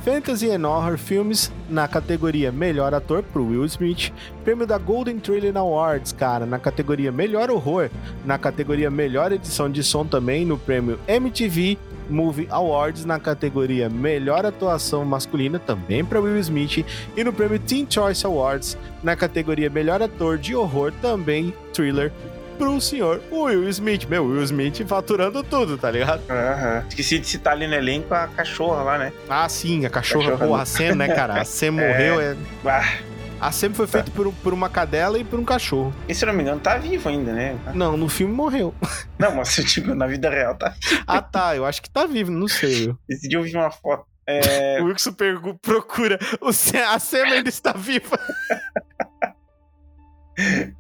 [0.08, 5.58] Fantasy and Horror Films na categoria Melhor Ator pro Will Smith, prêmio da Golden Trillion
[5.58, 7.90] Awards, cara, na categoria Melhor Horror,
[8.24, 11.78] na categoria Melhor Edição de Som também, no prêmio MTV
[12.10, 16.86] Movie Awards, na categoria Melhor Atuação Masculina também para Will Smith
[17.18, 22.14] e no prêmio Teen Choice Awards, na categoria Melhor Ator de Horror também Thriller
[22.58, 24.06] pro senhor Will Smith.
[24.08, 26.22] Meu, Will Smith faturando tudo, tá ligado?
[26.30, 26.84] Aham.
[26.90, 29.14] Esqueci de citar ali no elenco a cachorra lá, né?
[29.30, 31.42] Ah, sim, a cachorra, Cachorra porra, a Sam, né, cara?
[31.42, 32.20] A Sam morreu.
[32.22, 32.36] É...
[32.66, 32.98] Ah,
[33.40, 35.94] A Sam foi feita por, um- por uma cadela e por um cachorro.
[36.08, 37.56] e se eu não me engano, tá vivo ainda, né?
[37.74, 38.74] Não, no filme morreu.
[39.20, 40.74] Não, mas eu digo, na vida real, tá.
[41.06, 42.94] Ah, tá, eu acho que tá vivo, não sei.
[43.10, 44.06] Esse dia eu vi uma foto.
[44.28, 45.14] É, O Wilson
[45.62, 46.20] procura.
[46.42, 48.20] O Sam, a Sam ainda está viva.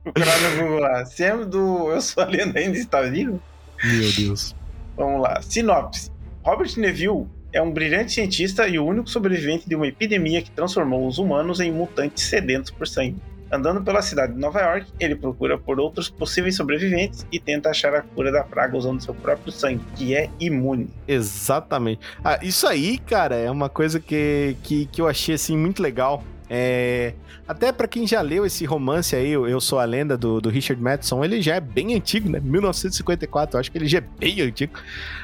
[0.04, 1.06] Procurar no Google lá.
[1.06, 3.42] Sam do Eu Sou a Lenda ainda está vivo?
[3.84, 4.56] Meu Deus.
[4.96, 5.42] Vamos lá.
[5.42, 6.12] Sinopse.
[6.44, 11.08] Robert Neville é um brilhante cientista e o único sobrevivente de uma epidemia que transformou
[11.08, 13.18] os humanos em mutantes sedentos por sangue.
[13.50, 17.96] Andando pela cidade de Nova York, ele procura por outros possíveis sobreviventes e tenta achar
[17.96, 20.90] a cura da praga usando seu próprio sangue, que é imune.
[21.08, 22.02] Exatamente.
[22.24, 26.24] Ah, isso aí, cara, é uma coisa que, que, que eu achei assim muito legal.
[26.50, 27.14] É,
[27.48, 30.82] até pra quem já leu esse romance aí, Eu Sou a Lenda, do, do Richard
[30.82, 32.40] Madison, ele já é bem antigo, né?
[32.40, 34.74] 1954, eu acho que ele já é bem antigo.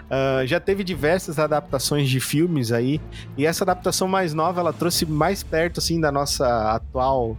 [0.10, 3.02] Ah, já teve diversas adaptações de filmes aí,
[3.38, 7.38] e essa adaptação mais nova, ela trouxe mais perto, assim, da nossa atual...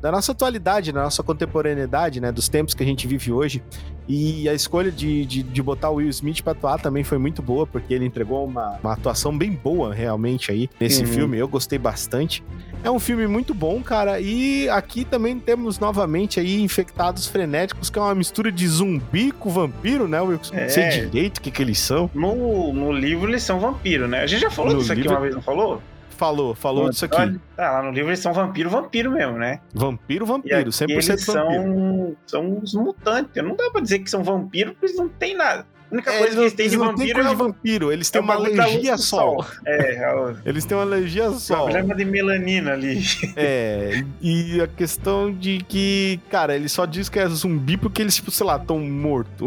[0.00, 2.30] Da nossa atualidade, da nossa contemporaneidade, né?
[2.30, 3.62] Dos tempos que a gente vive hoje.
[4.08, 7.42] E a escolha de, de, de botar o Will Smith pra atuar também foi muito
[7.42, 11.08] boa, porque ele entregou uma, uma atuação bem boa, realmente, aí, nesse Uhum.
[11.08, 11.38] filme.
[11.38, 12.42] Eu gostei bastante.
[12.84, 14.20] É um filme muito bom, cara.
[14.20, 19.50] E aqui também temos novamente aí Infectados Frenéticos, que é uma mistura de zumbi com
[19.50, 20.54] vampiro, né, Wilson?
[20.54, 20.68] Não É.
[20.68, 22.08] sei direito o que, que eles são.
[22.14, 24.20] No, no livro eles são vampiro, né?
[24.20, 25.82] A gente já falou No disso aqui livro- uma vez, não falou?
[26.16, 27.38] Falou, falou No disso aqui.
[27.58, 29.60] Ah, lá no livro eles são vampiro, vampiro mesmo, né?
[29.74, 31.22] Vampiro, vampiro, aqui 100% eles vampiro.
[31.22, 33.42] são, são os mutantes.
[33.42, 35.66] Não dá pra dizer que são vampiros, porque eles não têm nada.
[35.90, 38.12] A única É, coisa que eles têm de vampiro coisa é, de vampiro, eles é
[38.12, 39.44] têm o uma alergia sol.
[39.64, 41.64] É, é Eles têm uma alergia sol.
[41.64, 43.00] problema de melanina ali.
[43.36, 48.16] É, e a questão de que, cara, ele só diz que é zumbi porque eles,
[48.16, 49.46] tipo, sei lá, tão morto.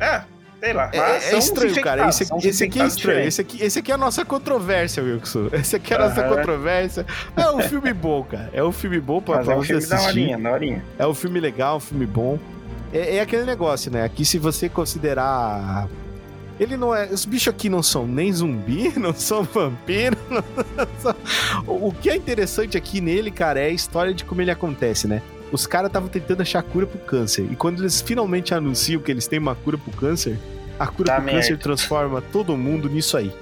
[0.00, 0.22] É,
[0.60, 0.90] Sei lá.
[0.92, 2.08] É, é estranho, cara.
[2.08, 3.26] Esse, esse aqui é estranho.
[3.26, 5.48] Esse aqui, esse aqui é a nossa controvérsia, Wilson.
[5.54, 6.36] Esse aqui é a nossa Aham.
[6.36, 7.06] controvérsia.
[7.36, 8.50] É um filme bom, cara.
[8.52, 10.06] É um filme bom pra, Mas pra é um você assistir.
[10.08, 10.84] horinha, da horinha.
[10.98, 12.38] É um filme legal, um filme bom.
[12.92, 14.04] É, é aquele negócio, né?
[14.04, 15.88] Aqui, se você considerar.
[16.58, 17.06] Ele não é.
[17.06, 20.16] Os bichos aqui não são nem zumbi, não são vampiro.
[20.30, 21.14] não são-
[21.66, 25.22] o que é interessante aqui nele, cara, é a história de como ele acontece, né?
[25.52, 27.46] Os caras estavam tentando achar cura pro câncer.
[27.50, 30.38] E quando eles finalmente anunciam que eles têm uma cura pro câncer,
[30.78, 31.40] a cura Tá pro merda.
[31.40, 33.32] câncer transforma todo mundo nisso aí.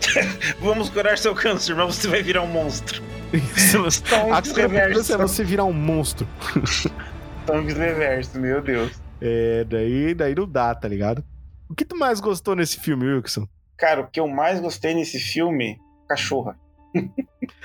[0.60, 3.02] Vamos curar seu câncer, mas você vai virar um monstro.
[4.32, 6.26] A cura pro câncer é você virar um monstro.
[7.46, 8.92] Tonks reverso, meu Deus.
[9.20, 11.24] É, daí, daí não dá, tá ligado?
[11.68, 13.46] O que tu mais gostou nesse filme, Wilson?
[13.76, 15.78] Cara, o que eu mais gostei nesse filme,
[16.08, 16.56] cachorra.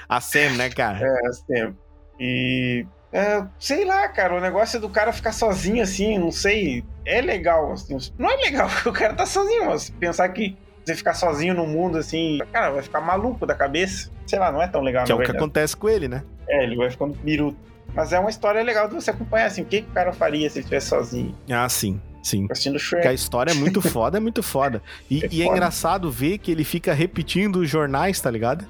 [0.07, 0.99] A Sam, né, cara?
[1.05, 1.75] É, assim.
[2.19, 2.85] E.
[3.11, 6.83] é, sei lá, cara, o negócio do cara ficar sozinho assim, não sei.
[7.05, 7.97] É legal, assim.
[8.17, 11.65] Não é legal porque o cara tá sozinho, mas pensar que você ficar sozinho no
[11.67, 14.09] mundo assim, cara, vai ficar maluco da cabeça.
[14.25, 15.43] Sei lá, não é tão legal, Que é o que verdade.
[15.43, 16.23] acontece com ele, né?
[16.47, 17.57] É, ele vai ficando miruto.
[17.93, 20.49] Mas é uma história legal de você acompanhar, assim, o que, que o cara faria
[20.49, 22.45] se ele estivesse sozinho, Ah, sim, sim.
[22.51, 23.07] assistindo Porque Shrek.
[23.07, 24.81] a história é muito foda, é muito foda.
[25.09, 25.55] E, É e é foda.
[25.57, 28.65] engraçado ver que ele fica repetindo os jornais, tá ligado?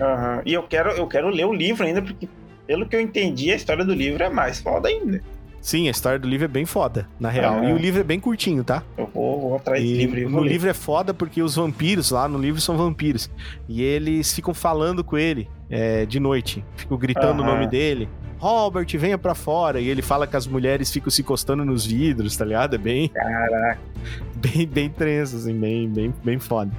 [0.00, 0.42] Aham.
[0.46, 2.28] E eu quero, eu quero ler o livro ainda, porque
[2.70, 5.20] pelo que eu entendi, a história do livro é mais foda ainda.
[5.60, 7.58] Sim, a história do livro é bem foda, na real.
[7.58, 7.68] Ah.
[7.68, 8.84] E o livro é bem curtinho, tá?
[8.96, 10.52] Eu vou, vou atrás E livro e no ler.
[10.52, 13.28] livro é foda porque os vampiros lá no livro são vampiros.
[13.68, 16.64] E eles ficam falando com ele é, de noite.
[16.76, 17.54] Ficam gritando o Aham.
[17.54, 18.08] nome dele.
[18.38, 19.80] Robert, venha pra fora.
[19.80, 22.74] E ele fala que as mulheres ficam se encostando nos vidros, tá ligado?
[22.74, 23.08] É bem.
[23.08, 23.80] Caraca.
[24.36, 26.70] bem, bem tenso, assim, bem, bem, bem foda.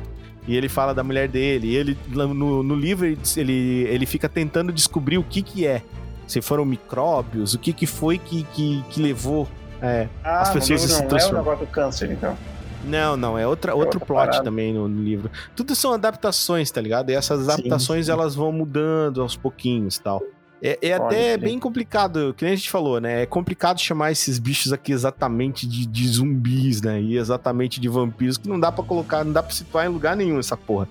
[0.47, 1.67] E ele fala da mulher dele.
[1.67, 5.83] E ele, no, no livro, ele, ele, fica tentando descobrir o que que é.
[6.27, 9.47] Se foram micróbios, o que que foi que, que, que levou.
[9.81, 10.07] É.
[10.23, 11.43] Ah, As pessoas livro se não é o transformam.
[11.43, 12.37] negócio do câncer, então.
[12.83, 14.43] Não, não, é outra, outro outra plot parada.
[14.43, 15.29] também no, no livro.
[15.55, 17.11] Tudo são adaptações, tá ligado?
[17.11, 18.11] E essas Sim, adaptações sim.
[18.11, 20.21] elas vão mudando aos pouquinhos tal.
[20.61, 23.23] É, é até bem complicado, que nem a gente falou, né?
[23.23, 27.01] É complicado chamar esses bichos aqui exatamente de, de zumbis, né?
[27.01, 30.15] E exatamente de vampiros, que não dá pra colocar, não dá pra situar em lugar
[30.15, 30.87] nenhum essa porra.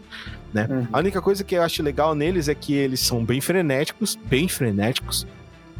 [0.53, 0.89] Uhum.
[0.93, 4.49] A única coisa que eu acho legal neles é que eles são bem frenéticos, bem
[4.49, 5.25] frenéticos.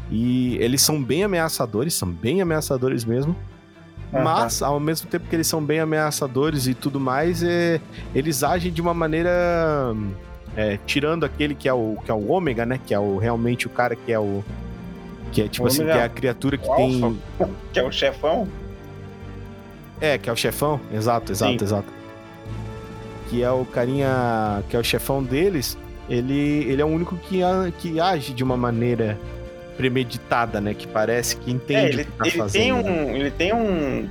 [0.09, 3.35] E eles são bem ameaçadores, são bem ameaçadores mesmo.
[4.11, 7.79] Mas, ao mesmo tempo que eles são bem ameaçadores e tudo mais, é,
[8.13, 9.31] eles agem de uma maneira.
[10.55, 12.79] É, tirando aquele que é o que é o ômega, né?
[12.85, 14.43] Que é o, realmente o cara que é o.
[15.31, 17.03] Que é tipo assim, que é a criatura que tem.
[17.03, 17.49] alfa.
[17.71, 18.47] Que é o chefão?
[20.01, 20.79] É, que é o chefão.
[20.93, 21.63] Exato, exato, Sim.
[21.65, 21.87] exato.
[23.29, 24.63] Que é o carinha.
[24.69, 25.77] Que é o chefão deles.
[26.09, 29.17] Ele, ele é o único que, a- que age de uma maneira
[29.77, 30.73] premeditada, né?
[30.73, 32.61] Que parece que É, entende ele, o que tá ele fazendo.
[32.63, 32.91] tem né?
[32.91, 33.15] um.
[33.15, 34.09] Ele tem um.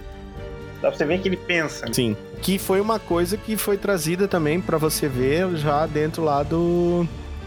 [0.81, 1.86] Dá pra você ver que ele pensa.
[1.86, 1.93] né?
[1.93, 2.16] Sim.
[2.40, 7.07] Que foi uma coisa que foi trazida também pra você ver já dentro lá do,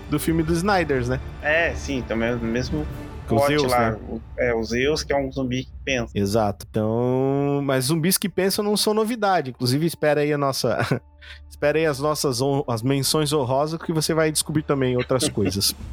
[0.10, 1.20] do filme dos Snyders, né?
[1.42, 2.86] É, sim, também é o mesmo
[3.28, 3.92] plot Zeus, lá.
[3.92, 3.98] né?
[4.08, 6.12] O- É, o Zeus, que é um zumbi que pensa.
[6.16, 6.66] Exato.
[6.70, 9.50] Então, mas zumbis que pensam não são novidade.
[9.52, 10.78] Inclusive, espera aí a nossa.
[11.50, 15.74] espera aí as nossas as menções honrosas que você vai descobrir também outras coisas.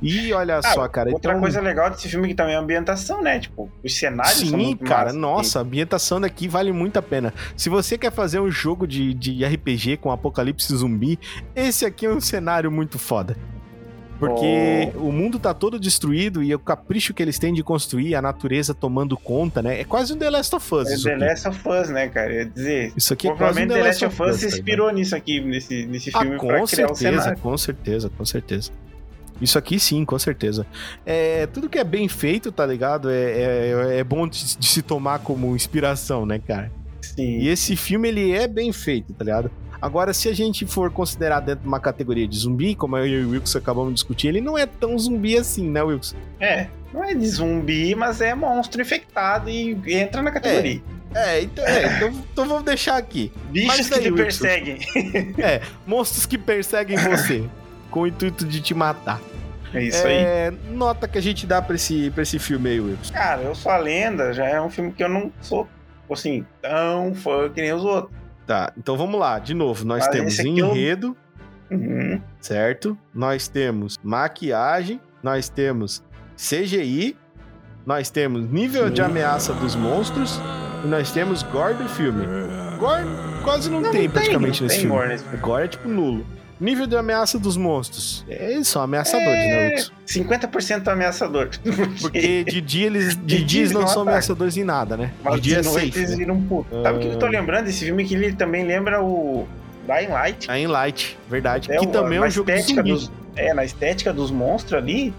[0.00, 1.10] E olha Ah, só, cara.
[1.10, 1.40] Outra então...
[1.40, 3.38] coisa legal desse filme que também é a ambientação, né?
[3.40, 5.18] Tipo, os cenários são Sim, muito cara, massa.
[5.18, 7.34] nossa, a ambientação daqui vale muito a pena.
[7.56, 11.18] Se você quer fazer um jogo de, de RPG com apocalipse zumbi,
[11.54, 13.36] esse aqui é um cenário muito foda.
[14.18, 18.22] Porque o mundo tá todo destruído e o capricho que eles têm de construir, a
[18.22, 19.80] natureza tomando conta, né?
[19.80, 20.90] É quase um The Last of Us.
[20.90, 21.24] É The aqui.
[21.24, 22.32] Last of Us, né, cara?
[22.34, 22.92] Ia dizer.
[22.96, 25.40] Isso aqui é quase um The The Last of Us se tá inspirou nisso aqui,
[25.40, 27.38] nesse, nesse Ah, filme, pra com criar o certeza, cenário.
[27.40, 28.72] com certeza, com certeza.
[29.40, 30.66] Isso aqui sim, com certeza.
[31.06, 33.10] É, tudo que é bem feito, tá ligado?
[33.10, 36.72] É, é, é bom de, de se tomar como inspiração, né, cara?
[37.00, 37.38] Sim.
[37.38, 39.50] E esse filme, ele é bem feito, tá ligado?
[39.80, 43.24] Agora, se a gente for considerar dentro de uma categoria de zumbi, como eu e
[43.24, 46.16] o Wilson acabamos de discutir, ele não é tão zumbi assim, né, Wilson?
[46.40, 50.82] É, não é de zumbi, mas é monstro infectado e entra na categoria.
[51.14, 53.32] É, então, é, então, então vamos deixar aqui.
[53.50, 54.78] Bichos Mas que daí, te perseguem.
[55.86, 57.44] Monstros que perseguem você,
[57.90, 59.20] com o intuito de te matar.
[59.74, 60.14] É isso aí.
[60.16, 63.12] É, nota que a gente dá pra esse, pra esse filme aí, Wilson.
[63.12, 65.68] Cara, Eu Sou a Lenda já é um filme que eu não sou,
[66.10, 68.16] assim, tão fã que nem os outros.
[68.46, 69.84] Tá, então vamos lá, de novo.
[69.84, 71.14] Nós Mas temos esse aqui eu- enredo,
[71.70, 72.18] Uhum.
[72.40, 72.96] certo?
[73.14, 76.02] Nós temos maquiagem, nós temos
[76.34, 77.14] CGI,
[77.84, 80.40] nós temos nível de ameaça dos monstros
[80.82, 82.24] e nós temos gore do filme.
[82.78, 83.04] Gore
[83.44, 84.96] quase não, Não, tem não praticamente não nesse tem filme.
[84.96, 85.38] gore nesse filme.
[85.40, 86.26] Gore é tipo nulo.
[86.60, 88.24] Nível de ameaça dos monstros.
[88.28, 89.46] Eles são ameaçadores, É.
[89.46, 89.92] né, Wilson?
[90.06, 91.50] 50% ameaçador.
[92.00, 94.64] Porque de dia eles, de De dia dia eles não eles são não ameaçadores em
[94.64, 95.06] nada, né?
[95.06, 95.98] De Mas dia é de noite safe.
[95.98, 96.16] eles né?
[96.16, 96.82] viram um puto.
[96.82, 98.04] Sabe o que eu tô lembrando desse filme?
[98.04, 99.46] Que ele também lembra o
[99.86, 100.50] Dying Light.
[100.50, 101.70] A Light, verdade.
[101.72, 102.92] É que o- também é um jogo de zumbi.
[102.92, 105.14] dos- É, na estética dos monstros ali,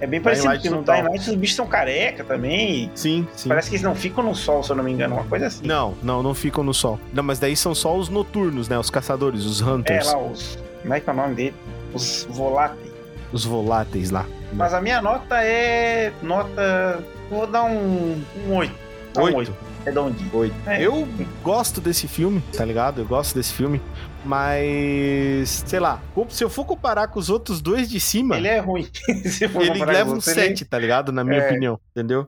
[0.00, 0.52] é bem parecido.
[0.54, 0.82] Porque no.
[0.82, 2.90] Dying Light os bichos são careca também.
[2.94, 3.48] Sim, sim.
[3.50, 5.16] Parece que eles não ficam no sol, se eu não me engano.
[5.16, 5.66] Uma coisa assim.
[5.66, 6.98] Não, não, não ficam no sol.
[7.12, 8.78] Não, mas daí são só os noturnos, né?
[8.78, 10.58] Os caçadores, os É, hunters, lá os...
[10.82, 11.54] Como é que é o nome dele?
[11.94, 12.92] Os voláteis.
[13.32, 14.24] os voláteis lá.
[14.52, 16.12] Mas a minha nota é...
[16.22, 17.02] Nota...
[17.30, 18.22] Vou dar um...
[18.46, 18.74] Um 8.
[19.14, 19.36] Dá Um Oito.
[19.38, 19.54] 8.
[19.84, 20.30] Redondinho.
[20.34, 20.54] Oito.
[20.66, 20.82] É.
[20.84, 21.06] Eu
[21.42, 23.00] gosto desse filme, tá ligado?
[23.00, 23.80] Eu gosto desse filme.
[24.24, 28.58] Mas, sei lá, se eu for comparar com os outros dois de cima, Ele é
[28.58, 28.86] ruim.
[29.24, 31.12] Se for ele leva um você, ele- 7, tá ligado?
[31.12, 31.46] Na minha É.
[31.50, 32.26] opinião, entendeu?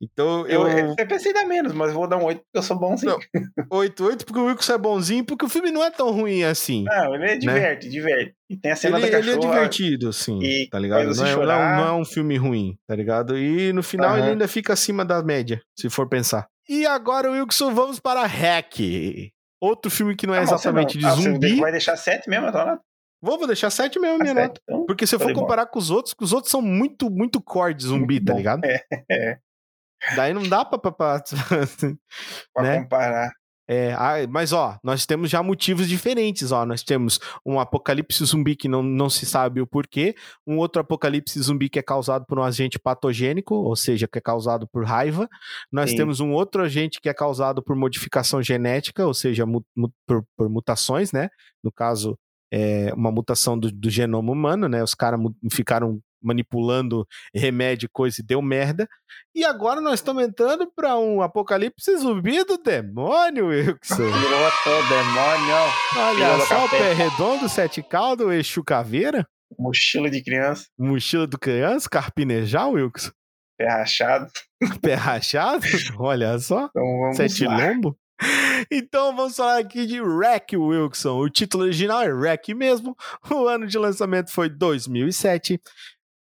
[0.00, 0.94] Então Eu, eu.
[0.98, 3.16] eu pensei dar menos, mas vou dar um 8 porque eu sou bonzinho.
[3.34, 3.44] Não.
[3.70, 6.84] 8, 8, porque o Wilson é bonzinho, porque o filme não é tão ruim assim.
[6.84, 8.34] Não, ele é diverte, diverte.
[8.50, 9.54] E tem a cena Ele, da ele é cachorra.
[9.54, 11.06] divertido, assim, e tá ligado?
[11.06, 11.76] você Não é, não, chorar.
[11.76, 13.38] não é um filme ruim, tá ligado?
[13.38, 14.18] E no final Aham.
[14.18, 16.46] ele ainda fica acima da média, se for pensar.
[16.68, 18.80] E agora, Wilson, vamos para Hack.
[19.60, 21.56] Outro filme que não é Ah, você exatamente não- ah, de você zumbi.
[21.60, 22.78] vai deixar 7 mesmo, né?
[23.22, 24.60] Vou, vou deixar 7 mesmo, minha Ah, nota.
[24.62, 25.40] então, Porque se eu for bom.
[25.40, 28.38] comparar com os outros, os outros são muito, muito core de zumbi, muito tá bom.
[28.38, 28.60] ligado?
[28.64, 29.38] É, é.
[30.16, 30.78] Daí não dá pra.
[30.78, 31.22] pra, pra-
[32.54, 32.82] Pra Né?
[32.82, 33.30] comparar.
[33.66, 33.94] É,
[34.26, 36.66] mas ó, nós temos já motivos diferentes, ó.
[36.66, 40.14] Nós temos um apocalipse zumbi que não, não se sabe o porquê,
[40.46, 44.20] um outro apocalipse zumbi que é causado por um agente patogênico, ou seja, que é
[44.20, 45.26] causado por raiva.
[45.72, 45.96] Nós Sim.
[45.96, 49.64] temos um outro agente que é causado por modificação genética, ou seja, mu-
[50.06, 51.30] por, por mutações, né?
[51.62, 52.18] No caso,
[52.52, 54.82] é uma mutação do, do genoma humano, né?
[54.82, 55.18] Os caras
[55.50, 58.88] ficaram manipulando remédio e coisa e deu merda.
[59.34, 63.96] E agora nós estamos entrando para um apocalipse zumbi do demônio, Wilson.
[63.96, 65.54] Piloto, demônio,
[65.96, 66.84] Olha só, o capeta.
[66.84, 69.26] pé redondo, sete caldo, eixo caveira,
[69.58, 73.10] mochila de criança, mochila do criança, carpinejar, Wilson,
[73.58, 74.30] pé rachado.
[74.82, 75.64] pé rachado,
[75.98, 77.56] olha só, Então vamos sete lá.
[77.56, 77.96] lombo.
[78.70, 81.18] Então vamos falar aqui de Wreck, Wilson.
[81.18, 82.96] O título original é Wreck mesmo.
[83.28, 85.60] O ano de lançamento foi 2007.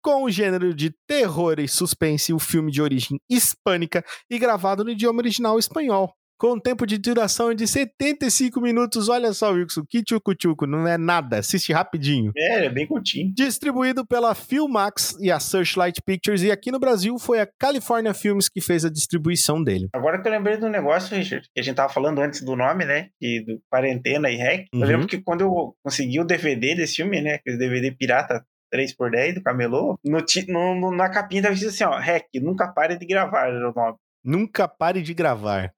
[0.03, 4.89] Com o gênero de terror e suspense, o filme de origem hispânica e gravado no
[4.89, 6.13] idioma original espanhol.
[6.37, 9.07] Com um tempo de duração de 75 minutos.
[9.07, 11.37] Olha só, Wilson, que tchucu-tchucu, não é nada.
[11.37, 12.33] Assiste rapidinho.
[12.35, 13.31] É, é bem curtinho.
[13.33, 18.49] Distribuído pela Filmax e a Searchlight Pictures, e aqui no Brasil foi a California Films
[18.49, 19.87] que fez a distribuição dele.
[19.93, 22.83] Agora que eu lembrei do negócio, Richard, que a gente tava falando antes do nome,
[22.83, 23.07] né?
[23.21, 24.65] E do Quarentena e Rec.
[24.73, 24.81] Uhum.
[24.81, 27.35] Eu lembro que quando eu consegui o DVD desse filme, né?
[27.35, 28.43] Aquele DVD pirata
[28.73, 33.05] 3x10 do Camelô, no, no- na capinha tava escrito assim, ó, Rec, nunca pare de
[33.05, 33.97] gravar, era o nome.
[34.25, 35.71] Nunca pare de gravar.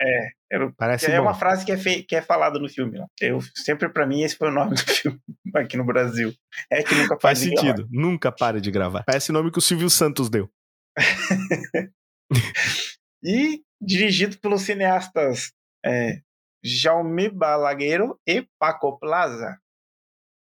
[0.52, 1.24] Era, o- Parece é bom.
[1.24, 3.00] uma frase que é, fe, que é falada no filme.
[3.00, 3.08] Lá.
[3.20, 5.20] Eu, sempre pra mim esse foi o nome do filme
[5.56, 6.32] aqui no Brasil.
[6.72, 7.62] Rec, nunca pare Faz de gravar.
[7.68, 7.88] sentido.
[7.92, 9.04] Nunca pare de gravar.
[9.04, 10.48] Parece o nome que o Silvio Santos deu.
[13.24, 15.52] E dirigido pelos cineastas
[15.84, 16.20] é,
[16.64, 19.58] Jaume Balagueiro e Paco Plaza.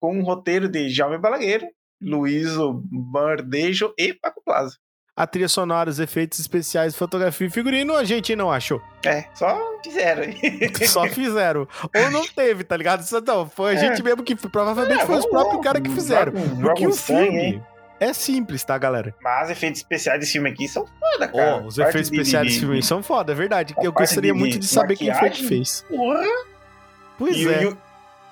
[0.02, 1.68] Com um roteiro de Jaume Balagueiro,
[2.02, 4.76] Luíso Bardejo e Paco Plaza.
[5.16, 8.82] A trilha sonora, os efeitos especiais, fotografia e figurino, a gente não achou.
[9.06, 10.40] É, só fizeram aí.
[10.88, 11.68] Só fizeram.
[11.94, 13.02] Ou não teve, tá ligado?
[13.02, 13.78] Isso não, foi a É.
[13.78, 16.32] gente mesmo que provavelmente É, foi os próprios caras que fizeram.
[16.34, 17.62] um- Porque o filme
[18.00, 19.14] é simples, tá, galera?
[19.22, 21.56] Mas efeitos especiais desse filme aqui são foda, cara.
[21.64, 23.76] Ó, os Parte efeitos de- especiais de- desse filme são foda, é verdade.
[23.78, 25.84] a Eu gostaria de- muito de de saber quem foi que fez.
[25.90, 26.24] Porra.
[27.18, 27.64] Pois e, é.
[27.64, 27.78] e o-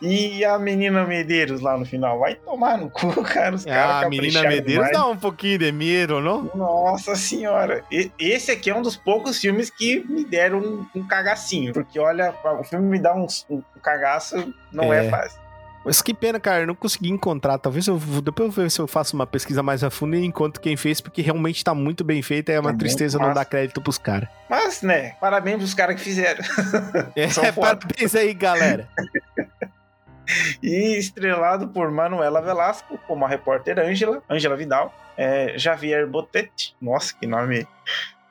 [0.01, 2.19] e a menina Medeiros lá no final?
[2.19, 3.55] Vai tomar no cu, cara.
[3.55, 4.91] Os Ah, a menina capricharam Medeiros demais.
[4.91, 6.51] dá um pouquinho de medo, não?
[6.55, 7.83] Nossa senhora.
[7.91, 11.73] E- esse aqui é um dos poucos filmes que me deram um, um cagacinho.
[11.73, 15.09] Porque, olha, o filme me dá uns- um, cagaço, não é, É.
[15.09, 15.39] fácil.
[15.85, 17.57] Mas que pena, cara, eu não consegui encontrar.
[17.57, 20.59] Talvez eu depois eu ver se eu faço uma pesquisa mais a fundo e encontro
[20.59, 23.45] quem fez, porque realmente tá muito bem feita e é uma Tá tristeza não dar
[23.45, 24.27] crédito pros caras.
[24.49, 26.43] Mas, né, parabéns pros caras que fizeram.
[27.15, 28.89] É, parabéns aí, galera.
[30.61, 37.13] E estrelado por Manuela Velasco, como a repórter Ângela, Ângela Vidal, é, Javier Botetti, nossa,
[37.15, 37.65] que nome,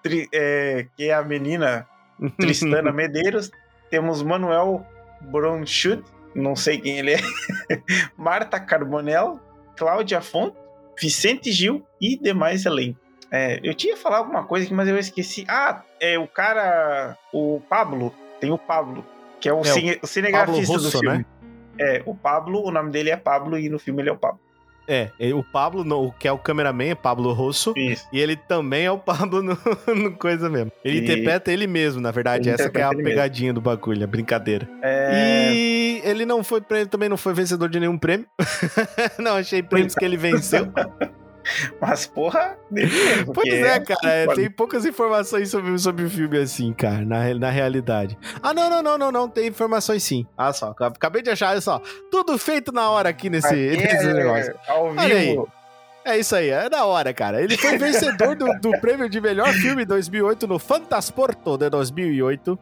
[0.03, 1.87] tri- é, que é a menina
[2.39, 3.51] Tristana Medeiros,
[3.91, 4.85] temos Manuel
[5.21, 6.03] Bronchud,
[6.35, 7.19] não sei quem ele é,
[8.17, 9.41] Marta Carbonell,
[9.77, 10.55] Cláudia Font,
[11.01, 12.99] Vicente Gil e demais elenco.
[13.31, 15.45] É, eu tinha falado alguma coisa aqui, mas eu esqueci.
[15.49, 19.05] Ah, é o cara, o Pablo, tem o Pablo,
[19.41, 21.19] que é o, É, o cine- o cinegrafista Rosso, do filme.
[21.19, 21.25] né?
[21.79, 24.41] É, o Pablo, o nome dele é Pablo e no filme ele é o Pablo.
[24.89, 27.75] É, o Pablo, o que é o cameraman, é Pablo Rosso.
[27.77, 28.07] Isso.
[28.13, 29.59] E ele também é o Pablo no,
[29.97, 30.71] no coisa mesmo.
[30.85, 32.49] Ele E- interpreta ele mesmo, na verdade.
[32.49, 33.09] Ele Essa que é a ele mesmo.
[33.11, 34.69] pegadinha do bagulho, a brincadeira.
[34.81, 38.27] É, E ele não foi prêmio, também não foi vencedor de nenhum prêmio.
[39.19, 40.69] não achei prêmios que ele venceu.
[41.81, 44.37] Mas, porra, deveria, Pois porque é, cara, é, foda.
[44.37, 48.19] tem poucas informações sobre, sobre o filme assim, cara, na, na realidade.
[48.43, 50.27] Ah, não, não, não, não, não, tem informações sim.
[50.37, 54.07] Ah, só, acabei de achar, olha só, tudo feito na hora aqui nesse, Aqui nesse
[54.07, 54.55] é, negócio.
[54.69, 55.31] Ao Olha aí.
[55.31, 55.49] vivo.
[56.05, 57.43] É isso aí, é da hora, cara.
[57.43, 62.57] Ele foi vencedor do, do prêmio de melhor filme 2008 no Fantasporto de 2008.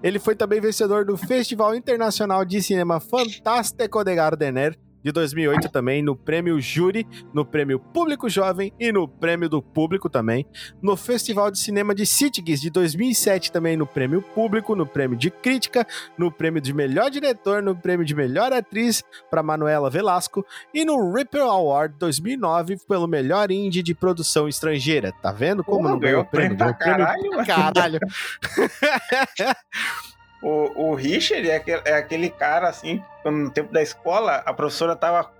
[0.00, 6.02] Ele foi também vencedor do Festival Internacional de Cinema Fantástico de Gardener de 2008 também,
[6.02, 10.46] no prêmio Júri, no prêmio Público Jovem e no prêmio do Público também.
[10.80, 15.30] No Festival de Cinema de Sitges de 2007 também no prêmio Público, no prêmio de
[15.30, 15.86] Crítica,
[16.16, 21.12] no prêmio de Melhor Diretor, no prêmio de Melhor Atriz para Manuela Velasco e no
[21.12, 25.12] Ripper Award 2009 pelo melhor indie de produção estrangeira.
[25.20, 27.46] Tá vendo como não ganhou ganhou prêmio Ganhou prêmio caralho.
[27.46, 28.00] Caralho.
[30.46, 34.52] O, o Richard é aquele, é aquele cara, assim, quando no tempo da escola, a
[34.52, 35.30] professora tava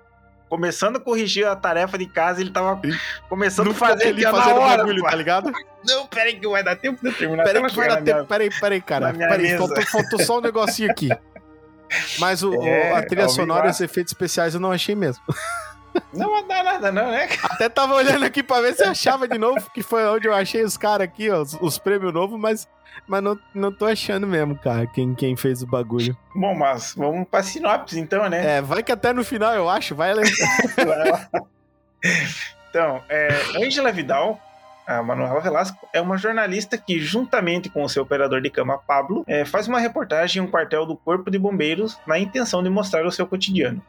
[0.49, 2.81] começando a corrigir a tarefa de casa, ele tava
[3.29, 5.53] começando a fazer na fazendo hora, bagulho, tá ligado?
[5.87, 7.45] Não, peraí que vai dar tempo de eu terminar.
[7.45, 8.27] Peraí que vai dar minha- tempo.
[8.29, 9.13] Peraí, peraí, cara.
[9.13, 11.11] Peraí, faltou, faltou só um negocinho aqui.
[12.19, 15.23] Mas o, É, a trilha sonora e os efeitos especiais eu não achei mesmo.
[16.13, 17.29] Não vai dar nada não, né?
[17.43, 20.35] Até tava olhando aqui pra ver se eu achava de novo, que foi onde eu
[20.35, 22.69] achei os caras aqui, ó, os, os prêmios novos, mas,
[23.07, 26.17] mas não, não tô achando mesmo, cara, quem, quem fez o bagulho.
[26.35, 28.59] Bom, mas vamos pra sinopse então, né?
[28.59, 31.11] É, vai que até no final eu acho, vai lembrar.
[31.11, 31.29] Lá.
[32.71, 34.41] então, é, Angela Vidal,
[34.87, 39.25] a Manuela Velasco, é uma jornalista que, juntamente com o seu operador de cama, Pablo,
[39.27, 43.07] é, faz uma reportagem em um quartel do Corpo de Bombeiros na intenção de mostrar
[43.07, 43.83] o seu cotidiano.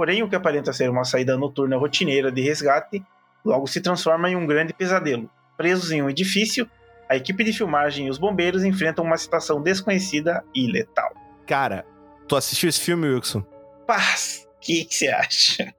[0.00, 3.04] Porém, o que aparenta ser uma saída noturna rotineira de resgate
[3.44, 5.28] logo se transforma em um grande pesadelo.
[5.58, 6.66] Presos em um edifício,
[7.06, 11.12] a equipe de filmagem e os bombeiros enfrentam uma situação desconhecida e letal.
[11.46, 11.84] Cara,
[12.26, 13.44] tu assistiu esse filme, Wilson?
[13.86, 15.74] Paz, o que você acha?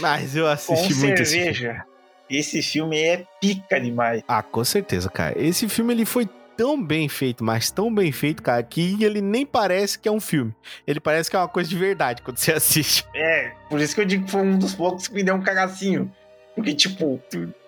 [0.00, 1.54] Mas eu Com assisti muito esse filme.
[1.54, 1.84] cerveja.
[2.30, 4.22] Esse filme é pica demais.
[4.26, 5.38] Ah, com certeza, cara.
[5.38, 6.26] Esse filme ele foi
[6.60, 10.20] tão bem feito, mas tão bem feito, cara, que ele nem parece que é um
[10.20, 10.54] filme.
[10.86, 13.06] Ele parece que é uma coisa de verdade quando você assiste.
[13.14, 15.40] É, por isso que eu digo que foi um dos poucos que me deu um
[15.40, 16.12] cagacinho.
[16.54, 17.18] Porque, tipo,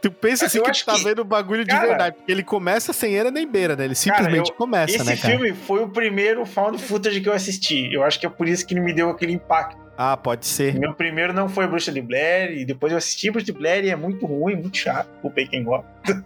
[0.03, 2.43] Tu pensa assim que tu tá que- vendo o bagulho de cara, verdade, porque ele
[2.43, 3.85] começa sem era nem beira, né?
[3.87, 5.35] Ele simplesmente eu- começa, esse né, cara?
[5.39, 7.89] filme foi o primeiro found footage que eu assisti.
[7.95, 9.81] Eu acho que é por isso que ele me deu aquele impacto.
[9.97, 10.75] Ah, pode ser.
[10.79, 13.91] Meu primeiro não foi Bruxa de Blair, e depois eu assisti Bruxa de Blair e
[13.91, 15.09] é muito ruim, muito chato.
[15.23, 16.23] Culpei quem gosta.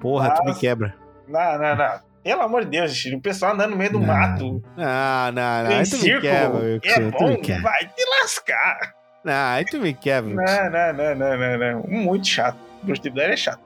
[0.00, 0.94] Porra, tu me Mas- quebra.
[1.30, 2.10] Não, não, não.
[2.22, 5.80] Pelo amor de Deus, o pessoal andando no meio do Não, mato, Ah, não, não.
[5.80, 8.94] em círculo, quebra, é bom, vai te lascar.
[9.24, 10.34] Não, aí tu me quebra.
[10.34, 11.82] Não, não, não, não, não, não.
[11.88, 12.58] Muito chato.
[12.82, 13.60] Bruxa de Blair é chato.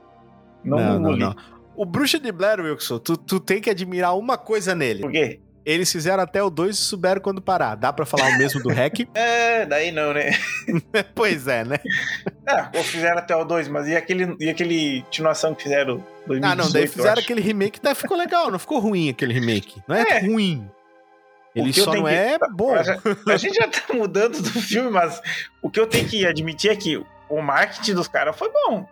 [0.65, 1.37] Não, Não, não, não.
[1.77, 5.01] O Bruxa de Blair, Wilson, tu, tu tem que admirar uma coisa nele.
[5.01, 5.41] Por quê?
[5.67, 7.75] Eles fizeram até o 2 e souberam quando parar.
[7.75, 9.09] Dá pra falar o mesmo do Hack?
[9.15, 10.31] É, daí não, né?
[11.15, 11.77] pois é, né?
[12.47, 16.45] É, ou fizeram até o 2, mas e aquele, e aquele continuação que fizeram 2018,
[16.45, 19.81] Ah, não, daí fizeram aquele remake, até ficou legal, não ficou ruim aquele remake.
[19.89, 20.19] Não é, É.
[20.21, 20.69] ruim.
[21.55, 22.75] Ele só não que- é bom.
[22.75, 25.23] A gente- já tá mudando do filme, mas
[25.63, 28.87] o que eu tenho que admitir é que o marketing dos caras foi bom.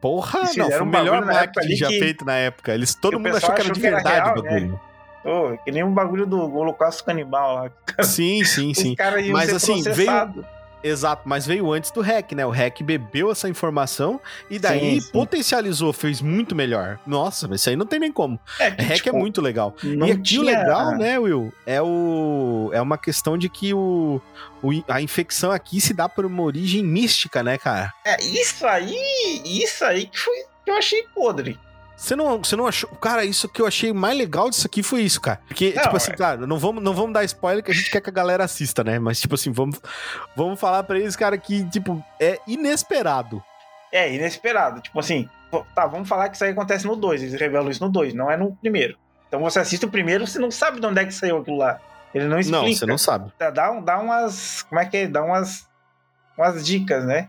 [0.00, 2.74] Porra, não, foi o melhor marketing já que- feito na época.
[2.74, 4.80] Eles, todo mundo achou que era de verdade o bagulho.
[5.22, 8.04] Pô, que nem o bagulho do Holocausto Canibal lá.
[8.04, 8.96] Sim, sim, sim.
[9.22, 10.44] Iam Mas, ser assim, veio-.
[10.82, 12.46] Exato, mas veio antes do hack, né?
[12.46, 14.18] O hack bebeu essa informação
[14.48, 15.12] e daí Sim, sim.
[15.12, 16.98] potencializou, fez muito melhor.
[17.06, 18.40] Nossa, mas isso aí não tem nem como.
[18.58, 19.74] É, que, hack tipo, é muito legal.
[19.84, 24.22] e aqui o legal, né, Will, é o é uma questão de que o,
[24.62, 27.92] o- a infecção aqui se dá por uma origem mística, né, cara?
[28.02, 28.96] É, isso aí,
[29.44, 30.34] isso aí que foi
[30.64, 31.60] que eu achei podre.
[32.00, 32.88] Você não, você não achou.
[32.96, 35.38] Cara, isso que eu achei mais legal disso aqui foi isso, cara.
[35.46, 36.16] Porque, Não, tipo assim, é.
[36.16, 38.82] claro, não vamos, não vamos dar spoiler que a gente quer que a galera assista,
[38.82, 38.98] né?
[38.98, 39.78] Mas, tipo assim, vamos,
[40.34, 43.44] vamos falar pra eles, cara, que, tipo, é inesperado.
[43.92, 44.80] É, inesperado.
[44.80, 45.28] Tipo assim,
[45.74, 47.22] tá, vamos falar que isso aí acontece no 2.
[47.22, 48.96] Eles revelam isso no 2, não é no primeiro.
[49.28, 51.78] Então você assiste o primeiro, você não sabe de onde é que saiu aquilo lá.
[52.14, 52.62] Ele não explica.
[52.62, 53.30] Não, você não sabe.
[53.38, 54.62] Dá, dá umas.
[54.62, 55.06] Como é que é?
[55.06, 55.68] Dá umas.
[56.36, 57.28] Umas dicas, né?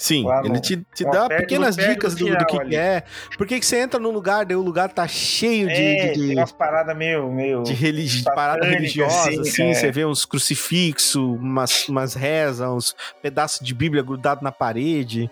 [0.00, 2.76] Sim, Lá ele no- te, te dá perto- pequenas dicas do, do que, ali.
[2.76, 3.02] é.
[3.36, 6.28] Por que que você entra num lugar, daí o lugar tá cheio de, é, de,
[6.28, 7.28] tem umas paradas meio.
[7.32, 7.64] meio...
[7.64, 9.74] de religi parada religiosa, assim, assim, é.
[9.74, 15.28] você vê uns crucifixos, umas, umas rezas, uns pedaços de Bíblia grudado na parede.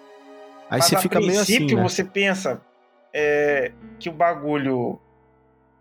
[0.69, 1.83] Aí Mas você fica meio assim, princípio né?
[1.85, 2.61] você pensa
[3.15, 3.71] é,
[4.01, 4.99] que o bagulho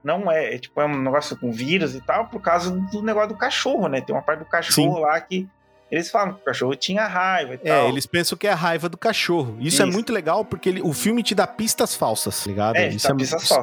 [0.03, 3.29] não é, é, tipo, é um negócio com vírus e tal, por causa do negócio
[3.29, 3.99] do cachorro, né?
[3.99, 5.49] Tem uma parte do cachorro lá que
[5.91, 7.89] eles falam que o cachorro tinha raiva e É, tal.
[7.89, 9.57] eles pensam que é a raiva do cachorro.
[9.59, 9.93] Isso, é Isso.
[9.93, 12.75] muito legal porque ele- o filme te dá pistas falsas, tá ligado?
[12.75, 13.61] É, isso, é, pista isso, só.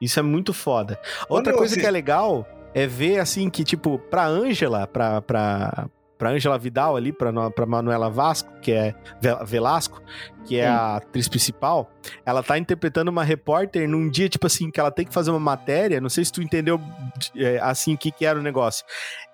[0.00, 1.00] isso é muito foda.
[1.28, 5.88] Outra eu coisa que é legal é ver, assim, que, tipo, pra Ângela, pra, pra,
[6.16, 7.32] pra Ângela Vidal ali, pra
[7.66, 10.00] Manuela Vasco, que é Ve- Velasco,
[10.46, 10.70] que é Sim.
[10.72, 11.90] a atriz principal,
[12.24, 15.40] ela tá interpretando uma repórter num dia, tipo assim, que ela tem que fazer uma
[15.40, 16.80] matéria, não sei se tu entendeu,
[17.36, 18.84] é, assim, o que que era o negócio.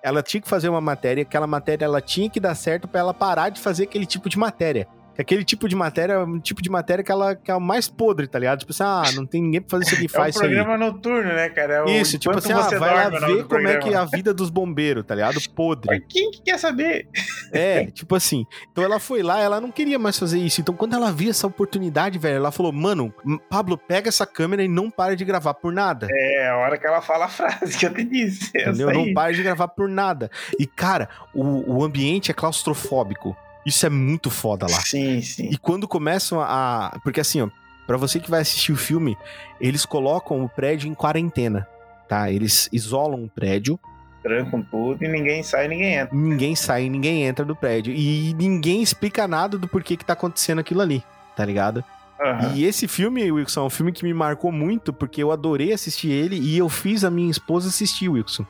[0.02, 3.12] Ela tinha que fazer uma matéria, aquela matéria, ela tinha que dar certo pra ela
[3.14, 4.86] parar de fazer aquele tipo de matéria.
[5.24, 7.60] Que Aquele tipo de matéria é um tipo de matéria que ela que é o
[7.60, 8.58] mais podre, tá ligado?
[8.58, 10.50] Tipo assim, ah, não tem ninguém pra fazer isso aqui, É um faz isso aí.
[10.54, 11.74] programa noturno, né, cara?
[11.74, 14.34] É o Isso, tipo assim, ah, vai lá ver como é que é a vida
[14.34, 15.40] dos bombeiros, tá ligado?
[15.54, 15.86] Podre.
[15.86, 17.08] Mas quem que quer saber?
[17.52, 18.44] É, tipo assim.
[18.70, 20.60] Então ela foi lá, ela não queria mais fazer isso.
[20.60, 23.14] Então quando ela viu essa oportunidade, velho, ela falou: Mano,
[23.48, 26.06] Pablo, pega essa câmera e não para de gravar por nada.
[26.10, 28.50] É a hora que ela fala a frase que eu te disse.
[28.56, 28.92] Entendeu?
[28.92, 29.14] Não aí.
[29.14, 30.30] para de gravar por nada.
[30.58, 33.36] E, cara, o, o ambiente é claustrofóbico.
[33.64, 34.80] Isso é muito foda lá.
[34.80, 35.48] Sim, sim.
[35.50, 36.98] E quando começam a.
[37.04, 37.48] Porque assim, ó,
[37.86, 39.16] pra você que vai assistir o filme,
[39.60, 41.66] eles colocam o prédio em quarentena,
[42.08, 42.30] tá?
[42.30, 43.78] Eles isolam o prédio,
[44.22, 46.14] Trancam tudo e ninguém sai, ninguém entra.
[46.14, 47.92] ninguém sai, ninguém entra do prédio.
[47.94, 51.02] E ninguém explica nada do porquê que tá acontecendo aquilo ali,
[51.34, 51.82] tá ligado?
[52.22, 52.52] Aham.
[52.54, 56.10] E esse filme, Wilson, é um filme que me marcou muito, porque eu adorei assistir
[56.10, 58.44] ele e eu fiz a minha esposa assistir, Wilson.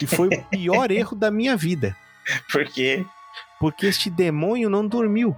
[0.00, 1.94] E foi o pior erro da minha vida.
[2.50, 3.04] Porque
[3.60, 5.36] Porque este demônio não dormiu.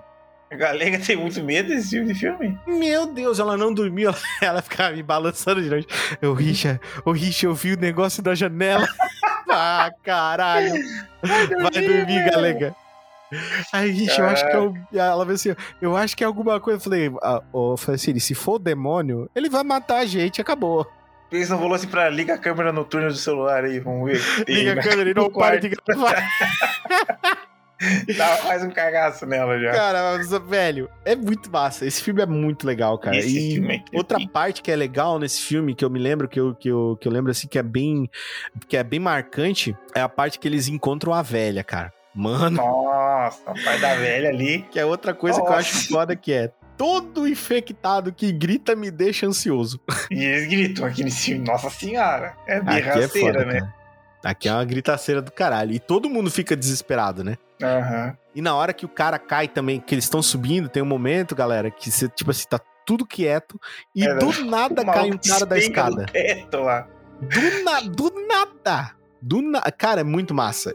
[0.49, 2.57] a galega tem muito medo desse tipo de filme.
[2.69, 5.89] Meu Deus, ela não dormiu, ela, ela ficava me balançando de noite.
[6.23, 8.89] Eu, Richa, ô Richa, eu vi o negócio da janela.
[9.51, 10.73] ah, caralho.
[11.21, 12.77] Vai dormir, galega.
[13.73, 14.75] Aí, Richa, eu acho que é o...
[14.93, 16.77] Ela falou assim, eu acho que é alguma coisa.
[16.77, 20.87] Eu falei, ah, ô, Francine, se for o demônio, ele vai matar a gente, acabou.
[21.33, 24.21] Eles não falou assim pra liga a câmera noturna do celular aí, vamos ver.
[24.47, 26.23] o Liga a câmera e não para de gravar.
[28.17, 29.73] Dá mais um cagaço nela já.
[29.73, 31.85] Cara, mas, velho, é muito massa.
[31.87, 33.17] Esse filme é muito legal, cara.
[33.17, 34.29] Esse e filme aqui, outra sim.
[34.29, 37.09] parte que é legal nesse filme, que eu me lembro, que eu, que eu, que
[37.09, 38.09] eu lembro assim, que é bem.
[38.69, 41.93] que é bem marcante, é a parte que eles encontram a velha, cara.
[42.15, 44.67] Mano, Nossa, o pai da velha ali.
[44.71, 45.89] que é outra coisa que eu acho Nossa.
[45.89, 46.53] foda que é.
[46.77, 49.81] Todo infectado que grita me deixa ansioso.
[50.11, 51.47] E eles gritam aqui nesse filme.
[51.47, 52.35] Nossa senhora.
[52.47, 53.61] É é birraceira, foda, né?
[53.61, 53.75] cara.
[54.25, 55.73] Aqui é uma gritaceira do caralho.
[55.73, 57.37] E todo mundo fica desesperado, né?
[57.67, 58.17] Aham.
[58.35, 61.35] E na hora que o cara cai também, que eles estão subindo, tem um momento,
[61.35, 63.61] galera, que você, tipo assim, tá tudo quieto
[63.95, 66.07] e É, do nada cai um cara da escada.
[66.07, 66.87] do teto lá.
[67.21, 68.91] Do, na, do nada!
[69.21, 69.61] Do na...
[69.71, 70.73] Cara, é muito massa.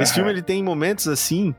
[0.00, 0.14] Esse Aham.
[0.14, 1.54] filme ele tem momentos assim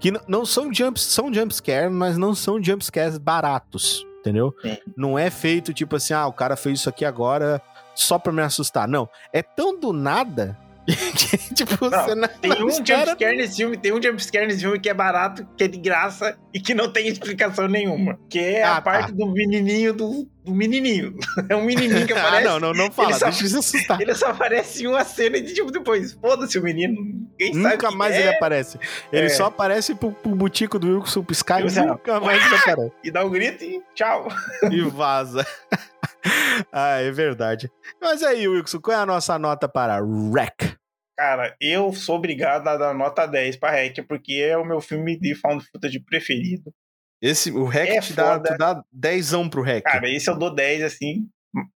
[0.00, 4.54] que n- não são jumps, são jumpscares, mas não são jumpscares baratos, entendeu?
[4.62, 4.78] Sim.
[4.96, 7.60] Não é feito tipo assim, ah, o cara fez isso aqui agora
[7.94, 8.86] só pra me assustar.
[8.88, 10.56] Não, é tão do nada
[11.54, 14.94] tipo, Não, não, Tem um jumpscare nesse filme, tem um jumpscare nesse filme que é
[14.94, 18.18] barato, que é de graça e que não tem explicação nenhuma.
[18.28, 21.16] Que é Ah, a parte do menininho do, do menininho.
[21.48, 22.44] É um menininho que Ah, aparece.
[22.48, 24.00] não, não, não fala, ele só- deixa isso assustar.
[24.00, 26.96] Ele só aparece em uma cena e tipo depois, foda-se o menino.
[27.40, 28.78] Sabe Nunca quem mais é, ele aparece.
[29.12, 29.28] Ele É.
[29.30, 32.92] só aparece pro, pro butico do Wilson piscar e Eu nunca mais ele aparece.
[33.02, 34.28] E dá um grito e tchau.
[34.70, 35.44] E vaza.
[36.72, 37.70] ah, é verdade.
[38.00, 40.76] Mas aí, Wilson, qual é a nossa nota para Wreck?
[41.16, 45.16] Cara, eu sou obrigado a dar nota 10 pra Hack, porque é o meu filme
[45.16, 46.74] de found footage preferido.
[47.22, 49.84] Esse, o Rec É te dá, tu dá 10 pro Rec.
[49.84, 51.28] Cara, esse eu dou 10, assim,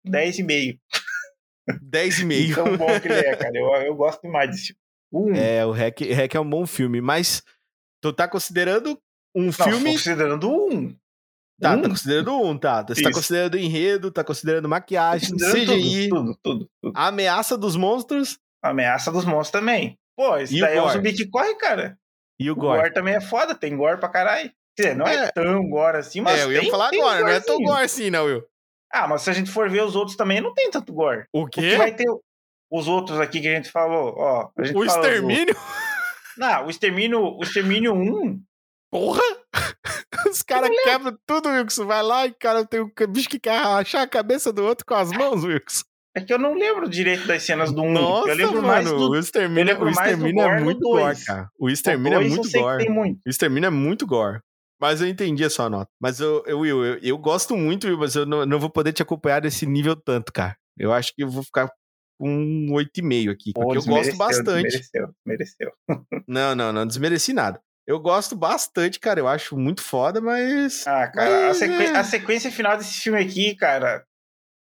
[0.05, 0.81] 10 e meio.
[1.83, 2.55] 10 e meio.
[2.55, 3.53] Tão bom que ele é, cara.
[3.55, 4.75] Eu, eu gosto demais desse.
[5.13, 7.43] Um, É, o Rec, Rec é um bom filme, mas
[8.01, 8.99] tu tá considerando
[9.35, 9.85] um não, filme.
[9.85, 10.97] tô considerando um.
[11.61, 11.83] Tá, um.
[11.83, 12.83] tá considerando um, tá.
[12.87, 13.19] Você tá Isso.
[13.19, 16.93] considerando enredo, tá considerando maquiagem, Considerando CGI, Tudo, tudo, tudo, tudo.
[16.97, 19.97] a ameaça dos monstros Ameaça dos monstros também.
[20.17, 20.97] Pô, esse E o daí é um gore?
[20.97, 21.97] zumbi que corre, cara.
[22.39, 22.81] e o O gore.
[22.81, 24.51] gore também é foda, tem gore pra caralho.
[24.77, 25.33] Quer dizer, não é, É.
[25.33, 27.85] tão gore assim, mas é, eu ia tem- falar tem agora, não é tão gore
[27.85, 28.45] assim, não, Will.
[28.93, 31.25] Ah, mas se a gente for ver os outros também, não tem tanto gore.
[31.33, 31.77] O O quê?
[31.77, 32.05] vai ter
[32.71, 34.51] os outros aqui que a gente falou, ó.
[34.59, 35.57] Gente O do- extermínio?
[36.37, 38.41] Não, o extermínio, o extermínio 1,
[38.91, 39.23] Porra!
[40.31, 41.87] Os caras quebram tudo, Wilson.
[41.87, 44.95] Vai lá e cara tem um bicho que quer rachar a cabeça do outro com
[44.95, 45.85] as mãos, Wilson.
[46.15, 47.93] é que eu não lembro direito das cenas do 1.
[47.93, 51.49] Nossa, eu lembro mano, mais do o extermínio, eu o extermínio é muito gore, cara.
[51.59, 52.89] O extermínio é dois, eu muito gore.
[52.89, 53.21] muito.
[53.27, 54.41] O extermínio é muito gore.
[54.81, 55.91] Mas eu entendi a sua nota.
[56.01, 58.93] Mas eu, eu, Will, eu, eu gosto muito, Will, mas eu não, não vou poder
[58.93, 60.55] te acompanhar nesse nível tanto, cara.
[60.77, 61.71] Eu acho que eu vou ficar
[62.19, 63.53] com um 8,5 aqui.
[63.55, 64.65] Pô, Porque eu gosto bastante.
[64.65, 65.73] Mereceu, mereceu.
[66.27, 67.61] Não, não, não desmereci nada.
[67.87, 69.21] Eu gosto bastante, cara.
[69.21, 70.87] Eu acho muito foda, mas.
[70.87, 71.97] Ah, cara, a, Mas, sequ- é.
[71.97, 74.05] a sequência final desse filme aqui, cara,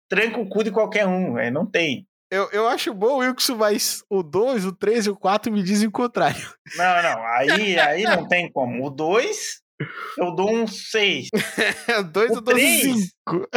[0.08, 1.52] tranca o cu de qualquer um, velho.
[1.52, 2.06] Não tem.
[2.30, 5.62] Eu, eu acho bom o Wilson, mas o 2, o 3 e o 4 me
[5.62, 6.52] dizem o contrário.
[6.76, 7.24] Não, não.
[7.26, 8.84] Aí, aí não tem como.
[8.86, 9.60] O 2,
[10.18, 11.28] eu dou um 6.
[12.00, 12.82] O 2 O eu dou três?
[12.82, 13.48] 5.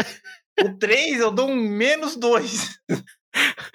[0.63, 2.79] O 3, eu dou um menos 2.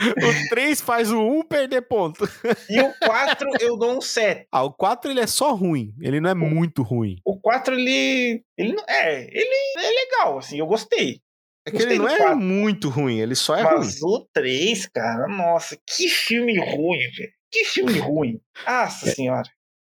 [0.00, 2.28] O 3 faz o 1 perder ponto.
[2.68, 4.46] E o 4 eu dou um 7.
[4.50, 5.94] Ah, o 4 ele é só ruim.
[6.00, 7.16] Ele não é muito ruim.
[7.24, 8.42] O 4 ele.
[8.58, 8.84] Ele não.
[8.88, 11.20] É, ele é legal, assim, eu gostei.
[11.66, 12.36] É que Gostei ele não é quatro.
[12.38, 13.76] muito ruim, ele só é ruim.
[13.78, 17.32] Mas o 3, cara, nossa, que filme ruim, velho.
[17.50, 18.40] Que filme ruim.
[18.66, 19.48] Nossa senhora.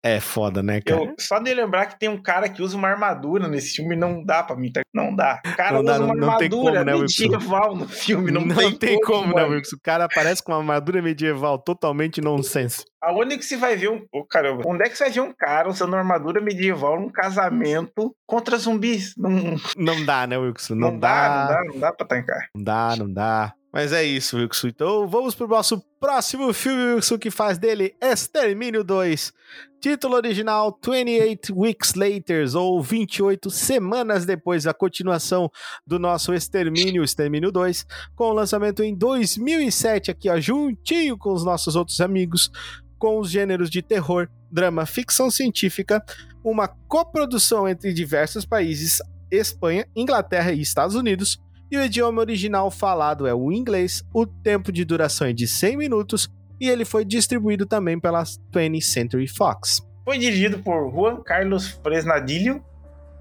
[0.08, 1.02] É foda, né, cara?
[1.04, 4.24] Eu, só de lembrar que tem um cara que usa uma armadura nesse filme, não
[4.24, 4.72] dá pra mim.
[4.72, 4.82] tá?
[4.94, 5.42] Não dá.
[5.44, 8.30] O cara Não dá, usa uma não- não tem armadura como, né, medieval no filme.
[8.32, 9.56] Não, tem, como, né, mano.
[9.56, 9.76] Wilson?
[9.78, 12.86] O cara aparece com uma armadura medieval totalmente nonsense.
[13.02, 14.06] Aonde que você vai ver um.
[14.14, 17.10] Ô, caramba, onde é que você vai ver um cara usando uma armadura medieval num
[17.12, 19.16] casamento contra zumbis?
[19.18, 20.76] Não, Não dá, né, Wilson?
[20.76, 22.48] não, Não, dá, dá, não dá, não dá pra tancar.
[22.56, 23.54] não dá, não dá.
[23.76, 24.70] Mas é isso, Wilson.
[24.70, 29.34] Então vamos pro nosso próximo filme, Wilson, que faz dele Extermínio 2.
[29.82, 35.52] Título original 28 Weeks Later, ou 28 semanas depois, a continuação
[35.86, 37.86] do nosso Extermínio, Extermínio 2,
[38.16, 42.50] com o lançamento em 2007, aqui ó, juntinho com os nossos outros amigos,
[42.98, 46.02] com os gêneros de terror, drama, ficção científica,
[46.42, 51.38] uma coprodução entre diversos países, Espanha, Inglaterra e Estados Unidos,
[51.70, 55.78] e o idioma original falado é o inglês, o tempo de duração é de 100
[55.78, 56.30] minutos,
[56.60, 59.86] e ele foi distribuído também pela 20th Century Fox.
[60.04, 62.64] Foi dirigido por Juan Carlos Fresnadilho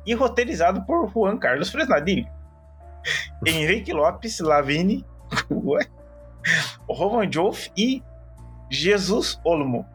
[0.06, 2.26] e roteirizado por Juan Carlos Fresnadilho.
[3.44, 5.04] Henrique Lopes Lavini,
[6.88, 8.02] Roman Joff e
[8.70, 9.86] Jesus Olmo.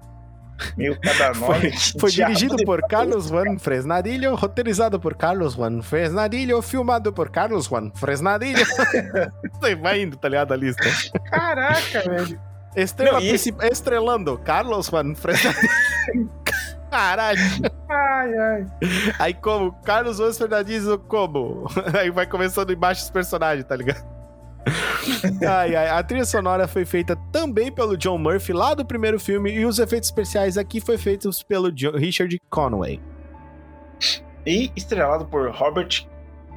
[0.77, 1.71] Meio cada nome.
[1.71, 7.29] que Foi diabo dirigido por Carlos Juan Fresnadilho, roteirizado por Carlos Juan Fresnadilho, filmado por
[7.29, 8.65] Carlos Juan Fresnadilho.
[9.59, 10.83] Você vai indo, tá ligado, a lista.
[11.29, 12.39] Caraca, velho.
[12.75, 15.69] Estrela Não, e esse- estrelando Carlos Juan Fresnadilho.
[16.89, 17.39] Caralho.
[17.87, 18.65] Ai, ai.
[19.19, 19.71] Aí como?
[19.83, 21.67] Carlos Juan Fernandes como?
[21.97, 24.03] Aí vai começando embaixo os personagens, tá ligado?
[25.47, 25.89] Ai, ai.
[25.89, 29.79] A trilha sonora foi feita também pelo John Murphy lá do primeiro filme e os
[29.79, 32.99] efeitos especiais aqui foi feitos pelo Richard Conway.
[34.45, 36.07] E estrelado por Robert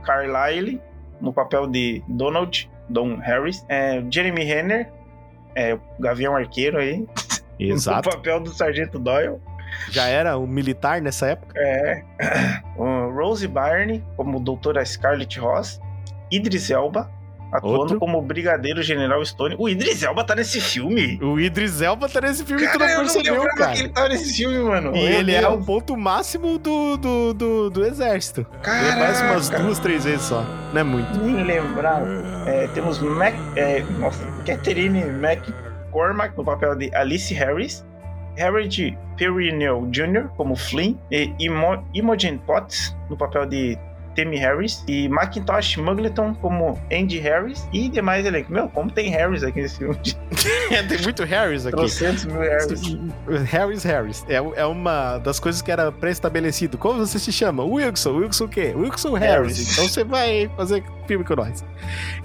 [0.05, 0.81] Carlyle
[1.21, 4.93] no papel de Donald Don Harris, é, Jeremy Renner,
[5.55, 7.07] é, Gavião Arqueiro aí,
[7.59, 8.09] Exato.
[8.09, 9.41] no papel do Sargento Doyle.
[9.91, 11.55] Já era um militar nessa época.
[11.57, 12.03] É.
[12.77, 15.81] Rose Byrne como doutora Scarlett Ross.
[16.31, 17.11] Idris Elba
[17.53, 17.99] atuando Outro.
[17.99, 19.55] como Brigadeiro General Stone.
[19.59, 21.19] O Idris Elba tá nesse filme?
[21.23, 23.73] O Idris Elba tá nesse filme e tu Cara, não eu não percebeu, lembrava cara.
[23.73, 24.89] que ele tava nesse filme, mano.
[24.97, 25.55] E Meu ele é Deus.
[25.55, 28.41] o ponto máximo do, do, do, do exército.
[28.51, 28.93] Ele Caraca.
[28.95, 30.43] aparece umas duas, três vezes só.
[30.73, 31.19] Não é muito.
[31.21, 32.07] Nem lembrava.
[32.47, 37.85] É, temos Mac, é, nossa, Catherine McCormack no papel de Alice Harris.
[38.41, 40.29] Harold Perrineau Jr.
[40.39, 40.95] como Flynn.
[41.11, 43.79] E Imo, Imogen Potts no papel de
[44.15, 44.85] Tammy Harris.
[44.87, 47.67] E Macintosh Mugleton como Andy Harris.
[47.73, 48.53] E demais elenco.
[48.53, 49.97] Meu, como tem Harris aqui nesse filme?
[50.89, 51.77] Tem muito Harris aqui.
[51.77, 52.83] 300 mil Harris.
[53.47, 54.25] Harris Harris.
[54.29, 56.77] É, é uma das coisas que era pré-estabelecido.
[56.79, 57.63] Como você se chama?
[57.63, 58.17] Wilson.
[58.17, 58.73] Wilson o quê?
[58.75, 59.59] Wilson Harris.
[59.59, 59.73] Harris.
[59.73, 61.65] Então você vai fazer filme com nós.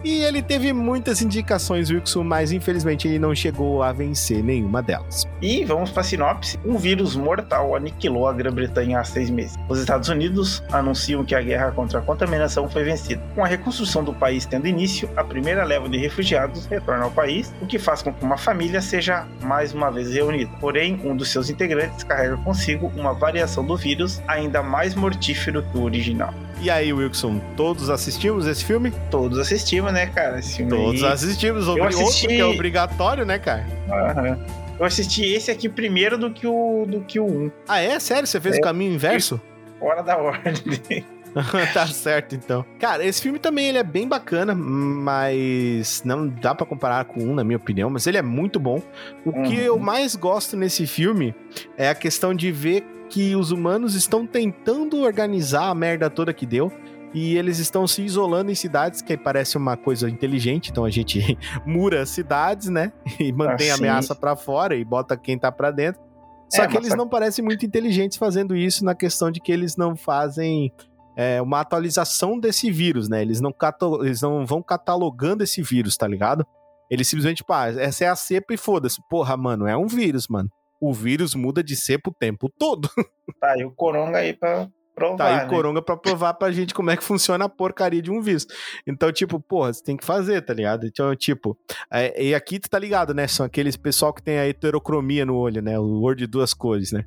[0.04, 5.26] E ele teve muitas indicações, Wilson, mas infelizmente ele não chegou a vencer nenhuma delas.
[5.42, 6.60] E vamos para sinopse.
[6.66, 9.56] Um vírus mortal aniquilou a Grã-Bretanha há seis meses.
[9.70, 13.22] Os Estados Unidos anunciam que a guerra contra a contaminação foi vencida.
[13.36, 17.54] Com a reconstrução do país tendo início, a primeira leva de refugiados retorna ao país,
[17.62, 20.52] o que faz com que uma família seja mais uma vez reunida.
[20.60, 25.78] Porém, um dos seus integrantes carrega consigo uma variação do vírus ainda mais mortífero que
[25.78, 26.34] o original.
[26.60, 28.92] E aí, Wilson, todos assistimos esse filme?
[29.12, 30.40] Todos assistimos, né, cara?
[30.40, 31.12] Esse filme Todos aí.
[31.12, 31.66] assistimos.
[31.68, 33.66] Eu Obri- Outro assisti- que é obrigatório, né, cara?
[33.90, 34.40] Aham.
[34.80, 37.52] Eu assisti esse aqui primeiro do que o do que o 1.
[37.68, 38.00] Ah, é?
[38.00, 38.28] Sério?
[38.28, 38.60] Você fez É.
[38.60, 39.40] o caminho inverso?
[39.80, 41.06] Fora da ordem.
[41.74, 42.66] tá certo, então.
[42.80, 47.34] Cara, esse filme também ele é bem bacana, mas não dá pra comparar com um,
[47.36, 48.82] na minha opinião, mas ele é muito bom.
[49.26, 49.62] O que Uhum.
[49.62, 51.34] eu mais gosto nesse filme
[51.78, 56.46] é a questão de ver que os humanos estão tentando organizar a merda toda que
[56.46, 56.72] deu.
[57.14, 60.70] E eles estão se isolando em cidades, que parece uma coisa inteligente.
[60.70, 62.92] Então a gente mura as cidades, né?
[63.20, 63.80] E mantém a sim.
[63.84, 66.02] ameaça pra fora e bota quem tá pra dentro.
[66.50, 69.76] Só É, que eles não parecem muito inteligentes fazendo isso na questão de que eles
[69.78, 70.72] não fazem
[71.16, 73.22] é, uma atualização desse vírus, né?
[73.22, 76.46] Eles não, cato- eles não vão catalogando esse vírus, tá ligado?
[76.90, 79.02] Eles simplesmente, pá, essa é a cepa e foda-se.
[79.10, 80.50] Porra, mano, é um vírus, mano.
[80.80, 82.90] O vírus muda de cepa o tempo todo.
[83.42, 85.46] Tá, e o Coronga aí pra provar, Tá aí né?
[85.46, 88.48] o Coronga pra provar pra gente como é que funciona a porcaria de um vírus.
[88.88, 90.88] Então, tipo, porra, você tem que fazer, tá ligado?
[90.88, 91.56] Então, tipo,
[91.92, 93.28] é, e aqui tu tá ligado, né?
[93.28, 95.78] São aqueles pessoal que tem a heterocromia no olho, né?
[95.78, 97.04] O olho de duas cores, né?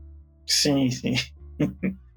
[0.47, 1.15] Sim, sim.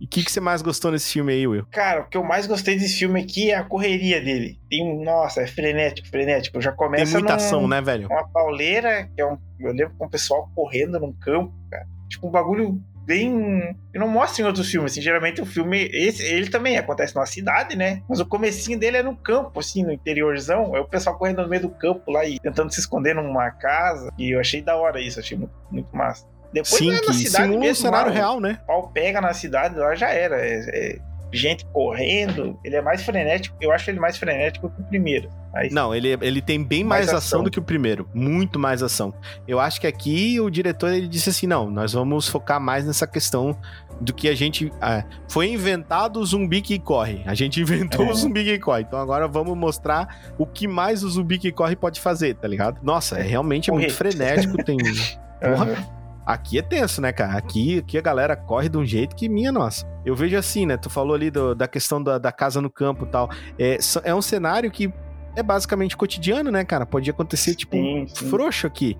[0.00, 1.66] E o que, que você mais gostou nesse filme aí, Will?
[1.70, 4.58] Cara, o que eu mais gostei desse filme aqui é a correria dele.
[4.70, 5.04] Tem um.
[5.04, 6.60] Nossa, é frenético, frenético.
[6.60, 8.08] Já Tem começa muita num- ação, né, velho?
[8.10, 9.36] uma pauleira, que é um.
[9.60, 11.86] Eu lembro com o pessoal correndo num campo, cara.
[12.08, 13.76] Tipo, um bagulho bem.
[13.92, 15.02] Que não mostra em outros filmes, assim.
[15.02, 15.90] Geralmente o filme.
[15.92, 18.02] Esse, ele também acontece numa cidade, né?
[18.08, 20.74] Mas o comecinho dele é no campo, assim, no interiorzão.
[20.74, 24.10] É o pessoal correndo no meio do campo lá e tentando se esconder numa casa.
[24.16, 26.26] E eu achei da hora isso, achei muito, muito massa.
[26.52, 28.58] Depois Sim, que na cidade simula um mesmo, cenário lá, real, né?
[28.64, 30.36] O pau pega na cidade, lá já era.
[30.36, 30.60] É,
[30.96, 30.98] é
[31.32, 32.58] gente correndo.
[32.64, 33.56] Ele é mais frenético.
[33.60, 35.30] Eu acho ele mais frenético que o primeiro.
[35.52, 37.18] Mas Não, ele, ele tem bem mais, Mais ação.
[37.38, 37.44] ação.
[37.44, 38.08] do que o primeiro.
[38.12, 39.14] Muito mais ação.
[39.46, 43.06] Eu acho que aqui o diretor ele disse assim: não, nós vamos focar mais nessa
[43.06, 43.56] questão
[44.00, 44.72] do que a gente.
[44.80, 47.22] ah, foi inventado o zumbi que corre.
[47.26, 48.10] A gente inventou É.
[48.10, 48.82] o zumbi que corre.
[48.82, 52.80] Então agora vamos mostrar o que mais o zumbi que corre pode fazer, tá ligado?
[52.82, 54.56] Nossa, é, realmente é muito frenético.
[54.64, 54.76] Tem.
[55.40, 55.64] Porra.
[55.64, 55.99] Aham.
[56.32, 57.36] Aqui é tenso, né, cara?
[57.36, 59.86] Aqui, aqui a galera corre de um jeito que minha nossa.
[60.04, 60.76] Eu vejo assim, né?
[60.76, 63.28] Tu falou ali do- da questão da, da casa no campo e tal.
[63.58, 64.92] É, é um cenário que
[65.36, 66.86] é basicamente cotidiano, né, cara?
[66.86, 68.28] Pode acontecer, tipo, Sim, sim.
[68.28, 68.96] frouxo aqui.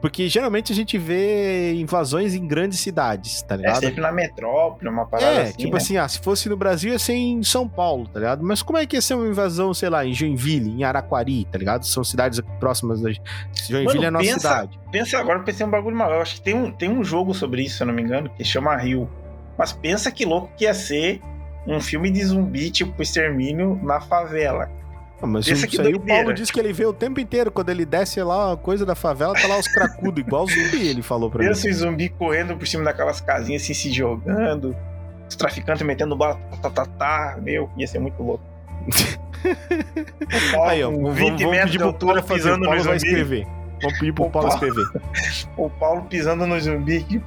[0.00, 3.80] Porque geralmente a gente vê invasões em grandes cidades, tá É ligado?
[3.80, 5.52] sempre na metrópole, uma parada É, assim.
[5.58, 5.76] tipo né?
[5.76, 8.42] assim, ah, se fosse no Brasil ia ser em São Paulo, tá ligado?
[8.42, 11.58] Mas como é que ia ser uma invasão, sei lá, em Joinville, em Araquari, tá
[11.58, 11.84] ligado?
[11.86, 13.10] São cidades próximas da
[13.68, 14.80] Joinville Mano, é a nossa pensa- cidade.
[14.90, 16.10] Pensa agora, pensei um bagulho mal.
[16.10, 18.30] Eu acho que tem um, tem um jogo sobre isso, se eu não me engano,
[18.30, 19.08] que chama Rio.
[19.58, 21.20] Mas pensa que louco que ia ser
[21.66, 24.70] um filme de zumbi, tipo Extermínio, na favela.
[25.22, 26.00] Ah, mas Pensa isso aí o.
[26.00, 27.50] Paulo disse que ele vê o tempo inteiro.
[27.50, 31.02] Quando ele desce lá, a coisa da favela, tá lá os cracudos, igual zumbi, ele
[31.02, 31.48] falou pra mim.
[31.48, 34.74] Pensa os zumbi correndo por cima daquelas casinhas, assim, se jogando.
[35.28, 37.38] Os traficantes metendo bala, tá, tá, tá, tá.
[37.42, 38.42] Meu, ia ser muito louco.
[40.52, 42.32] Paulo, Aí, ó, vamos, 20 vamos metros pedir de pro Paulo fazer.
[42.32, 43.06] O pisando no Paulo vai zumbi.
[43.10, 43.46] escrever.
[43.82, 45.02] Vamos pedir pro O Paulo Paulo- escrever.
[45.56, 47.02] O Paulo pisando no zumbi.
[47.04, 47.22] que-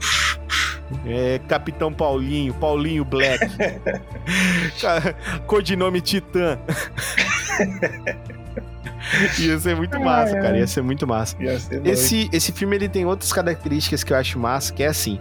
[1.05, 3.45] É Capitão Paulinho, Paulinho Black.
[5.47, 6.59] Codinome Titã.
[9.39, 10.57] ia ser muito massa, cara.
[10.57, 11.35] Ia ser muito massa.
[11.59, 11.85] Ser.
[11.85, 15.19] Esse, esse filme ele tem outras características que eu acho massa, que é assim.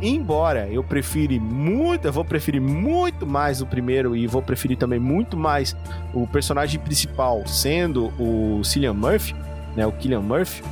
[0.00, 4.98] Embora eu prefira muito, eu vou preferir muito mais o primeiro e vou preferir também
[4.98, 5.76] muito mais
[6.12, 9.34] o personagem principal sendo o Cillian Murphy,
[9.76, 10.62] né, o Killian Murphy,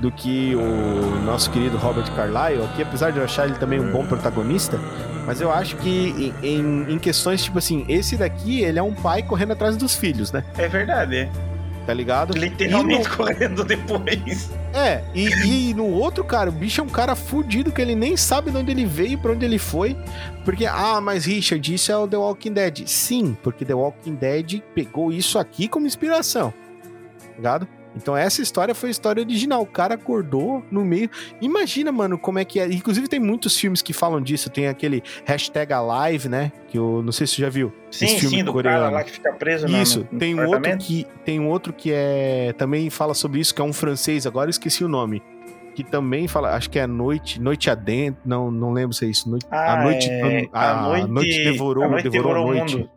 [0.00, 3.90] do que o nosso querido Robert Carlyle, aqui apesar de eu achar ele também um
[3.90, 4.78] bom protagonista,
[5.26, 9.22] mas eu acho que em, em- questões tipo assim, esse daqui ele é um pai
[9.22, 10.44] correndo atrás dos filhos, né?
[10.58, 11.30] É verdade, é.
[11.86, 12.32] Tá ligado?
[12.36, 14.50] Literalmente no- correndo depois.
[14.74, 18.16] É, e, e no outro, cara, o bicho é um cara fudido que ele nem
[18.16, 19.96] sabe de onde ele veio pra onde ele foi.
[20.44, 22.86] Porque, ah, mas Richard, isso é o The Walking Dead.
[22.88, 26.52] Sim, porque The Walking Dead pegou isso aqui como inspiração.
[27.36, 27.68] Ligado?
[27.96, 29.62] Então essa história foi a história original.
[29.62, 31.08] O cara acordou no meio.
[31.40, 32.66] Imagina, mano, como é que é.
[32.66, 34.50] Inclusive tem muitos filmes que falam disso.
[34.50, 36.52] Tem aquele hashtag Alive, né?
[36.68, 37.72] Que eu não sei se você já viu.
[37.90, 38.78] Sim, Esse filme sim, do coreano.
[38.80, 41.72] cara lá que fica preso no- Isso, no, tem um outro que tem um outro
[41.72, 45.22] que é também fala sobre isso, que é um francês, agora eu esqueci o nome.
[45.74, 49.28] Que também fala, acho que é Noite, Noite Adentro, não, não lembro se é isso.
[49.28, 52.54] Noite, Ah, a noite, é, a, a noite- noite devorou, a noite devorou, devorou a
[52.54, 52.76] o noite.
[52.76, 52.90] mundo.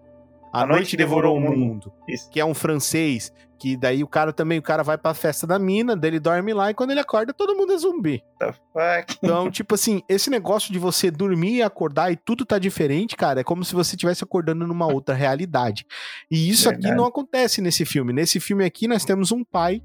[0.52, 1.92] A, noite, devorou o mundo.
[2.08, 2.30] Isso.
[2.32, 5.60] Que é um francês, que daí o cara também, o cara vai pra festa da
[5.60, 8.24] mina, dele dorme lá e quando ele acorda todo mundo é zumbi.
[8.40, 9.18] The fuck?
[9.22, 13.42] Então, tipo assim, esse negócio de você dormir e acordar e tudo tá diferente, cara,
[13.42, 15.86] é como se você estivesse acordando numa outra realidade.
[16.32, 16.98] E isso aqui Verdade.
[16.98, 18.14] não acontece nesse filme.
[18.14, 19.82] Nesse filme aqui, nós temos um pai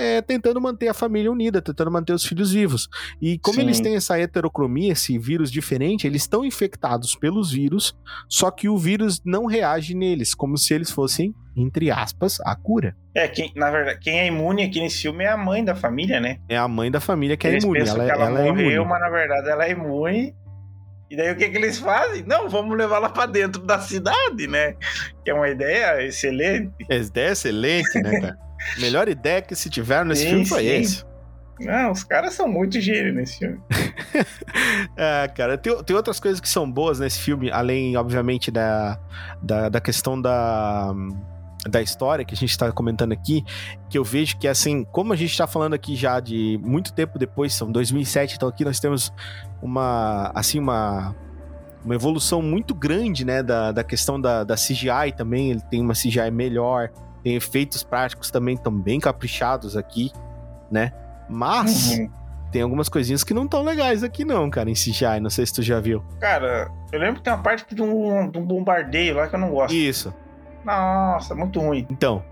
[0.00, 2.88] é, tentando manter a família unida, tentando manter os filhos vivos.
[3.20, 3.62] E como Sim.
[3.62, 7.94] eles têm essa heterocromia, esse vírus diferente, eles estão infectados pelos vírus,
[8.28, 12.96] só que o vírus não reage neles, como se eles fossem, entre aspas, a cura.
[13.14, 16.18] É, quem, na verdade, quem é imune aqui nesse filme é a mãe da família,
[16.20, 16.38] né?
[16.48, 17.80] É a mãe da família que é eles imune.
[17.80, 18.88] pensam Ela, que ela, ela é morreu, imune.
[18.88, 20.34] mas na verdade ela é imune.
[21.10, 22.22] E daí o que, que eles fazem?
[22.24, 24.76] Não, vamos levar ela pra dentro da cidade, né?
[25.24, 26.70] Que é uma ideia excelente.
[26.88, 28.38] Essa ideia é excelente, né, cara?
[28.78, 30.68] Melhor ideia que se tiveram nesse Sim, filme foi sim.
[30.68, 31.10] esse.
[31.60, 33.60] Não, os caras são muito gênios nesse filme.
[34.96, 38.98] É, cara, tem, tem outras coisas que são boas nesse filme, além, obviamente, da,
[39.40, 40.92] da, da questão da,
[41.68, 43.44] da história que a gente tá comentando aqui,
[43.88, 47.18] que eu vejo que, assim, como a gente tá falando aqui já de muito tempo
[47.18, 49.12] depois, são 2007, então aqui nós temos
[49.62, 51.14] uma, assim, uma,
[51.84, 55.94] uma evolução muito grande, né, da, da questão da, da CGI também, ele tem uma
[55.94, 56.90] CGI melhor,
[57.22, 60.12] tem efeitos práticos também tão bem caprichados aqui,
[60.70, 60.92] né,
[61.28, 61.98] mas...
[61.98, 62.10] Uhum.
[62.50, 65.20] Tem algumas coisinhas que não tão legais aqui não, cara, em CGI.
[65.20, 66.02] Não sei se tu já viu.
[66.18, 69.38] Cara, eu lembro que tem uma parte de um, de um bombardeio lá que eu
[69.38, 69.72] não gosto.
[69.72, 70.12] Isso.
[70.64, 71.86] Nossa, muito ruim.
[71.88, 72.24] Então,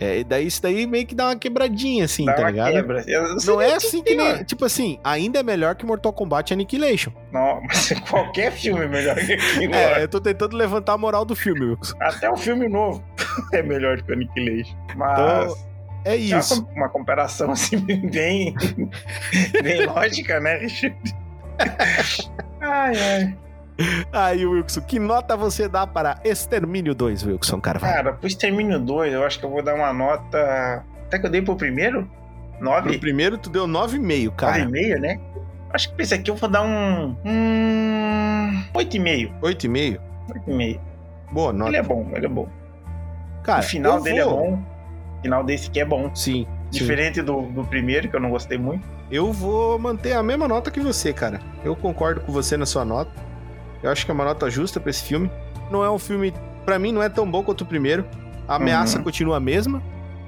[0.00, 2.72] É, e daí isso daí meio que dá uma quebradinha, assim, Dá tá uma ligado?
[2.72, 3.04] quebra.
[3.44, 4.44] Não nem é assim que nem.
[4.44, 7.10] Tipo assim, ainda é melhor que Mortal Kombat Annihilation.
[7.32, 9.74] Não, mas qualquer filme é melhor que aquilo.
[9.74, 11.96] É, eu tô tentando levantar a moral do filme, Wilson.
[12.00, 13.02] Até o filme novo
[13.52, 14.76] é melhor que Annihilation.
[14.96, 15.18] Mas.
[15.18, 15.56] Então,
[16.04, 16.64] É Já isso.
[16.64, 17.76] com uma comparação assim
[18.08, 18.54] bem,
[19.62, 20.96] bem lógica, né, Richard?
[22.60, 23.38] Ai, ai.
[24.12, 27.94] Aí, Wilson, que nota você dá para Extermínio 2, Wilson Carvalho?
[27.94, 30.84] Cara, pro Extermínio 2, eu acho que eu vou dar uma nota.
[31.06, 32.08] Até que eu dei pro primeiro?
[32.58, 32.98] Pro 9?
[32.98, 34.64] primeiro, tu deu 9,5, cara.
[34.64, 35.20] 9,5, né?
[35.72, 37.16] Acho que pra esse aqui eu vou dar um.
[37.24, 38.62] Hum.
[38.74, 39.32] 8,5.
[39.40, 40.00] 8,5?
[40.46, 40.80] 8,5.
[41.30, 41.70] Boa nota.
[41.70, 42.48] Ele é bom, ele é bom.
[43.42, 44.62] Cara, o final dele vou- é bom.
[45.18, 46.10] O final desse aqui é bom.
[46.14, 46.44] Sim.
[46.44, 46.46] sim.
[46.70, 48.86] Diferente do, do primeiro, que eu não gostei muito.
[49.10, 51.40] Eu vou manter a mesma nota que você, cara.
[51.64, 53.10] Eu concordo com você na sua nota.
[53.82, 55.30] Eu acho que é uma nota justa pra esse filme.
[55.70, 56.32] Não é um filme,
[56.64, 58.04] Pra mim, não é tão bom quanto o primeiro.
[58.46, 59.04] A ameaça Uhum.
[59.04, 59.82] continua a mesma,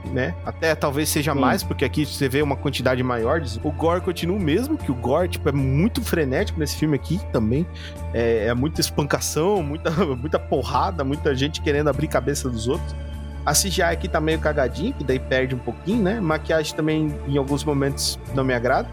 [0.06, 0.34] né?
[0.46, 1.38] Até talvez seja Sim.
[1.40, 3.40] mais, porque aqui você vê uma quantidade maior.
[3.42, 6.96] de- O gore continua o mesmo, que o gore tipo, é muito frenético nesse filme
[6.96, 7.66] aqui também.
[8.14, 12.94] É, é muita espancação, muita, muita porrada, muita gente querendo abrir cabeça dos outros.
[13.44, 16.20] A CGI aqui tá meio cagadinho, que daí perde um pouquinho, né?
[16.20, 18.88] Maquiagem também, em alguns momentos, não me agrada.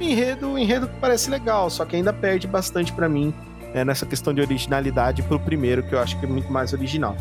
[0.00, 3.32] Enredo, enredo parece legal, só que ainda perde bastante pra mim
[3.74, 7.16] é, nessa questão de originalidade pro primeiro, que eu acho que é muito mais original.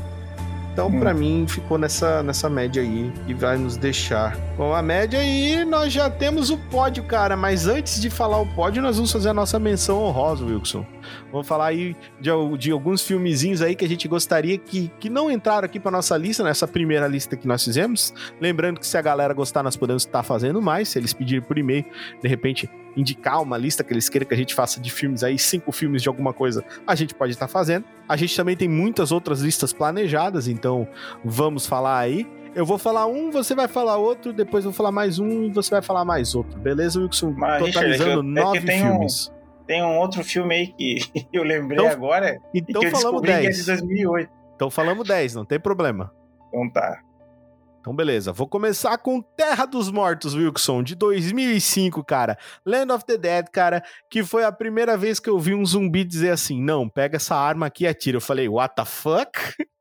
[0.74, 0.99] Então, Hum.
[0.99, 5.24] pra mim, ficou nessa, nessa média aí e vai nos deixar com a média.
[5.24, 7.36] E nós já temos o pódio, cara.
[7.36, 10.86] Mas antes de falar o pódio, nós vamos fazer a nossa menção honrosa, Wilson.
[11.32, 15.30] Vamos falar aí de, de alguns filmezinhos aí que a gente gostaria que, que não
[15.32, 18.14] entraram aqui pra nossa lista, nessa primeira lista que nós fizemos.
[18.40, 20.90] Lembrando que se a galera gostar, nós podemos estar fazendo mais.
[20.90, 21.86] Se eles pedirem por e-mail,
[22.22, 25.38] de repente, indicar uma lista que eles queiram que a gente faça de filmes aí,
[25.38, 27.86] cinco filmes de alguma coisa, a gente pode estar fazendo.
[28.10, 30.88] A gente também tem muitas outras listas planejadas, então
[31.24, 32.26] vamos falar aí.
[32.56, 35.50] Eu vou falar um, você vai falar outro, depois eu vou falar mais um e
[35.52, 36.60] você vai falar mais outro.
[36.60, 37.36] Beleza, Wilson?
[37.38, 39.32] Mas, Richard, Totalizando é que eu- é que nove tem um- filmes.
[39.68, 40.98] Tem um outro filme aí que
[41.31, 43.57] eu lembrei Então, agora Então que eu falamos descobri que é 10.
[43.57, 44.31] de 2008.
[44.56, 46.11] Então falamos 10, não tem problema.
[46.48, 47.03] Então tá.
[47.80, 48.34] Então, beleza.
[48.34, 52.38] Vou começar com Terra dos Mortos, Wilson, de 2005, cara.
[52.65, 56.03] Land of the Dead, cara, que foi a primeira vez que eu vi um zumbi
[56.03, 58.18] dizer assim: não, pega essa arma aqui e atira.
[58.18, 59.31] Eu falei, what the fuck?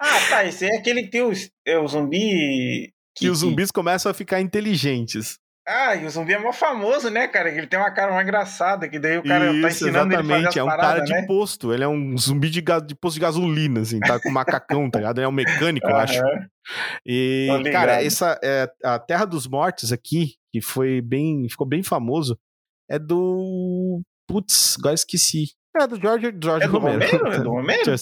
[0.00, 0.44] Ah, tá.
[0.44, 2.92] Esse é aquele que tem os, é o zumbi.
[3.16, 5.38] Que os zumbis começam a ficar inteligentes.
[5.68, 7.50] Ah, e o zumbi é mó famoso, né, cara?
[7.50, 10.24] Ele tem uma cara mais engraçada, que daí o cara tá Isso, ensinando ele a
[10.24, 10.58] fazer as exatamente.
[10.58, 11.26] É um cara paradas, de né?
[11.26, 11.72] posto.
[11.74, 15.18] Ele é um zumbi de, de posto de gasolina, assim, tá com macacão, tá ligado?
[15.18, 16.22] Ele é um mecânico, eu acho.
[17.04, 22.38] E, cara, essa é, a Terra dos Mortos aqui, que foi bem, ficou bem famoso,
[22.88, 25.52] é do putz, agora esqueci.
[25.76, 27.00] É do George, George É do Romero.
[27.00, 27.32] Romero?
[27.32, 27.96] É do Romero?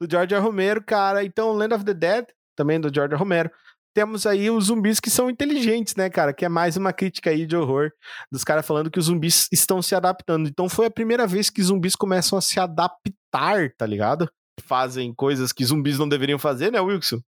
[0.00, 1.22] Do George Romero, cara.
[1.22, 2.26] Então, Land of the Dead,
[2.56, 3.50] também do George Romero.
[3.94, 6.34] Temos aí os zumbis que são inteligentes, né, cara?
[6.34, 7.90] Que é mais uma crítica aí de horror
[8.30, 10.48] dos caras falando que os zumbis estão se adaptando.
[10.48, 14.28] Então foi a primeira vez que zumbis começam a se adaptar, tá ligado?
[14.66, 17.18] Fazem coisas que zumbis não deveriam fazer, né, Wilson?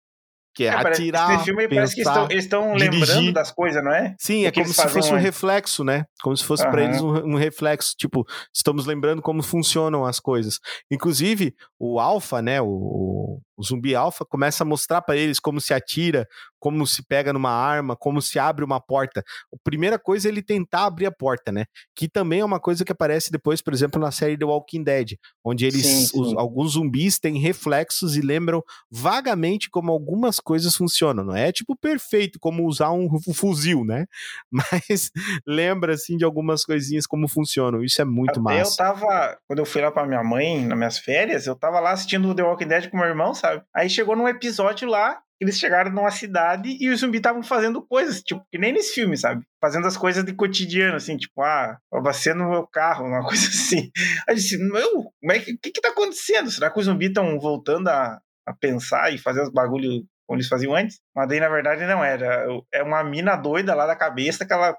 [0.54, 2.12] Que é, É, atirar, Esse filme parece que pensar.
[2.12, 4.14] estão, eles estão lembrando das coisas, não é?
[4.18, 6.04] Sim, é que como se fosse um reflexo, né?
[6.22, 6.88] Como se fosse pra Aham.
[6.90, 8.24] eles um, um reflexo, tipo,
[8.54, 10.58] estamos lembrando como funcionam as coisas.
[10.90, 15.72] Inclusive, o alfa, né, o, o zumbi alfa começa a mostrar pra eles como se
[15.72, 16.26] atira,
[16.58, 19.22] como se pega numa arma, como se abre uma porta.
[19.52, 21.64] A primeira coisa é ele tentar abrir a porta, né?
[21.94, 25.12] Que também é uma coisa que aparece depois, por exemplo, na série The Walking Dead,
[25.44, 26.20] onde eles Sim, sim.
[26.20, 31.24] os- alguns zumbis têm reflexos e lembram vagamente como algumas coisas funcionam.
[31.24, 34.06] Não é tipo perfeito como usar um fu- fuzil, né?
[34.50, 35.10] Mas
[35.46, 37.82] lembra assim de algumas coisinhas como funcionam.
[37.84, 38.72] Isso é muito Até massa.
[38.72, 41.92] eu tava, quando eu fui lá pra minha mãe, nas minhas férias, eu tava lá
[41.92, 43.45] assistindo o The Walking Dead com meu irmão, sabe?
[43.74, 48.22] Aí chegou num episódio lá, eles chegaram numa cidade e os zumbis estavam fazendo coisas,
[48.22, 49.44] tipo, que nem nesse filme, sabe?
[49.60, 53.90] Fazendo as coisas de cotidiano, assim, tipo, ah, abacei no meu carro, uma coisa assim.
[54.26, 56.50] Aí eu disse, meu, como é que, o que que tá acontecendo?
[56.50, 60.48] Será que os zumbis estão voltando a, a pensar e fazer os bagulhos como eles
[60.48, 61.00] faziam antes?
[61.14, 62.46] Mas daí, na verdade, não era.
[62.72, 64.76] É uma mina doida lá da cabeça que ela,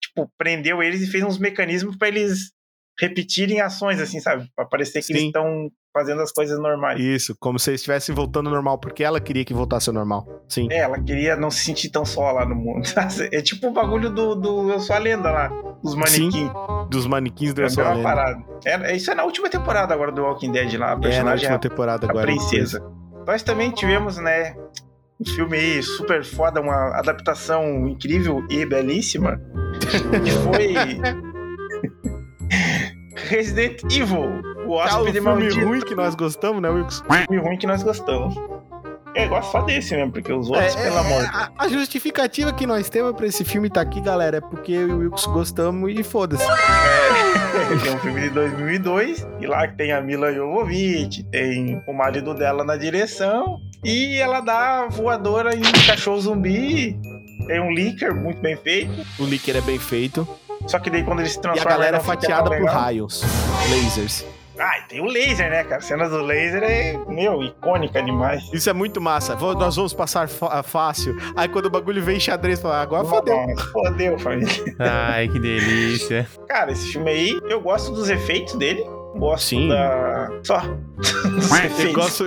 [0.00, 2.52] tipo, prendeu eles e fez uns mecanismos pra eles
[2.98, 4.48] repetirem ações, assim, sabe?
[4.54, 5.26] Pra parecer que eles Sim.
[5.26, 7.00] estão fazendo as coisas normais.
[7.00, 10.26] Isso, como se eles estivessem voltando ao normal, porque ela queria que voltasse ao normal.
[10.46, 10.68] Sim.
[10.70, 12.86] É, ela queria não se sentir tão só lá no mundo.
[13.32, 15.48] É tipo o bagulho do, do Eu Sou a Lenda lá,
[15.82, 16.50] dos manequins.
[16.90, 18.02] Dos manequins do É Eu a Sou a Lenda.
[18.02, 18.44] parada.
[18.64, 20.92] É, isso é na última temporada agora do Walking Dead lá.
[21.02, 22.26] A É, na é última a, temporada a agora.
[22.26, 22.82] princesa.
[23.26, 24.54] Nós também tivemos, né,
[25.20, 29.40] um filme aí super foda, uma adaptação incrível e belíssima,
[30.22, 30.74] que foi
[33.16, 35.64] Resident Evil, o Ah, o hóspede filme maldito.
[35.66, 37.04] ruim que nós gostamos, né, Wilson?
[37.28, 38.34] filme ruim que nós gostamos.
[39.14, 41.68] Eu gosto só desse mesmo, porque os outros, É, pelo é, amor de a, a
[41.68, 44.98] justificativa que nós temos pra esse filme tá aqui, galera, é porque eu e o
[44.98, 46.44] Wilkes gostamos e foda-se.
[47.82, 51.92] Que é um filme de 2002, e lá que tem a Mila Jovovich, tem o
[51.94, 56.98] marido dela na direção, e ela dá voadora em cachorro zumbi.
[57.46, 58.92] Tem um leaker muito bem feito.
[59.18, 60.28] O líquido é bem feito.
[60.66, 63.22] Só que daí quando ele se E a galera é fatiada por raios,
[63.70, 64.24] lasers.
[64.58, 65.76] Ah, e tem o laser, né, cara?
[65.76, 68.42] A cena do laser é, meu, icônica demais.
[68.54, 69.36] Isso é muito massa.
[69.36, 71.14] Vou- nós vamos passar fácil.
[71.36, 73.36] Aí quando o bagulho vem em xadrez, fala, agora fodeu.
[73.36, 74.48] Nossa, Fodeu, família.
[74.78, 76.26] Ai, que delícia.
[76.48, 78.82] Cara, esse filme aí, eu gosto dos efeitos dele.
[79.18, 79.68] Gosto Sim.
[79.68, 80.28] da.
[80.44, 80.60] Só.
[81.64, 81.92] Efeitos.
[81.94, 82.24] gosto...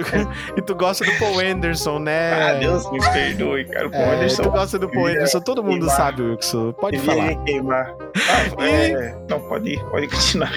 [0.58, 2.34] e tu gosta do Paul Anderson, né?
[2.34, 3.88] Ah, Deus me perdoe, cara.
[3.88, 4.44] O Paul É, Anderson.
[4.44, 5.96] tu gosta do Paul Anderson, todo mundo queimar.
[5.98, 6.74] sabe, Wilson.
[6.74, 7.44] Pode devia falar.
[7.46, 7.96] queimar.
[8.16, 10.52] Ah, é, não, pode ir, pode continuar.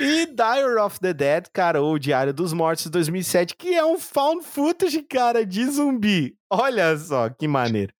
[0.00, 4.44] E Diary of the Dead, cara, ou Diário dos Mortos 2007, que é um found
[4.44, 6.34] footage, cara, de zumbi.
[6.50, 7.92] Olha só que maneiro.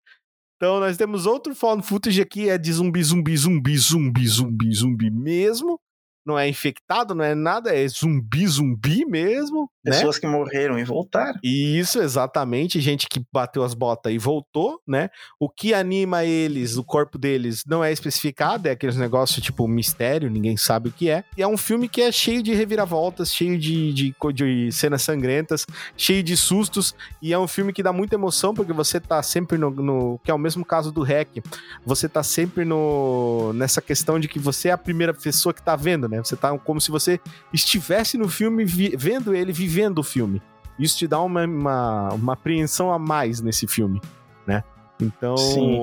[0.56, 5.10] Então nós temos outro found footage aqui, é de zumbi, zumbi, zumbi, zumbi, zumbi, zumbi
[5.10, 5.78] mesmo.
[6.24, 9.92] Não é infectado, não é nada, é zumbi, zumbi mesmo, né?
[9.92, 11.38] Pessoas que morreram e voltaram.
[11.42, 12.80] Isso, exatamente.
[12.80, 15.10] Gente que bateu as botas e voltou, né?
[15.40, 20.30] O que anima eles, o corpo deles, não é especificado, é aqueles negócios tipo mistério,
[20.30, 21.24] ninguém sabe o que é.
[21.36, 25.66] E é um filme que é cheio de reviravoltas, cheio de, de, de cenas sangrentas,
[25.96, 26.94] cheio de sustos.
[27.20, 29.70] E é um filme que dá muita emoção, porque você tá sempre no.
[29.70, 31.42] no- que é o mesmo caso do REC.
[31.84, 35.74] Você tá sempre no nessa questão de que você é a primeira pessoa que tá
[35.74, 36.18] vendo, né?
[36.18, 37.18] Você tá como se você
[37.52, 40.42] estivesse no filme, vi- vendo ele, vivendo o filme.
[40.78, 44.00] Isso te dá uma, uma, uma apreensão a mais nesse filme,
[44.46, 44.64] né?
[45.00, 45.78] Então, Sim.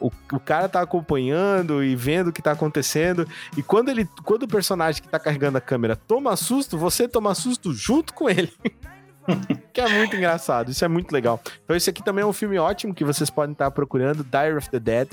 [0.00, 3.28] o, o cara tá acompanhando e vendo o que tá acontecendo.
[3.56, 7.34] E quando ele, quando o personagem que tá carregando a câmera toma susto, você toma
[7.34, 8.52] susto junto com ele.
[9.72, 11.40] que é muito engraçado, isso é muito legal.
[11.64, 14.70] Então, esse aqui também é um filme ótimo que vocês podem estar procurando, Diary of
[14.70, 15.08] the Dead.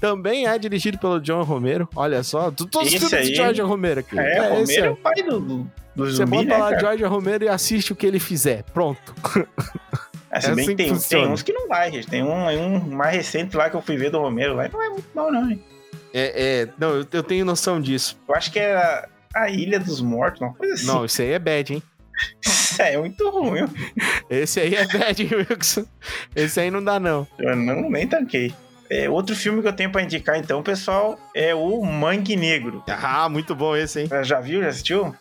[0.00, 1.88] Também é dirigido pelo John Romero.
[1.94, 4.18] Olha só, todos os filmes de aí- George Romero aqui.
[4.18, 6.80] É, esse Romero é o pai do, do, Você zumbi, bota né, lá cara?
[6.80, 8.62] George Romero e assiste o que ele fizer.
[8.72, 9.14] Pronto.
[10.30, 11.24] É, se é bem assim tem, funciona.
[11.24, 12.06] tem uns que não vai, gente.
[12.06, 14.82] Tem um, um mais recente lá que eu fui ver do Romero lá e não
[14.82, 15.64] é muito bom, não, hein?
[16.12, 18.20] É, é, não, eu, eu tenho noção disso.
[18.28, 20.86] Eu acho que era a Ilha dos Mortos, uma coisa assim.
[20.86, 21.82] Não, isso aí é bad, hein?
[22.44, 23.66] Isso é muito ruim.
[24.28, 25.86] Esse aí é bad, hein, Wilson.
[26.36, 27.26] Esse aí não dá, não.
[27.38, 28.52] Eu não nem tanquei.
[28.90, 32.84] É, outro filme que eu tenho pra indicar, então, pessoal, é o Mangue Negro.
[32.86, 34.08] Ah, muito bom esse, hein?
[34.24, 34.60] Já viu?
[34.60, 35.16] Já assistiu?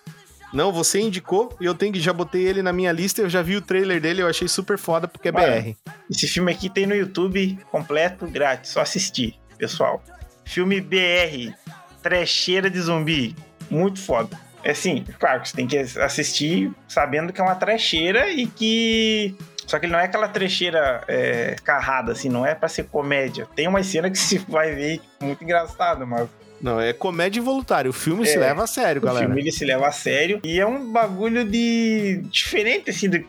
[0.58, 3.22] Não, você indicou e eu tenho que já botei ele na minha lista.
[3.22, 5.32] Eu já vi o trailer dele, eu achei super foda porque é.
[5.32, 5.76] BR.
[6.10, 10.02] Esse filme aqui tem no YouTube completo, grátis, só assistir, pessoal.
[10.44, 11.54] Filme BR,
[12.02, 13.36] trecheira de zumbi,
[13.70, 14.36] muito foda.
[14.64, 19.36] É assim, claro você tem que assistir sabendo que é uma trecheira e que.
[19.68, 23.48] Só que ele não é aquela trecheira é, carrada, assim, não é pra ser comédia.
[23.56, 26.28] Tem uma cena que se vai ver muito engraçada, mas
[26.62, 27.90] Não, é comédia involuntária.
[27.90, 29.26] O filme se É, leva a sério, o galera.
[29.26, 32.22] filme ele se leva a sério e é um bagulho de.
[32.32, 33.24] diferente, assim, do-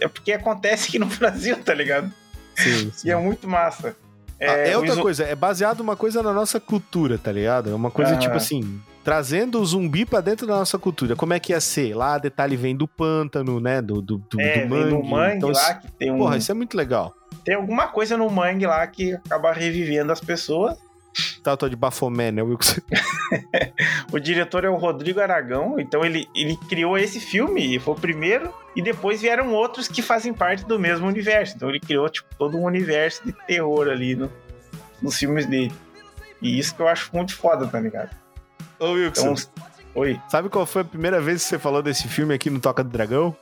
[0.00, 2.12] é porque acontece aqui no Brasil, tá ligado?
[2.56, 3.08] Sim, sim.
[3.08, 3.96] E é muito massa.
[4.40, 7.70] Ah, É, o outra iso- coisa, é baseado uma coisa na nossa cultura, tá ligado?
[7.70, 8.18] É uma coisa Ah.
[8.18, 11.16] tipo assim, trazendo o zumbi pra dentro da nossa cultura.
[11.16, 11.94] Como é que ia ser?
[11.94, 13.80] Lá, detalhe vem do pântano, né?
[13.82, 14.90] Do, do, do, É, do mangue.
[14.92, 16.18] no mangue Então, lá que tem um.
[16.18, 17.12] Porra, isso é muito legal.
[17.44, 20.76] Tem alguma coisa no mangue lá que acaba revivendo as pessoas.
[21.42, 22.80] Tátua de Bafomé, né, Wilson?
[24.12, 27.96] O diretor é o Rodrigo Aragão, então ele, ele criou esse filme, e foi o
[27.96, 31.54] primeiro, e depois vieram outros que fazem parte do mesmo universo.
[31.56, 34.32] Então ele criou tipo, todo um universo de terror ali no-
[35.02, 35.72] nos filmes dele.
[36.40, 38.10] E isso que eu acho muito foda, tá ligado?
[38.78, 39.64] Ô, Wilson, Então,
[39.94, 42.82] oi, sabe qual foi a primeira vez que você falou desse filme aqui no Toca
[42.82, 43.36] do Dragão?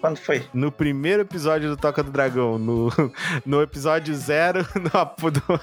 [0.00, 0.44] quando foi?
[0.52, 2.88] No primeiro episódio do Toca do Dragão, no,
[3.46, 5.60] no episódio zero, no, do-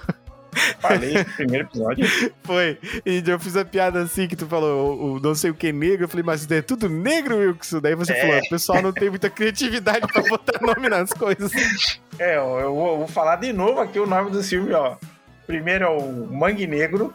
[0.80, 2.06] Falei no primeiro episódio.
[2.44, 2.78] foi.
[3.06, 6.06] E eu fiz a piada assim que tu falou, o, não sei o que negro.
[6.06, 7.80] Eu falei, mas é tudo negro, Wilson?
[7.82, 8.22] Daí você É.
[8.22, 11.52] falou, o pessoal não tem muita criatividade pra botar nome nas coisas.
[12.22, 14.98] É, eu vou, vou falar de novo aqui o nome do filme, ó.
[15.48, 17.14] Primeiro é o Mangue Negro,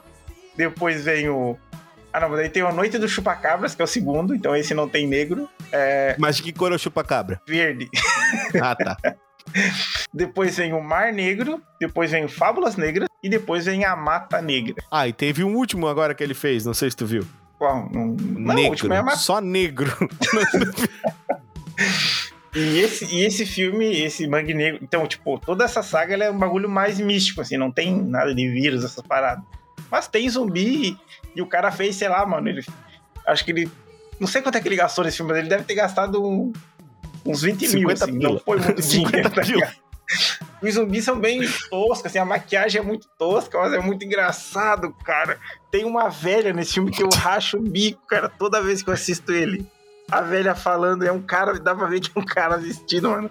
[0.57, 1.59] depois vem o.
[2.11, 4.57] Ah, não, mas daí tem o A Noite do Chupacabras, que é o segundo, então
[4.57, 5.47] esse não tem negro.
[5.71, 7.39] É Mas de que cor é o chupa-cabra?
[7.47, 7.91] verde.
[8.63, 8.97] Ah, tá.
[10.13, 14.41] Depois vem o Mar Negro, depois vem o Fábulas Negras e depois vem a Mata
[14.41, 14.77] Negra.
[14.91, 17.27] Ah, e teve um último agora que ele fez, não sei se tu viu.
[17.59, 17.89] Qual?
[17.93, 18.71] Não, não o negro.
[18.71, 19.17] último é a Mata.
[19.19, 19.91] Só negro.
[22.57, 26.39] E esse, e esse filme, esse Mangue Negro, então, tipo, toda essa saga é um
[26.39, 29.43] bagulho mais místico, assim, não tem nada de vírus, essas paradas.
[29.91, 30.99] Mas tem zumbi e,
[31.35, 32.65] e o cara fez, sei lá, mano, ele.
[33.27, 33.69] Acho que ele.
[34.21, 36.53] Não sei quanto é que ele gastou nesse filme, mas ele deve ter gastado um-
[37.27, 38.33] Uns 20 mil, 50 assim, pila.
[38.33, 39.67] não foi muito 50 dinheiro.
[39.67, 39.85] pila.
[40.63, 41.41] Os zumbis são bem
[41.71, 45.39] toscos, assim, a maquiagem é muito tosca, mas é muito engraçado, cara.
[45.71, 48.95] Tem uma velha nesse filme que eu racho o bico, cara, toda vez que eu
[48.95, 49.67] assisto ele.
[50.11, 53.31] A velha falando, é um cara, dá pra ver que é um cara vestido, mano.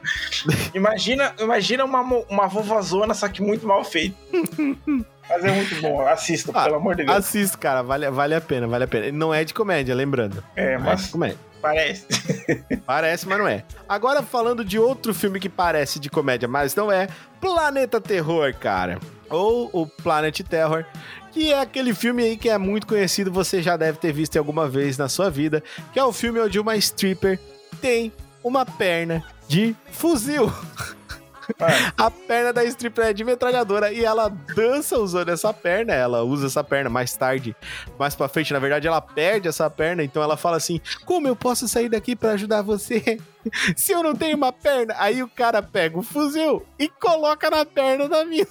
[0.74, 4.16] Imagina, imagina uma, uma vovozona, só que muito mal feita.
[5.30, 7.18] Mas é muito bom, assista, Ah, pelo amor de Deus.
[7.18, 9.12] Assista, cara, vale, vale a pena, vale a pena.
[9.12, 10.44] Não é de comédia, lembrando.
[10.56, 11.38] É, Não é mas comédia.
[11.62, 12.06] parece.
[12.86, 13.64] Parece, mas não é.
[13.88, 17.08] Agora falando de outro filme que parece de comédia, mas não é,
[17.40, 19.00] Planeta Terror, cara.
[19.30, 20.84] Ou o Planet Terror,
[21.32, 24.68] que é aquele filme aí que é muito conhecido, você já deve ter visto alguma
[24.68, 25.64] vez na sua vida,
[25.94, 27.40] que é o filme onde uma stripper
[27.82, 28.12] tem
[28.44, 30.52] uma perna de fuzil.
[31.98, 35.94] A perna da stripper é de metralhadora e ela dança usando essa perna.
[35.94, 37.56] Ela usa essa perna mais tarde,
[37.98, 38.54] mais pra frente.
[38.54, 40.04] Na verdade, ela perde essa perna.
[40.04, 43.20] Então ela fala assim: Como eu posso sair daqui pra ajudar você
[43.76, 44.96] se eu não tenho uma perna?
[44.98, 48.48] Aí o cara pega o fuzil e coloca na perna da mina.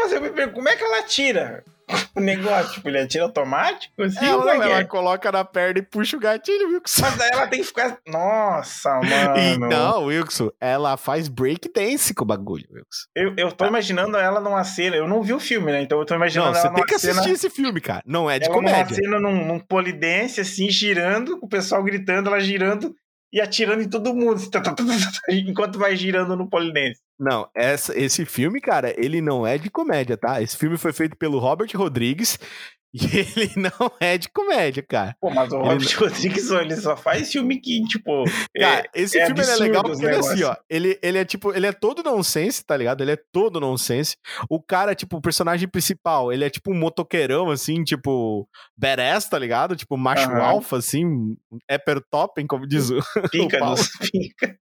[0.00, 1.64] mas eu me pergunto, como é que ela tira
[2.14, 2.74] o negócio?
[2.74, 4.02] Tipo, ele atira automático?
[4.02, 4.84] Assim, ela, é não, ela é?
[4.84, 7.02] coloca na perna e puxa o gatilho, Wilson.
[7.02, 7.98] Mas daí ela tem que ficar.
[8.06, 9.66] Nossa, mano.
[9.66, 13.06] Então, Wilson, ela faz breakdance com o bagulho, Wilson.
[13.14, 14.96] Eu, eu tô imaginando ela numa cena.
[14.96, 15.82] Eu não vi o filme, né?
[15.82, 17.12] Então eu tô imaginando Não, ela você tem numa que cena.
[17.12, 18.02] assistir esse filme, cara.
[18.06, 18.94] Não é de ela numa comédia.
[18.94, 22.94] cena num, num polidense, assim, girando, o pessoal gritando, ela girando
[23.36, 24.36] e atirando em todo mundo.
[24.36, 24.82] assim, tá, tá, tá,
[25.28, 27.00] Enquanto vai girando no polidense.
[27.20, 30.40] Não, essa- esse filme, cara, ele não é de comédia, tá?
[30.40, 32.38] Esse filme foi feito pelo Robert Rodrigues
[32.96, 32.98] e
[33.36, 35.14] ele não é de comédia, cara.
[35.20, 38.24] Pô, mas o Ele Robert Rodrigues, ele só faz filme que, tipo.
[38.58, 40.56] Cara, esse é filme ele é legal porque ele é assim, ó.
[40.68, 43.02] Ele, ele é tipo, ele é todo nonsense, tá ligado?
[43.02, 44.16] Ele é todo nonsense.
[44.48, 49.38] O cara, tipo, o personagem principal, ele é tipo um motoqueirão, assim, tipo, badass, tá
[49.38, 49.76] ligado?
[49.76, 50.40] Tipo, macho Aham.
[50.40, 51.36] alfa, assim,
[51.70, 52.98] upper topping, como diz o.
[53.30, 54.56] Pica o nos pica.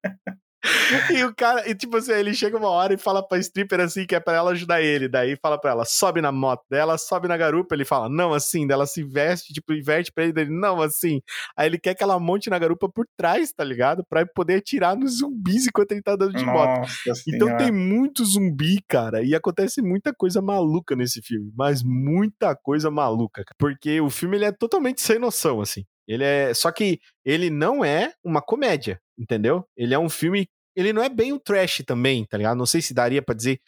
[1.13, 4.05] E o cara, e tipo assim, ele chega uma hora e fala pra stripper assim,
[4.05, 5.07] que é pra ela ajudar ele.
[5.07, 7.75] Daí fala pra ela, sobe na moto dela, sobe na garupa.
[7.75, 8.65] Ele fala, não assim.
[8.67, 11.21] Daí ela se veste, tipo, inverte pra ele, dele, não assim.
[11.57, 14.03] Aí ele quer que ela monte na garupa por trás, tá ligado?
[14.09, 16.79] Pra poder atirar nos zumbis enquanto ele tá andando de moto.
[16.79, 17.57] Nossa Então senhora.
[17.57, 23.43] tem muito zumbi, cara, e acontece muita coisa maluca nesse filme, mas muita coisa maluca,
[23.43, 23.55] cara.
[23.59, 25.83] porque o filme ele é totalmente sem noção, assim.
[26.07, 29.65] Ele é, só que ele não é uma comédia, entendeu?
[29.75, 32.57] Ele é um filme, ele não é bem um trash também, tá ligado?
[32.57, 33.59] Não sei se daria pra dizer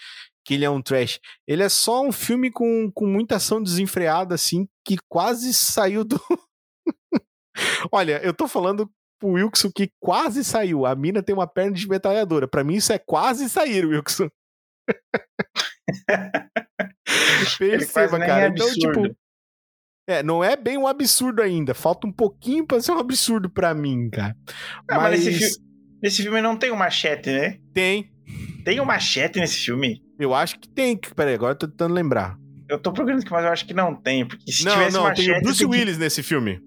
[0.45, 1.19] que ele é um trash.
[1.47, 6.19] Ele é só um filme com, com muita ação desenfreada, assim, que quase saiu do.
[7.91, 8.89] Olha, eu tô falando
[9.19, 10.85] pro Wilson que quase saiu.
[10.85, 12.47] A mina tem uma perna de metralhadora.
[12.47, 14.29] Pra mim, isso é quase sair, Wilson.
[17.57, 18.45] Perceba, nem cara.
[18.45, 19.15] é Então, tipo.
[20.09, 21.73] É, não é bem um absurdo ainda.
[21.73, 24.37] Falta um pouquinho pra ser um absurdo pra mim, cara.
[24.89, 25.61] Ah, mas mas nesse, fi-
[26.01, 27.57] nesse filme não tem o machete, né?
[27.73, 28.09] tem.
[28.65, 30.01] Tem o machete nesse filme?
[30.19, 30.99] Eu acho que tem.
[31.15, 32.37] Peraí, agora eu tô tentando lembrar.
[32.69, 34.27] Eu tô procurando aqui, mas eu acho que não tem.
[34.27, 35.25] Porque se não, tivesse não, machete.
[35.29, 36.59] tem o Bruce tem que- Willis nesse filme.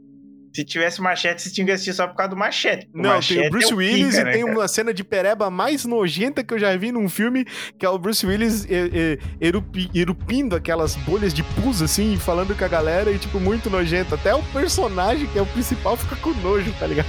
[0.56, 2.88] Se tivesse machete, você tinha que assistir só por causa do machete.
[2.94, 4.56] Não, machete tem é o Bruce o Willis pica, e né, tem cara?
[4.58, 7.44] uma cena de pereba mais nojenta que eu já vi num filme,
[7.78, 12.56] que é o Bruce Willis é, é, erupi- erupindo aquelas bolhas de pus, assim, falando
[12.56, 14.14] com a galera e, tipo, muito nojento.
[14.14, 17.06] Até o personagem, que é o principal, fica com nojo, tá ligado?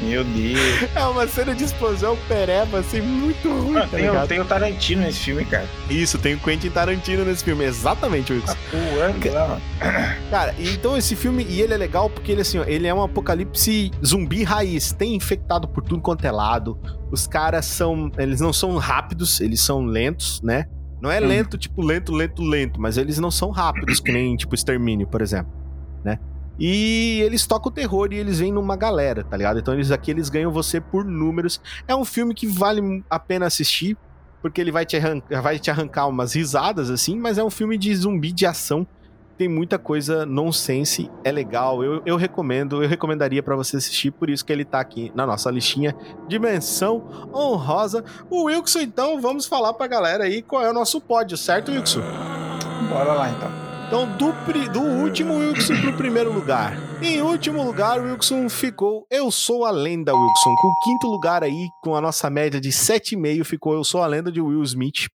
[0.00, 0.60] Meu Deus.
[0.94, 4.28] É uma cena de explosão pereba, assim, muito ruim, Ah, tá tem, ligado?
[4.28, 5.66] tem o Tarantino nesse filme, cara.
[5.88, 8.56] Isso, tem o Quentin Tarantino nesse filme, exatamente, Wilson.
[8.72, 9.60] Mano.
[10.30, 13.02] Cara, então esse filme, e ele é legal porque ele, assim, ó, ele é um
[13.02, 14.92] apocalipse zumbi raiz.
[14.92, 16.78] Tem infectado por tudo quanto é lado.
[17.10, 18.10] Os caras são.
[18.18, 20.66] Eles não são rápidos, eles são lentos, né?
[21.00, 24.54] Não é lento, tipo, lento, lento, lento, mas eles não são rápidos, que nem, tipo,
[24.54, 25.50] extermínio, por exemplo,
[26.04, 26.18] né?
[26.60, 29.58] E eles tocam o terror e eles vêm numa galera, tá ligado?
[29.58, 31.60] Então eles aqui eles ganham você por números.
[31.88, 33.96] É um filme que vale a pena assistir,
[34.42, 34.98] porque ele vai te,
[35.42, 38.86] vai te arrancar umas risadas, assim, mas é um filme de zumbi de ação
[39.40, 44.28] tem muita coisa nonsense, é legal, eu, eu recomendo, eu recomendaria pra você assistir, por
[44.28, 45.96] isso que ele tá aqui na nossa listinha
[46.28, 48.04] Dimensão Honrosa.
[48.28, 52.02] O Wilson, então, vamos falar pra galera aí qual é o nosso pódio, certo, Wilson?
[52.90, 53.69] Bora lá, então.
[53.90, 54.32] Então, do,
[54.72, 56.74] do último Wilson pro primeiro lugar.
[57.02, 60.54] Em último lugar, o Wilson ficou Eu Sou a Lenda, Wilson.
[60.54, 64.06] Com o quinto lugar aí, com a nossa média de 7,5, ficou Eu Sou a
[64.06, 65.08] Lenda de Will Smith.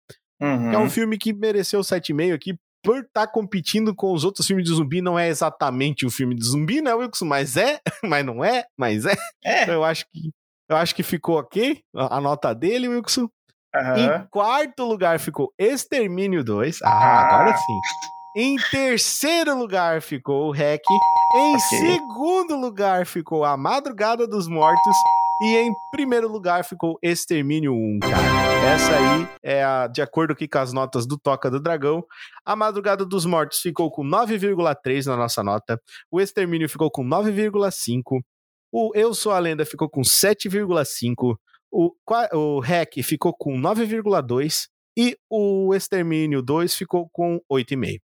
[0.41, 0.73] Uhum.
[0.73, 4.75] É um filme que mereceu 7,5 aqui por estar competindo com os outros filmes de
[4.75, 5.03] zumbi.
[5.03, 7.27] Não é exatamente um filme de zumbi, né, Wilson?
[7.27, 9.13] Mas é, mas não é, mas é.
[9.45, 9.65] É.
[9.65, 10.31] Então eu acho que
[10.71, 13.29] eu acho que ficou ok a a nota dele, Wilson.
[13.75, 13.99] Aham.
[13.99, 16.81] Em quarto lugar ficou Extermínio 2.
[16.83, 17.27] Ah, Ah.
[17.37, 17.79] agora sim.
[18.35, 20.81] Em terceiro lugar ficou o Hack.
[21.37, 21.79] Em Ok.
[21.79, 24.97] segundo lugar ficou A Madrugada dos Mortos.
[25.43, 28.73] E em primeiro lugar ficou Extermínio 1, cara.
[28.73, 32.03] Essa aí é a, de acordo aqui com as notas do Toca do Dragão.
[32.47, 35.79] A Madrugada dos Mortos ficou com 9,3 na nossa nota.
[36.11, 38.21] O Extermínio ficou com 9,5.
[38.73, 41.35] O Eu Sou a Lenda ficou com 7,5.
[41.71, 41.91] O,
[42.33, 44.69] o Hack ficou com 9,2.
[44.97, 47.99] E o Extermínio 2 ficou com 8,5.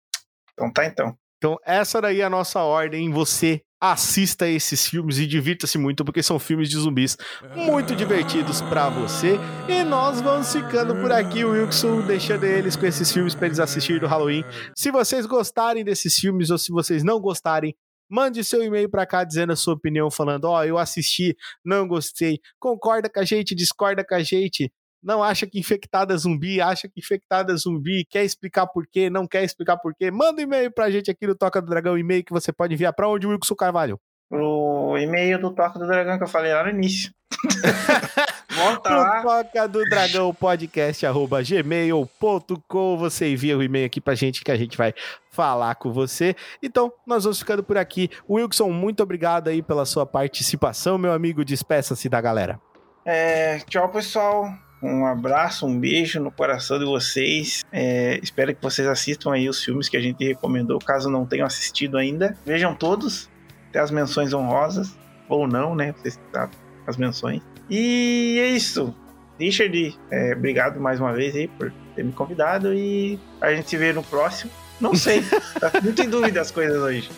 [0.58, 1.16] Então tá, então.
[1.38, 3.12] Então, essa daí é a nossa ordem.
[3.12, 7.16] Você assista esses filmes e divirta-se muito, porque são filmes de zumbis
[7.56, 9.38] muito divertidos pra você.
[9.70, 14.02] E nós vamos ficando por aqui, Wilson, deixando eles com esses filmes pra eles assistirem
[14.02, 14.44] do Halloween.
[14.76, 17.76] Se vocês gostarem desses filmes ou se vocês não gostarem,
[18.10, 22.40] mande seu e-mail pra cá dizendo a sua opinião, falando: Ó, eu assisti, não gostei,
[22.60, 24.72] concorda com a gente, discorda com a gente.
[25.02, 29.10] Não acha que infectada é zumbi, acha que infectada é zumbi, quer explicar por quê,
[29.10, 31.98] não quer explicar por quê, manda um e-mail pra gente aqui no Toca do Dragão,
[31.98, 34.00] e-mail que você pode enviar pra onde, Wilson Carvalho?
[34.30, 37.12] Pro e-mail do Toca do Dragão que eu falei lá no início.
[38.58, 39.22] Volta Pro lá.
[39.22, 42.98] Toca do Dragão podcast arroba gmail.com.
[42.98, 44.94] Você envia o e-mail aqui pra gente que a gente vai
[45.32, 46.36] falar com você.
[46.62, 48.10] Então, nós vamos ficando por aqui.
[48.30, 51.46] Wilson, muito obrigado aí pela sua participação, meu amigo.
[51.46, 52.60] Despeça-se da galera.
[53.06, 54.52] É, tchau, pessoal.
[54.82, 57.64] Um abraço, um beijo no coração de vocês.
[57.72, 61.48] É, espero que vocês assistam aí os filmes que a gente recomendou, caso não tenham
[61.48, 62.38] assistido ainda.
[62.46, 63.30] Vejam todos,
[63.70, 64.96] até as menções honrosas,
[65.28, 65.94] ou não, né?
[65.94, 67.42] Vocês sabem, as menções.
[67.70, 68.96] E é isso.
[69.40, 73.78] Richard, é, obrigado mais uma vez aí por ter me convidado e a gente se
[73.78, 74.52] vê no próximo.
[74.80, 75.24] Não sei,
[75.60, 77.10] tá muito em dúvida as coisas hoje.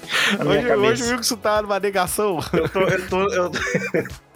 [0.45, 2.39] Hoje, hoje o Wilson tá numa negação.
[2.53, 3.59] Eu tô, eu tô, eu tô,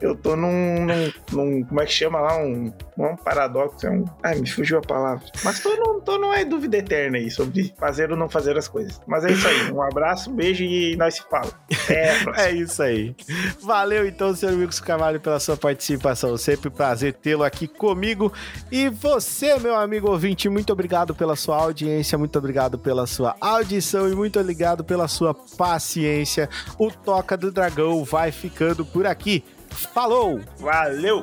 [0.00, 2.36] eu tô num, num, num- Como é que chama lá?
[2.38, 4.04] Um, um paradoxo, é um.
[4.22, 5.24] Ai, me fugiu a palavra.
[5.42, 9.00] Mas tô, num, tô numa dúvida eterna aí sobre fazer ou não fazer as coisas.
[9.06, 9.72] Mas é isso aí.
[9.72, 11.50] Um abraço, um beijo e nós se fala.
[11.88, 12.48] É.
[12.48, 13.14] É isso aí.
[13.60, 16.36] Valeu então, senhor Wilson Carvalho, pela sua participação.
[16.36, 18.32] Sempre prazer tê-lo aqui comigo.
[18.70, 24.08] E você, meu amigo ouvinte, muito obrigado pela sua audiência, muito obrigado pela sua audição
[24.10, 26.48] e muito obrigado pela sua paciência.
[26.78, 29.43] O Toca do Dragão vai ficando por aqui.
[29.74, 30.40] Falou!
[30.58, 31.22] Valeu!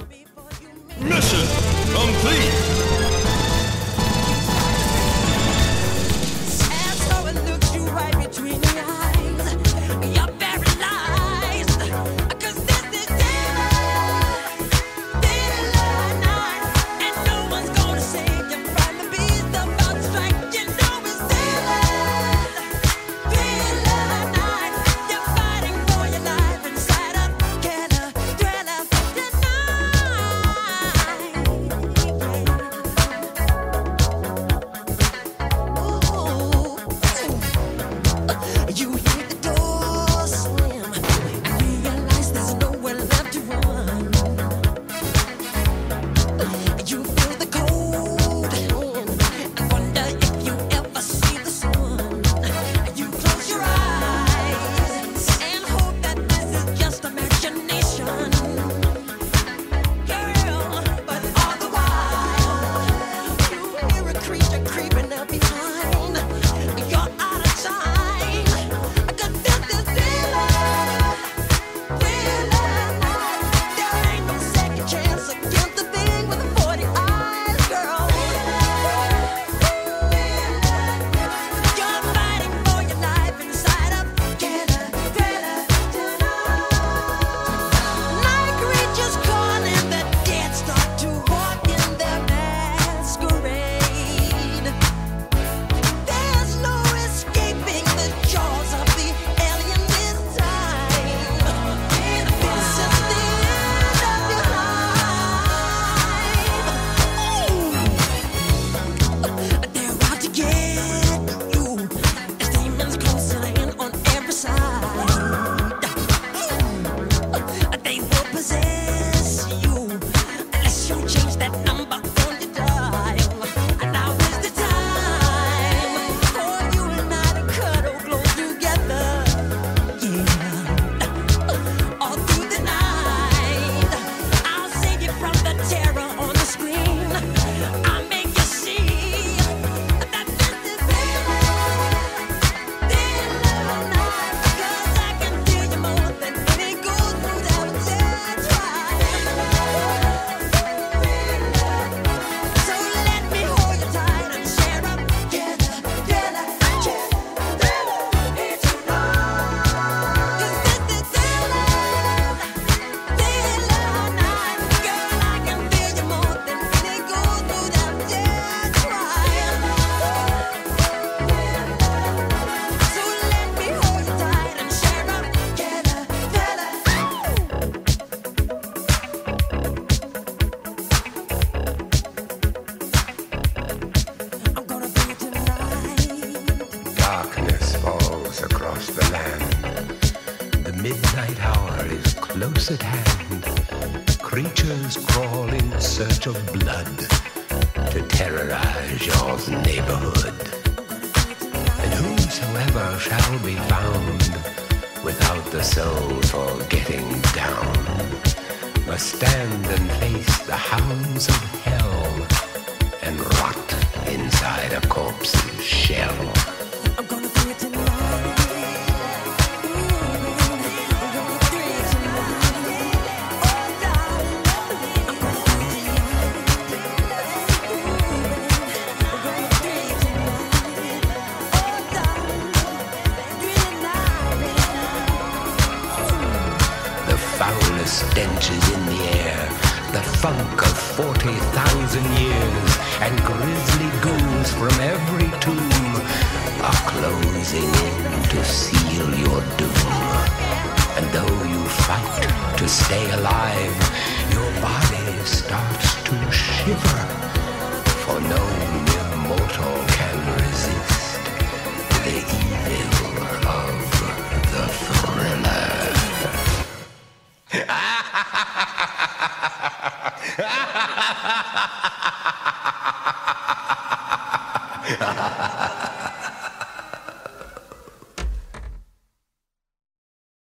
[1.00, 1.48] Mission
[1.94, 3.21] complete.